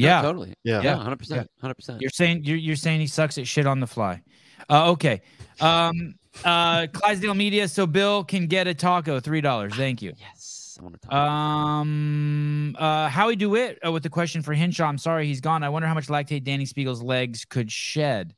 [0.00, 0.54] Yeah, yeah totally.
[0.64, 2.00] Yeah, yeah, hundred percent, hundred percent.
[2.00, 4.22] You're saying you're you're saying he sucks at shit on the fly.
[4.68, 5.22] Uh, okay.
[5.60, 6.14] Um,
[6.44, 7.68] uh, Clydesdale Media.
[7.68, 9.20] So Bill can get a taco.
[9.20, 9.74] Three dollars.
[9.74, 10.12] Thank you.
[10.16, 10.78] Yes.
[10.78, 11.14] I want to talk.
[11.14, 14.86] Um, uh, Howie Dewitt uh, with the question for Hinshaw.
[14.86, 15.62] I'm sorry he's gone.
[15.62, 18.34] I wonder how much lactate Danny Speegle's legs could shed.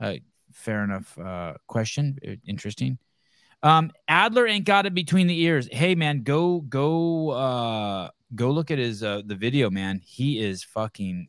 [0.00, 0.14] Uh,
[0.52, 1.18] fair enough.
[1.18, 2.18] Uh, question.
[2.26, 2.98] Uh, interesting.
[3.62, 5.68] Um, Adler ain't got it between the ears.
[5.70, 10.00] Hey man, go go uh go look at his uh the video, man.
[10.04, 11.28] He is fucking.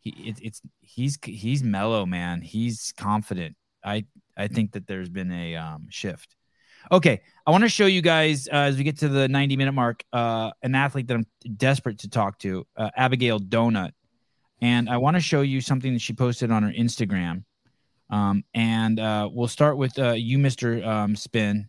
[0.00, 2.40] He it, it's he's he's mellow, man.
[2.40, 3.56] He's confident.
[3.84, 4.04] I
[4.36, 6.34] I think that there's been a um shift.
[6.90, 9.72] Okay, I want to show you guys uh, as we get to the 90 minute
[9.72, 13.90] mark uh, an athlete that I'm desperate to talk to, uh, Abigail Domit.
[14.60, 17.44] And I want to show you something that she posted on her Instagram.
[18.10, 20.84] Um, and uh, we'll start with uh, you, Mr.
[20.86, 21.68] Um, Spin.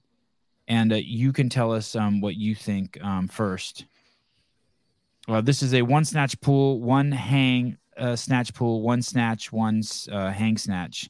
[0.67, 3.85] And uh, you can tell us um, what you think um, first.
[5.27, 7.77] Well, this is a one snatch pull, one hang
[8.15, 11.09] snatch pull, one snatch, one hang snatch.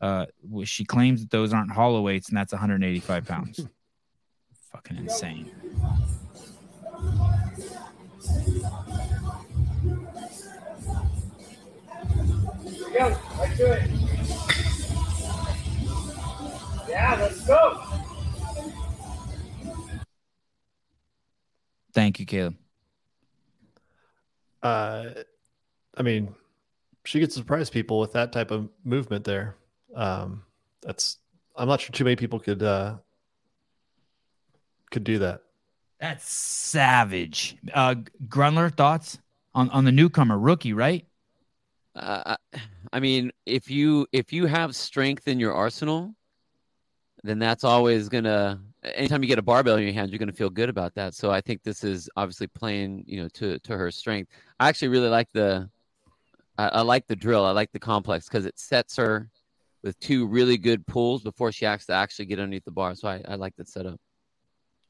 [0.00, 0.26] Uh,
[0.64, 3.66] she claims that those aren't hollow weights, and that's 185 pounds.
[4.72, 5.52] Fucking insane.
[12.92, 14.01] Yeah, let's do it.
[16.92, 17.82] Yeah, let's go.
[21.94, 22.56] Thank you, Caleb.
[24.62, 25.06] Uh,
[25.96, 26.34] I mean,
[27.04, 29.56] she could surprise people with that type of movement there.
[29.94, 30.42] Um,
[30.82, 31.16] that's
[31.56, 32.96] I'm not sure too many people could uh,
[34.90, 35.44] could do that.
[35.98, 37.56] That's savage.
[37.72, 37.94] Uh,
[38.28, 39.18] Grundler, thoughts
[39.54, 41.06] on on the newcomer rookie, right?
[41.96, 42.36] Uh,
[42.92, 46.14] I mean, if you if you have strength in your arsenal,
[47.22, 48.60] then that's always gonna.
[48.82, 51.14] Anytime you get a barbell in your hands, you're gonna feel good about that.
[51.14, 54.30] So I think this is obviously playing, you know, to to her strength.
[54.58, 55.70] I actually really like the,
[56.58, 57.44] I, I like the drill.
[57.44, 59.30] I like the complex because it sets her
[59.82, 62.94] with two really good pulls before she has to actually get underneath the bar.
[62.94, 64.00] So I, I like that setup.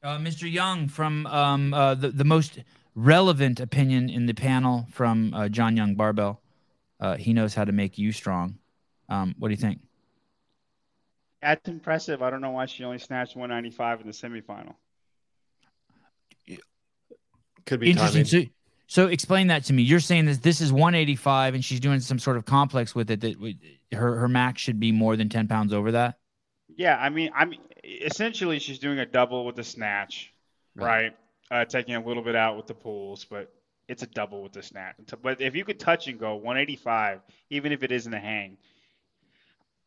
[0.03, 0.51] Uh, Mr.
[0.51, 2.59] Young from um, uh, the, the most
[2.95, 6.41] relevant opinion in the panel from uh, John Young Barbell.
[6.99, 8.57] Uh, he knows how to make you strong.
[9.09, 9.79] Um, what do you think?
[11.43, 12.21] That's impressive.
[12.21, 14.75] I don't know why she only snatched 195 in the semifinal.
[17.65, 18.25] Could be interesting.
[18.25, 18.41] So,
[18.87, 19.83] so explain that to me.
[19.83, 23.21] You're saying that this is 185 and she's doing some sort of complex with it
[23.21, 23.55] that
[23.93, 26.17] her her max should be more than 10 pounds over that.
[26.75, 30.33] Yeah, I mean, I mean, essentially she's doing a double with the snatch,
[30.75, 31.13] right?
[31.51, 31.61] right?
[31.61, 33.53] Uh, taking a little bit out with the pulls, but
[33.87, 34.95] it's a double with the snatch.
[35.21, 38.57] But if you could touch and go 185, even if it isn't a hang,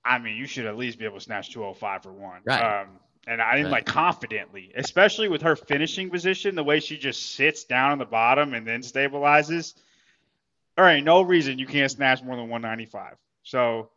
[0.06, 2.40] I mean, you should at least be able to snatch 205 for one.
[2.44, 2.82] Right.
[2.82, 2.88] Um,
[3.26, 3.84] and I didn't right.
[3.84, 8.06] like confidently, especially with her finishing position, the way she just sits down on the
[8.06, 9.74] bottom and then stabilizes.
[10.78, 13.16] All right, no reason you can't snatch more than 195.
[13.42, 13.90] So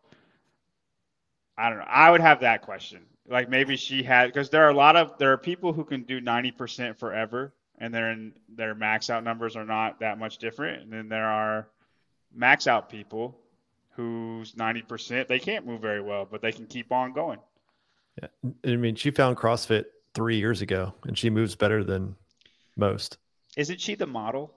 [1.58, 1.86] I don't know.
[1.88, 3.02] I would have that question.
[3.28, 6.04] Like maybe she had because there are a lot of there are people who can
[6.04, 10.84] do 90% forever and their their max out numbers are not that much different.
[10.84, 11.68] And then there are
[12.34, 13.38] max out people
[14.00, 17.40] who's 90%, they can't move very well, but they can keep on going.
[18.22, 18.30] Yeah.
[18.66, 22.16] I mean, she found CrossFit three years ago and she moves better than
[22.78, 23.18] most.
[23.58, 24.54] Isn't she the model?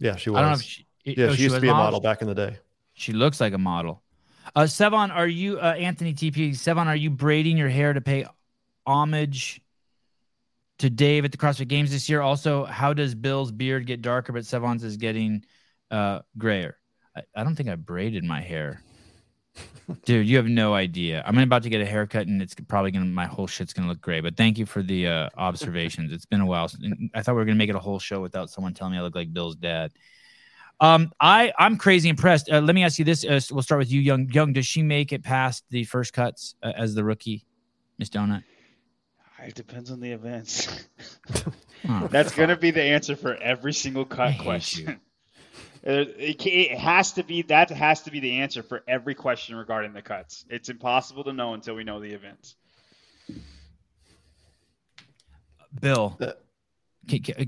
[0.00, 0.38] Yeah, she was.
[0.38, 2.22] I don't know if she, yeah, oh, she, she used to be a model back
[2.22, 2.58] in the day.
[2.94, 4.02] She looks like a model.
[4.56, 8.26] Uh, Sevan, are you, uh, Anthony TP, Sevan, are you braiding your hair to pay
[8.84, 9.60] homage
[10.80, 12.20] to Dave at the CrossFit Games this year?
[12.20, 15.44] Also, how does Bill's beard get darker, but Sevan's is getting
[15.92, 16.78] uh, grayer?
[17.16, 18.82] I, I don't think I braided my hair.
[20.04, 21.22] Dude, you have no idea.
[21.24, 24.00] I'm about to get a haircut, and it's probably gonna my whole shit's gonna look
[24.00, 24.20] gray.
[24.20, 26.12] But thank you for the uh, observations.
[26.12, 26.70] it's been a while.
[27.14, 29.02] I thought we were gonna make it a whole show without someone telling me I
[29.02, 29.92] look like Bill's dad.
[30.80, 32.50] Um, I I'm crazy impressed.
[32.50, 33.24] Uh, let me ask you this.
[33.24, 34.28] Uh, we'll start with you, young.
[34.28, 37.46] Young, does she make it past the first cuts uh, as the rookie,
[37.98, 38.42] Miss Donut?
[39.46, 40.88] It depends on the events.
[41.88, 44.98] oh, That's going to be the answer for every single cut question.
[45.88, 49.92] It, it, has to be that has to be the answer for every question regarding
[49.92, 50.44] the cuts.
[50.50, 52.56] It's impossible to know until we know the events.
[55.80, 56.32] Bill, uh,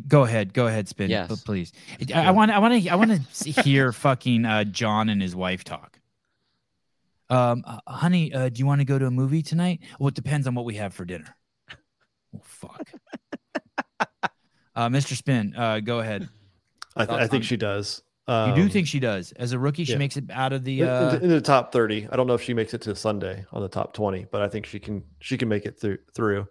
[0.06, 1.42] go ahead, go ahead, spin, yes.
[1.42, 1.72] please.
[2.14, 5.64] I want, I want to, I want to hear fucking uh, John and his wife
[5.64, 5.98] talk.
[7.30, 9.80] Um, uh, honey, uh, do you want to go to a movie tonight?
[9.98, 11.36] Well, it depends on what we have for dinner.
[12.36, 12.88] Oh fuck.
[14.76, 15.16] uh, Mr.
[15.16, 16.28] Spin, uh, go ahead.
[16.94, 18.02] I, th- I think she does.
[18.28, 19.84] Um, you do um, think she does as a rookie?
[19.84, 19.98] She yeah.
[19.98, 21.16] makes it out of the uh...
[21.16, 22.06] in, the top thirty.
[22.12, 24.48] I don't know if she makes it to Sunday on the top twenty, but I
[24.48, 25.02] think she can.
[25.20, 25.98] She can make it through.
[26.14, 26.46] Through.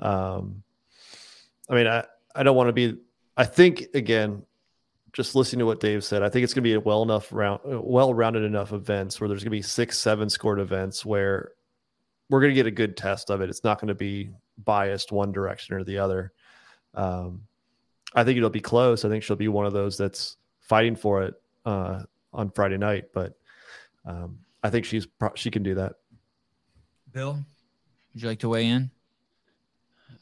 [0.00, 0.64] Um,
[1.70, 2.04] I mean, I
[2.34, 2.98] I don't want to be.
[3.36, 4.42] I think again,
[5.12, 7.32] just listening to what Dave said, I think it's going to be a well enough
[7.32, 11.52] round, well rounded enough events where there's going to be six, seven scored events where
[12.30, 13.48] we're going to get a good test of it.
[13.48, 16.32] It's not going to be biased one direction or the other.
[16.94, 17.42] Um,
[18.14, 19.04] I think it'll be close.
[19.04, 21.34] I think she'll be one of those that's fighting for it
[21.64, 22.02] uh,
[22.32, 23.06] on Friday night.
[23.12, 23.34] But
[24.04, 25.94] um, I think she's pro- she can do that.
[27.12, 27.34] Bill,
[28.14, 28.90] would you like to weigh in?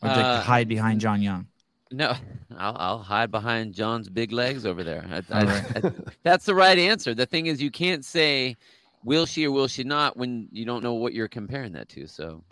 [0.03, 1.47] Or would you like to uh, hide behind John Young?
[1.93, 2.15] No,
[2.57, 5.05] I'll, I'll hide behind John's big legs over there.
[5.11, 5.93] I, I, I,
[6.23, 7.15] that's the right answer.
[7.15, 8.57] The thing is, you can't say
[9.05, 12.07] will she or will she not when you don't know what you're comparing that to.
[12.07, 12.43] So,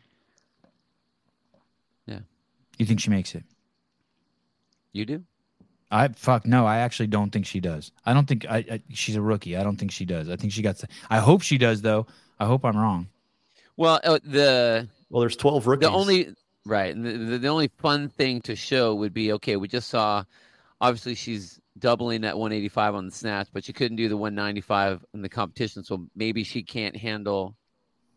[2.06, 2.20] yeah.
[2.78, 3.44] You think she makes it?
[4.92, 5.24] You do?
[5.90, 6.66] I fuck no.
[6.66, 7.92] I actually don't think she does.
[8.04, 9.56] I don't think I, I, she's a rookie.
[9.56, 10.28] I don't think she does.
[10.28, 10.82] I think she got.
[11.08, 12.06] I hope she does though.
[12.38, 13.08] I hope I'm wrong.
[13.76, 15.88] Well, uh, the well, there's 12 rookies.
[15.88, 16.34] The only
[16.66, 16.94] right.
[16.94, 19.56] The, the, the only fun thing to show would be okay.
[19.56, 20.24] We just saw.
[20.80, 25.22] Obviously, she's doubling that 185 on the snatch, but she couldn't do the 195 in
[25.22, 25.82] the competition.
[25.82, 27.56] So maybe she can't handle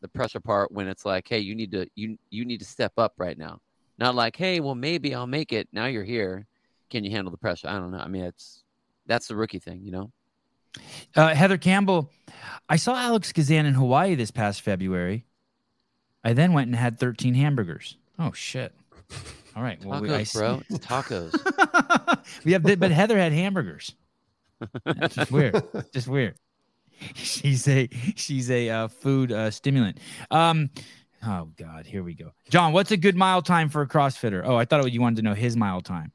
[0.01, 2.93] the pressure part when it's like, hey, you need to you you need to step
[2.97, 3.59] up right now.
[3.97, 5.69] Not like, hey, well, maybe I'll make it.
[5.71, 6.47] Now you're here
[6.91, 7.67] can you handle the pressure?
[7.67, 7.99] I don't know.
[7.99, 8.63] I mean, it's
[9.07, 10.11] that's the rookie thing, you know.
[11.15, 12.11] Uh, Heather Campbell,
[12.69, 15.25] I saw Alex Gazan in Hawaii this past February.
[16.23, 17.97] I then went and had 13 hamburgers.
[18.19, 18.73] Oh shit!
[19.55, 22.23] All right, well, tacos, we, I, bro, it's tacos.
[22.45, 23.95] yeah, but, but Heather had hamburgers.
[24.85, 25.61] That's just weird.
[25.93, 26.35] just weird.
[27.15, 29.97] She's a she's a uh, food uh, stimulant.
[30.29, 30.69] Um,
[31.25, 32.31] oh God, here we go.
[32.49, 34.43] John, what's a good mile time for a CrossFitter?
[34.45, 36.11] Oh, I thought you wanted to know his mile time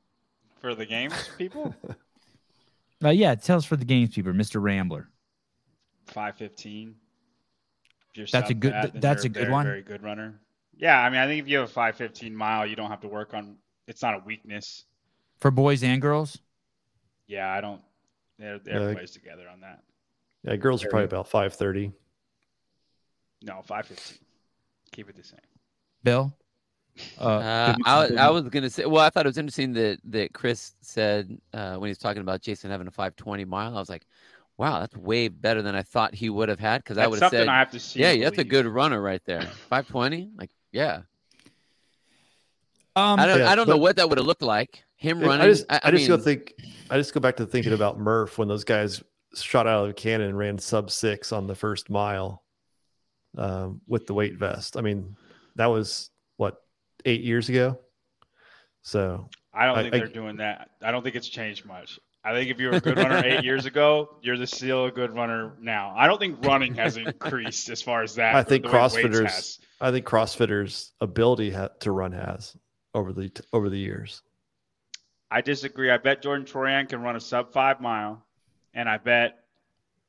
[0.67, 1.73] for the games people?
[3.05, 4.61] uh, yeah, tell us for the games people, Mr.
[4.61, 5.09] Rambler.
[6.07, 6.97] Five fifteen.
[8.33, 8.73] That's a good.
[8.73, 9.67] That, that's a, a good very, one.
[9.67, 10.41] Very good runner.
[10.77, 13.01] Yeah, I mean, I think if you have a five fifteen mile, you don't have
[13.03, 13.57] to work on.
[13.87, 14.85] It's not a weakness.
[15.41, 16.39] For boys and girls.
[17.29, 17.81] Yeah, I don't.
[18.39, 19.31] They're, everybody's yeah.
[19.31, 19.83] together on that.
[20.43, 21.93] Yeah, girls are probably about five thirty.
[23.43, 24.19] No, five fifteen.
[24.91, 25.39] Keep it the same.
[26.03, 26.35] Bill.
[27.21, 28.87] Uh, uh, I, I was gonna say.
[28.87, 32.23] Well, I thought it was interesting that that Chris said uh, when he was talking
[32.23, 33.77] about Jason having a 520 mile.
[33.77, 34.07] I was like,
[34.57, 36.83] wow, that's way better than I thought he would have had.
[36.83, 38.01] Because I would have said, I have to see.
[38.01, 39.43] Yeah, that's a good runner right there.
[39.43, 41.03] 520, like yeah.
[42.95, 44.83] Um, I don't, yeah, I don't but, know what that would have looked like.
[44.97, 45.43] Him running.
[45.43, 46.55] I just, I, I, I just mean, go think.
[46.91, 49.03] I just go back to thinking about Murph when those guys
[49.35, 52.43] shot out of the cannon and ran sub six on the first mile
[53.37, 54.79] um, with the weight vest.
[54.79, 55.17] I mean,
[55.57, 56.16] that was what
[57.07, 57.79] eight years ago.
[58.83, 60.71] So I don't think I, they're doing that.
[60.83, 61.99] I don't think it's changed much.
[62.23, 64.91] I think if you were a good runner eight years ago, you're the still a
[64.91, 65.95] good runner now.
[65.97, 68.35] I don't think running has increased as far as that.
[68.35, 69.61] I think CrossFitters.
[69.81, 72.57] I think CrossFitters' ability ha- to run has
[72.95, 74.23] over the over the years.
[75.31, 75.91] I disagree.
[75.91, 78.25] I bet Jordan Troyan can run a sub five mile,
[78.75, 79.45] and I bet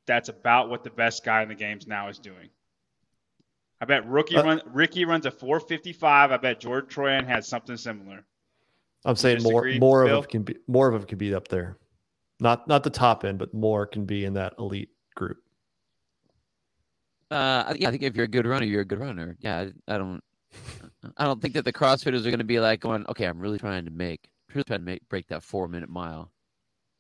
[0.08, 2.50] that's about what the best guy in the games now is doing.
[3.80, 6.32] I bet rookie uh, run Ricky runs a 455.
[6.32, 8.26] I bet George Troyan has something similar.
[9.06, 10.20] I'm saying more more Bill?
[10.20, 11.78] of it can be more of it can be up there.
[12.40, 15.38] Not not the top end, but more can be in that elite group.
[17.30, 19.36] Uh, yeah, I think if you're a good runner, you're a good runner.
[19.42, 20.22] Yeah, I, I don't,
[21.18, 23.60] I don't think that the CrossFitters are going to be like going, okay, I'm really
[23.60, 26.32] trying to make, really trying to make break that four minute mile.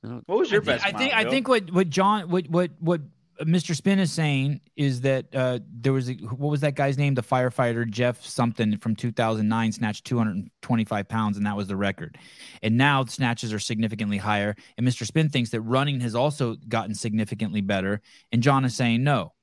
[0.02, 0.86] What was your I best?
[0.86, 3.02] I think mile, I think what what John what what what
[3.42, 3.76] Mr.
[3.76, 7.14] Spin is saying is that uh, there was a, what was that guy's name?
[7.14, 12.18] The firefighter Jeff something from 2009 snatched 225 pounds, and that was the record.
[12.64, 14.56] And now snatches are significantly higher.
[14.78, 15.06] And Mr.
[15.06, 18.02] Spin thinks that running has also gotten significantly better.
[18.32, 19.34] And John is saying no,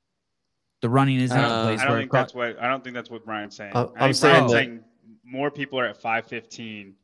[0.80, 3.10] the running isn't uh, a place I don't think that's what I don't think that's
[3.10, 3.72] what Brian's saying.
[3.74, 4.84] Uh, I'm saying, saying
[5.24, 6.94] more people are at 515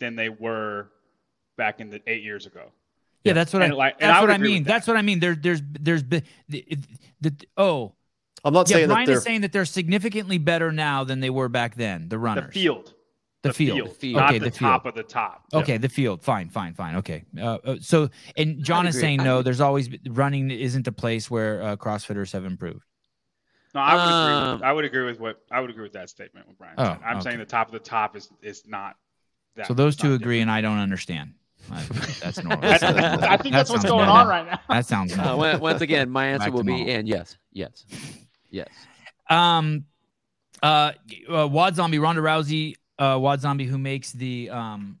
[0.00, 0.90] than they were
[1.56, 2.72] back in the eight years ago.
[3.24, 3.76] Yeah, that's what and I.
[3.76, 4.64] Like, that's I what I mean.
[4.64, 4.68] That.
[4.68, 5.18] That's what I mean.
[5.18, 6.78] There, there's, there's, the, the,
[7.22, 7.94] the oh,
[8.44, 11.48] I'm not yeah, saying Brian is saying that they're significantly better now than they were
[11.48, 12.08] back then.
[12.08, 12.94] The runners, the field,
[13.42, 13.96] the, the field, field.
[13.96, 14.22] field.
[14.22, 14.92] okay, the, the top field.
[14.92, 15.44] of the top.
[15.54, 15.78] Okay, yeah.
[15.78, 16.22] the field.
[16.22, 16.96] Fine, fine, fine.
[16.96, 17.24] Okay.
[17.38, 19.40] Uh, uh so, and John is saying no.
[19.40, 22.84] There's always running isn't a place where uh, CrossFitters have improved.
[23.74, 24.52] No, I would agree.
[24.52, 26.74] With, um, I would agree with what I would agree with that statement with Brian.
[26.76, 27.24] Oh, I'm okay.
[27.24, 28.96] saying the top of the top is is not.
[29.56, 30.42] That, so those two agree, different.
[30.42, 31.34] and I don't understand.
[32.20, 32.64] That's normal.
[32.64, 34.14] I think that's what's going normal.
[34.16, 34.60] on right now.
[34.68, 37.84] That sounds uh, once again, my answer will be and yes, yes,
[38.50, 38.68] yes.
[39.28, 39.84] Um,
[40.62, 40.92] uh,
[41.28, 44.98] uh, Wad Zombie, Ronda Rousey, uh, Wad Zombie, who makes the um,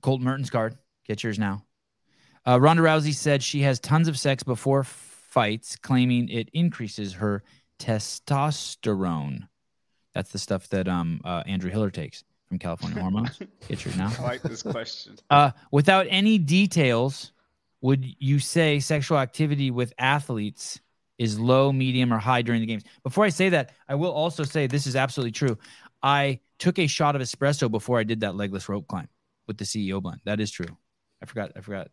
[0.00, 0.76] Colt Mertens card.
[1.06, 1.64] Get yours now.
[2.46, 7.42] Uh, Ronda Rousey said she has tons of sex before fights, claiming it increases her
[7.78, 9.48] testosterone.
[10.14, 13.38] That's the stuff that um uh, Andrew Hiller takes from California Hormones.
[13.68, 14.12] Get yours now.
[14.18, 15.16] I like this question.
[15.30, 17.32] Uh, without any details,
[17.80, 20.80] would you say sexual activity with athletes
[21.18, 22.82] is low, medium, or high during the games?
[23.02, 25.58] Before I say that, I will also say this is absolutely true.
[26.02, 29.08] I took a shot of espresso before I did that legless rope climb
[29.46, 30.20] with the CEO blend.
[30.24, 30.76] That is true.
[31.22, 31.52] I forgot.
[31.56, 31.88] I forgot.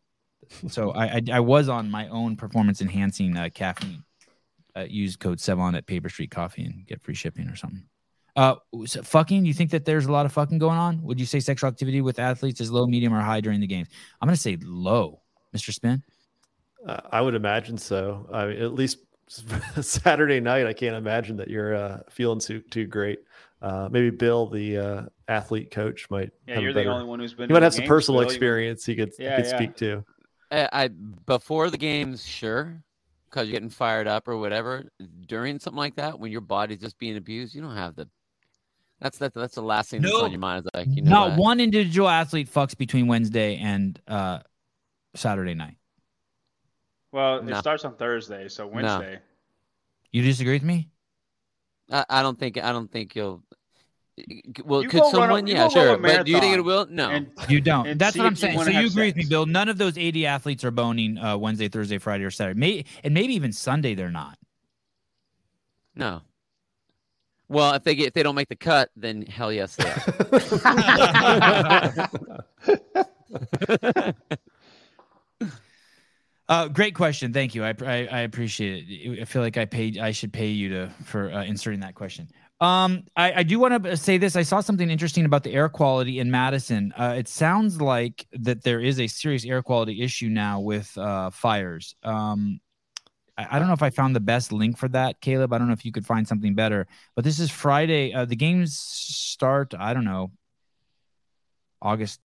[0.69, 4.03] So I I, I was on my own performance enhancing uh, caffeine.
[4.76, 7.84] Uh, use code Sevan at Paper Street Coffee and get free shipping or something.
[8.36, 8.56] Uh,
[8.86, 9.45] so fucking.
[9.45, 11.02] You think that there's a lot of fucking going on?
[11.03, 13.90] Would you say sexual activity with athletes is low, medium, or high during the games?
[14.22, 15.22] I'm gonna say low,
[15.56, 15.74] Mr.
[15.74, 16.03] Spin.
[16.86, 18.28] Uh, I would imagine so.
[18.32, 18.99] I mean, at least
[19.82, 23.20] Saturday night, I can't imagine that you're uh, feeling too too great.
[23.62, 26.32] Uh, maybe Bill, the uh, athlete coach, might.
[26.48, 27.49] Yeah, you're better, the only one who's been.
[27.49, 29.58] He might have some personal Bill, experience he could yeah, he could yeah.
[29.58, 30.06] speak to.
[30.52, 32.82] I, I before the games, sure,
[33.30, 34.86] because you're getting fired up or whatever.
[35.28, 38.10] During something like that, when your body's just being abused, you don't have the
[39.02, 40.65] that's that's that's the last thing no, that's on your mind.
[40.65, 41.40] Is like you know not what?
[41.40, 44.40] one individual athlete fucks between Wednesday and uh,
[45.15, 45.76] Saturday night.
[47.11, 47.57] Well, no.
[47.57, 49.14] it starts on Thursday, so Wednesday.
[49.14, 49.19] No.
[50.11, 50.90] You disagree with me?
[51.91, 53.44] I, I don't think I don't think you'll.
[54.64, 55.48] Well, you could someone?
[55.48, 55.98] A, yeah, sure.
[55.98, 56.86] But do you think it will?
[56.88, 57.98] No, and, you don't.
[57.98, 58.61] That's what I'm saying.
[58.61, 58.95] So you agree sex.
[58.95, 59.48] with me, Bill?
[59.48, 62.60] None of those 80 athletes are boning uh, Wednesday, Thursday, Friday, or Saturday.
[62.60, 64.38] May, and maybe even Sunday they're not.
[65.95, 66.22] No.
[67.52, 69.95] Well, if they get if they don't make the cut, then hell yes they are.
[76.48, 77.34] uh, great question.
[77.34, 77.65] Thank you.
[77.65, 79.22] I, I, I appreciate it.
[79.22, 79.98] I feel like I paid.
[79.98, 82.30] I should pay you to for uh, inserting that question.
[82.61, 84.38] Um, I, I do want to say this.
[84.38, 86.94] I saw something interesting about the air quality in Madison.
[86.98, 91.32] Uh, it sounds like that there is a serious air quality issue now with uh,
[91.32, 91.95] fires.
[92.02, 92.61] Um,
[93.38, 95.53] I, don't know if I found the best link for that, Caleb.
[95.53, 96.88] I don't know if you could find something better.
[97.16, 98.14] But this is Friday.
[98.14, 99.74] Uh, the games start.
[99.78, 100.32] I don't know,
[101.82, 102.20] August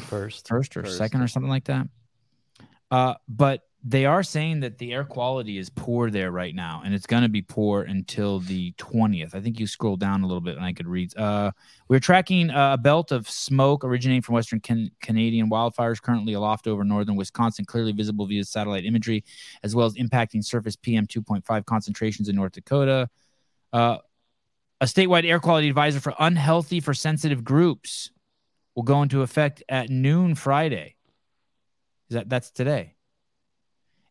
[0.00, 0.98] first, first or first.
[0.98, 1.88] second or something like that.
[2.90, 6.92] Uh, but they are saying that the air quality is poor there right now, and
[6.92, 9.32] it's going to be poor until the 20th.
[9.32, 11.16] I think you scroll down a little bit and I could read.
[11.16, 11.52] Uh,
[11.88, 16.82] we're tracking a belt of smoke originating from Western can- Canadian wildfires currently aloft over
[16.82, 19.22] northern Wisconsin, clearly visible via satellite imagery,
[19.62, 23.08] as well as impacting surface PM 2.5 concentrations in North Dakota.
[23.72, 23.98] Uh,
[24.80, 28.10] a statewide air quality advisor for unhealthy for sensitive groups
[28.74, 30.96] will go into effect at noon Friday.
[32.10, 32.95] Is that that's today?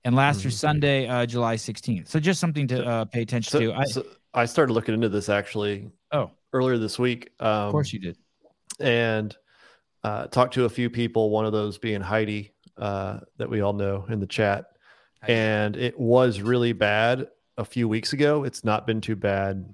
[0.05, 0.55] And last through mm-hmm.
[0.55, 2.07] Sunday, uh, July 16th.
[2.07, 3.73] So just something to uh, pay attention so, to.
[3.73, 5.89] I, so I started looking into this actually.
[6.11, 7.31] Oh, earlier this week.
[7.39, 8.17] Um, of course you did.
[8.79, 9.35] And
[10.03, 11.31] uh, talked to a few people.
[11.31, 14.67] One of those being Heidi, uh, that we all know in the chat.
[15.27, 17.27] And it was really bad
[17.57, 18.43] a few weeks ago.
[18.43, 19.73] It's not been too bad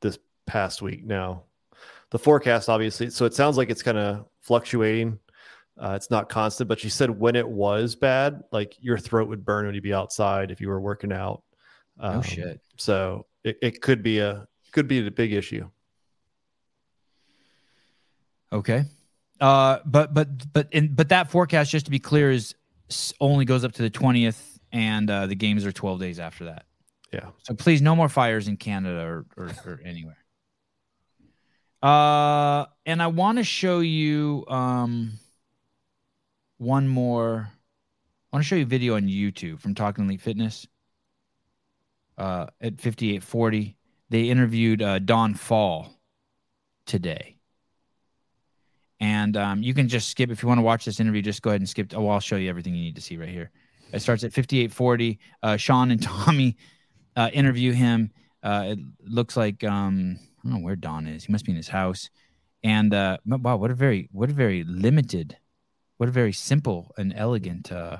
[0.00, 1.04] this past week.
[1.04, 1.42] Now,
[2.10, 3.10] the forecast obviously.
[3.10, 5.18] So it sounds like it's kind of fluctuating
[5.78, 9.44] uh, it's not constant, but she said when it was bad, like your throat would
[9.44, 11.42] burn when you'd be outside if you were working out.
[12.00, 12.60] Um, oh shit!
[12.76, 15.68] So it, it could be a could be a big issue.
[18.52, 18.84] Okay,
[19.40, 22.54] uh, but but but in but that forecast, just to be clear, is
[23.20, 26.64] only goes up to the twentieth, and uh, the games are twelve days after that.
[27.12, 27.30] Yeah.
[27.42, 30.16] So please, no more fires in Canada or or, or anywhere.
[31.82, 35.18] Uh, and I want to show you um
[36.58, 37.50] one more.
[38.32, 40.66] I want to show you a video on YouTube from Talking Elite Fitness.
[42.18, 43.76] Uh, at 5840,
[44.08, 45.92] they interviewed uh, Don Faul
[46.86, 47.36] today.
[49.00, 51.20] And um, you can just skip if you want to watch this interview.
[51.20, 51.92] Just go ahead and skip.
[51.94, 53.50] Oh, I'll show you everything you need to see right here.
[53.92, 55.18] It starts at 5840.
[55.42, 56.56] Uh, Sean and Tommy
[57.14, 58.10] uh, interview him.
[58.42, 61.24] Uh, it looks like um, I don't know where Don is.
[61.24, 62.08] He must be in his house.
[62.62, 65.36] And uh, wow, what a very what a very limited
[65.96, 67.98] what a very simple and elegant uh,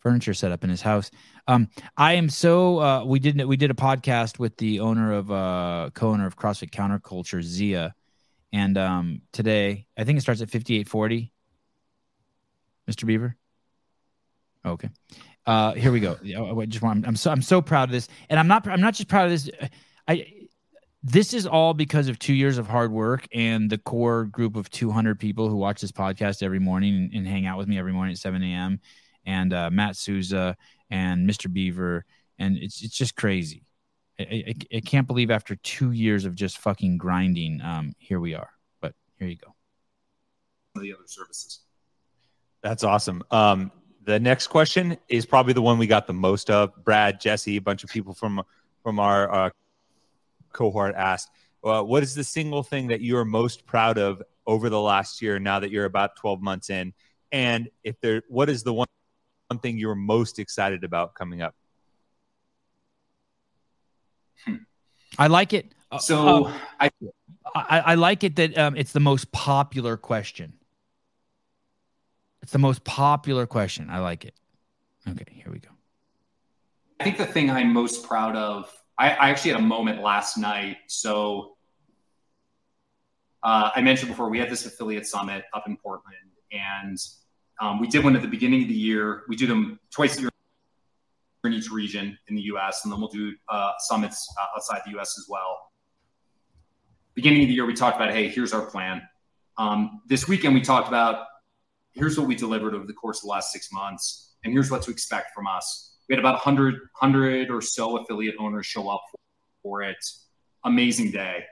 [0.00, 1.10] furniture setup in his house.
[1.46, 5.30] Um, I am so uh, we did we did a podcast with the owner of
[5.30, 7.94] uh, co-owner of CrossFit Counterculture, Zia,
[8.52, 11.32] and um, today I think it starts at fifty eight forty.
[12.90, 13.06] Mr.
[13.06, 13.36] Beaver.
[14.66, 14.88] Okay,
[15.46, 16.18] uh, here we go.
[16.22, 18.94] I just want I'm so I'm so proud of this, and I'm not I'm not
[18.94, 19.50] just proud of this.
[20.08, 20.39] I
[21.02, 24.68] this is all because of two years of hard work and the core group of
[24.70, 27.92] 200 people who watch this podcast every morning and, and hang out with me every
[27.92, 28.80] morning at 7 a.m.
[29.24, 30.56] And uh, Matt Souza
[30.90, 31.50] and Mr.
[31.50, 32.04] Beaver.
[32.38, 33.64] And it's, it's just crazy.
[34.18, 38.34] I, I, I, can't believe after two years of just fucking grinding, um, here we
[38.34, 38.50] are.
[38.82, 39.54] But here you go.
[40.74, 41.60] The other services.
[42.62, 43.22] That's awesome.
[43.30, 43.72] Um,
[44.04, 46.72] the next question is probably the one we got the most of.
[46.84, 48.42] Brad, Jesse, a bunch of people from
[48.82, 49.50] from our uh,
[50.52, 51.30] cohort asked,
[51.64, 55.20] uh, what is the single thing that you are most proud of over the last
[55.20, 56.92] year now that you're about 12 months in?
[57.32, 58.88] And if there, what is the one,
[59.48, 61.54] one thing you're most excited about coming up?
[65.18, 65.72] I like it.
[65.90, 66.90] Uh, so uh, I,
[67.54, 70.52] I, I, like it that um, it's the most popular question.
[72.42, 73.90] It's the most popular question.
[73.90, 74.34] I like it.
[75.08, 75.68] Okay, here we go.
[77.00, 78.70] I think the thing I'm most proud of
[79.00, 80.76] I, I actually had a moment last night.
[80.86, 81.56] So
[83.42, 86.16] uh, I mentioned before we had this affiliate summit up in Portland,
[86.52, 86.98] and
[87.62, 89.22] um, we did one at the beginning of the year.
[89.26, 90.30] We do them twice a year
[91.44, 94.90] in each region in the U.S., and then we'll do uh, summits uh, outside the
[94.92, 95.18] U.S.
[95.18, 95.70] as well.
[97.14, 99.00] Beginning of the year, we talked about, hey, here's our plan.
[99.56, 101.24] Um, this weekend, we talked about
[101.92, 104.82] here's what we delivered over the course of the last six months, and here's what
[104.82, 109.00] to expect from us we had about 100, 100 or so affiliate owners show up
[109.12, 109.18] for,
[109.62, 110.04] for it.
[110.64, 111.44] Amazing day.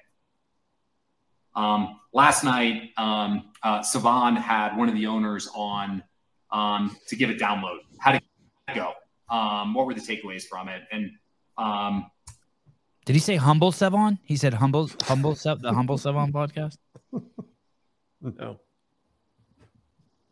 [1.55, 6.03] Um, last night, um, uh, Sevan had one of the owners on
[6.51, 7.79] um, to give a download.
[8.01, 8.23] How did
[8.69, 8.95] it go?
[9.31, 10.83] Um, what were the takeaways from it?
[10.91, 11.13] And
[11.57, 12.11] um,
[13.07, 14.19] did he say humble Sevan?
[14.25, 16.79] He said humble, humble, the humble Sevan podcast.
[18.21, 18.59] no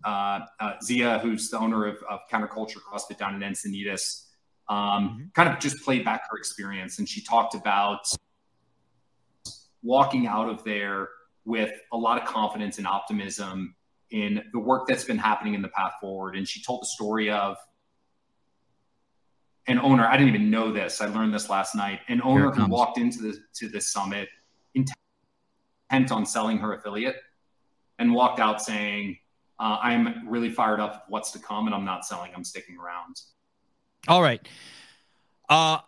[0.06, 4.26] uh, uh, Zia, who's the owner of, of Counterculture CrossFit down in Encinitas,
[4.68, 5.24] um, mm-hmm.
[5.34, 6.98] kind of just played back her experience.
[7.00, 8.06] And she talked about
[9.82, 11.08] walking out of there
[11.44, 13.74] with a lot of confidence and optimism
[14.10, 16.36] in the work that's been happening in the path forward.
[16.36, 17.56] And she told the story of
[19.66, 20.06] an owner.
[20.06, 21.00] I didn't even know this.
[21.00, 22.00] I learned this last night.
[22.06, 24.28] An owner who walked into the to this summit
[24.74, 27.16] intent on selling her affiliate
[27.98, 29.18] and walked out saying,
[29.58, 32.32] uh, I'm really fired up what's to come, and I'm not selling.
[32.34, 33.20] I'm sticking around.
[34.08, 34.46] All right.
[35.48, 35.78] Uh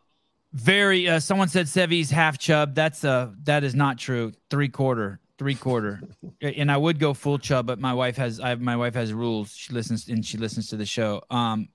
[0.53, 1.09] very.
[1.09, 2.74] Uh, someone said Sevy's half chub.
[2.74, 4.32] That's uh that is not true.
[4.51, 6.01] Three quarter, three quarter.
[6.40, 9.12] and I would go full chub, but my wife has I have my wife has
[9.12, 9.51] rules.
[9.51, 11.23] She listens and she listens to the show.
[11.31, 11.69] Um,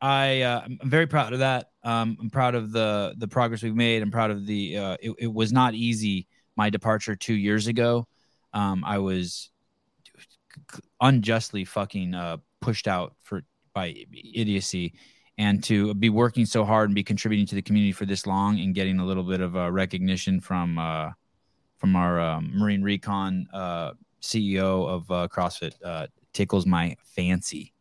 [0.00, 1.70] I uh, I'm very proud of that.
[1.84, 4.02] Um, I'm proud of the the progress we've made.
[4.02, 4.76] I'm proud of the.
[4.78, 6.26] Uh, it, it was not easy.
[6.56, 8.06] My departure two years ago.
[8.52, 9.50] Um, I was
[11.00, 13.42] unjustly fucking uh, pushed out for
[13.74, 13.94] by
[14.34, 14.94] idiocy,
[15.38, 18.60] and to be working so hard and be contributing to the community for this long
[18.60, 21.10] and getting a little bit of uh, recognition from uh,
[21.78, 27.71] from our um, Marine Recon uh, CEO of uh, CrossFit uh, tickles my fancy.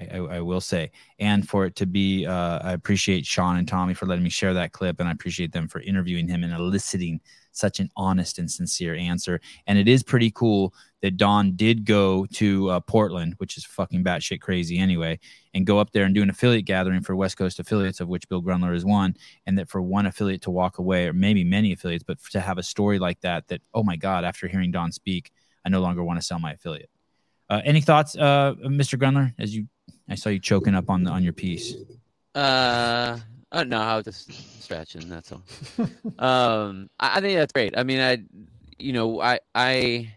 [0.00, 3.94] I, I, will say, and for it to be, uh, I appreciate Sean and Tommy
[3.94, 7.20] for letting me share that clip, and I appreciate them for interviewing him and eliciting
[7.52, 9.40] such an honest and sincere answer.
[9.66, 10.72] And it is pretty cool
[11.02, 15.18] that Don did go to uh, Portland, which is fucking batshit crazy anyway,
[15.54, 18.28] and go up there and do an affiliate gathering for West Coast affiliates, of which
[18.28, 19.16] Bill Grundler is one.
[19.46, 22.58] And that for one affiliate to walk away, or maybe many affiliates, but to have
[22.58, 25.32] a story like that, that, oh my God, after hearing Don speak,
[25.64, 26.90] I no longer want to sell my affiliate.
[27.48, 28.96] Uh, any thoughts, uh, Mr.
[28.96, 29.66] Grundler, as you,
[30.10, 31.74] I saw you choking up on the, on your piece.
[32.34, 33.18] Uh,
[33.52, 35.08] Oh no, I was just stretching.
[35.08, 35.42] That's all.
[36.18, 37.76] um, I, I, think that's great.
[37.76, 38.18] I mean, I,
[38.78, 40.14] you know, I, I,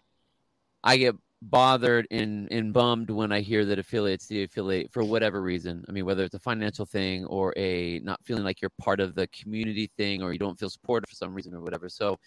[0.84, 5.42] I get bothered and and bummed when I hear that affiliates the affiliate for whatever
[5.42, 5.84] reason.
[5.88, 9.16] I mean, whether it's a financial thing or a not feeling like you're part of
[9.16, 11.88] the community thing, or you don't feel supported for some reason or whatever.
[11.88, 12.18] So,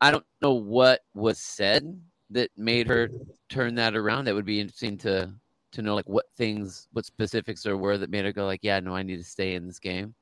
[0.00, 1.84] I don't know what was said
[2.30, 3.10] that made her
[3.48, 4.24] turn that around.
[4.24, 5.32] That would be interesting to
[5.72, 8.80] to know like what things, what specifics or were that made her go like, yeah,
[8.80, 10.14] no, I need to stay in this game.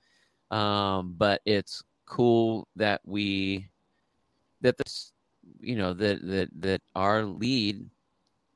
[0.50, 3.68] Um, but it's cool that we
[4.60, 5.12] that this
[5.60, 7.88] you know that that that our lead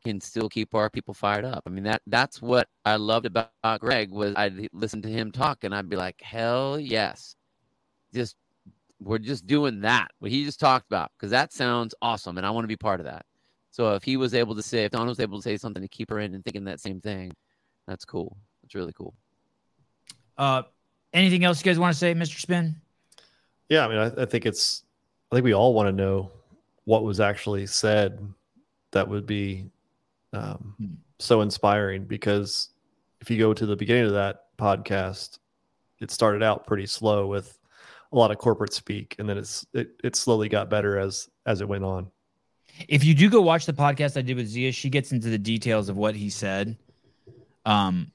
[0.05, 1.63] can still keep our people fired up.
[1.67, 3.51] I mean that that's what I loved about
[3.81, 7.37] Greg was I'd listen to him talk and I'd be like, hell yes,
[8.15, 8.37] just
[9.01, 12.51] we're just doing that what he just talked about because that sounds awesome and I
[12.51, 13.25] want to be part of that.
[13.81, 15.89] So if he was able to say, if Don was able to say something to
[15.89, 17.33] keep her in and thinking that same thing,
[17.87, 18.37] that's cool.
[18.61, 19.15] That's really cool.
[20.37, 20.65] Uh,
[21.15, 22.39] Anything else you guys want to say, Mr.
[22.39, 22.77] Spin?
[23.71, 24.85] Yeah, I mean, I, I think it's,
[25.33, 26.31] I think we all want to know
[26.85, 28.21] what was actually said
[28.91, 29.71] that would be
[30.35, 30.87] um, hmm.
[31.19, 32.69] so inspiring because
[33.23, 35.39] if you go to the beginning of that podcast,
[36.01, 37.59] it started out pretty slow with
[38.13, 41.63] a lot of corporate speak, and then it's it, it slowly got better as as
[41.63, 42.11] it went on.
[42.89, 45.39] If you do go watch the podcast I did with Zia, she gets into the
[45.39, 46.77] details of what he said.
[47.65, 48.13] Um,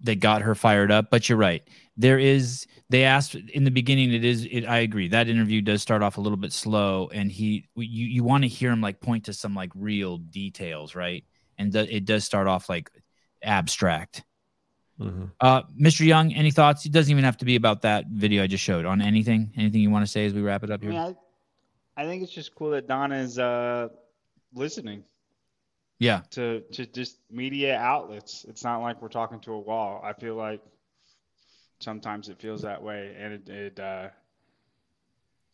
[0.00, 1.10] that got her fired up.
[1.10, 1.62] But you're right.
[1.96, 4.12] There is they asked in the beginning.
[4.12, 4.44] It is.
[4.44, 5.08] It, I agree.
[5.08, 8.48] That interview does start off a little bit slow, and he you you want to
[8.48, 11.24] hear him like point to some like real details, right?
[11.58, 12.90] And th- it does start off like
[13.42, 14.24] abstract.
[15.00, 15.24] Mm-hmm.
[15.40, 16.06] Uh, Mr.
[16.06, 16.86] Young, any thoughts?
[16.86, 18.86] It doesn't even have to be about that video I just showed.
[18.86, 20.92] On anything, anything you want to say as we wrap it up here?
[20.92, 21.16] I, mean,
[21.96, 23.88] I, think it's just cool that Don is uh,
[24.54, 25.04] listening
[25.98, 30.12] yeah to to just media outlets it's not like we're talking to a wall i
[30.12, 30.60] feel like
[31.80, 34.08] sometimes it feels that way and it, it uh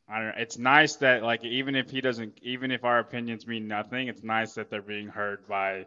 [0.09, 0.35] I don't know.
[0.37, 4.23] It's nice that like even if he doesn't, even if our opinions mean nothing, it's
[4.23, 5.87] nice that they're being heard by.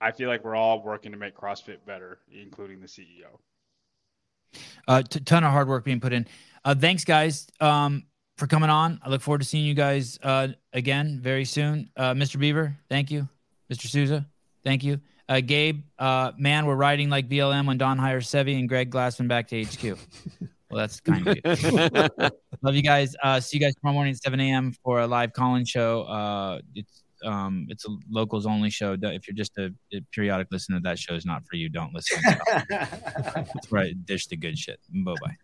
[0.00, 3.38] I feel like we're all working to make CrossFit better, including the CEO.
[4.86, 6.26] A uh, t- ton of hard work being put in.
[6.64, 8.04] Uh, thanks, guys, um,
[8.38, 9.00] for coming on.
[9.02, 11.90] I look forward to seeing you guys uh, again very soon.
[11.96, 12.38] Uh, Mr.
[12.38, 13.28] Beaver, thank you.
[13.70, 13.86] Mr.
[13.88, 14.26] Souza.
[14.64, 15.00] Thank you.
[15.28, 19.28] Uh, Gabe, uh, man, we're riding like BLM when Don hires Sevi and Greg Glassman
[19.28, 19.98] back to HQ.
[20.70, 22.32] well, that's kind of it.
[22.62, 23.14] Love you guys.
[23.22, 24.72] Uh, see you guys tomorrow morning at 7 a.m.
[24.82, 26.02] for a live call-in show.
[26.04, 28.96] Uh, it's um, it's a locals only show.
[29.00, 31.68] If you're just a, a periodic listener, that show is not for you.
[31.68, 32.20] Don't listen.
[32.70, 33.94] That's right.
[34.06, 34.78] Dish the good shit.
[35.04, 35.36] Bye bye.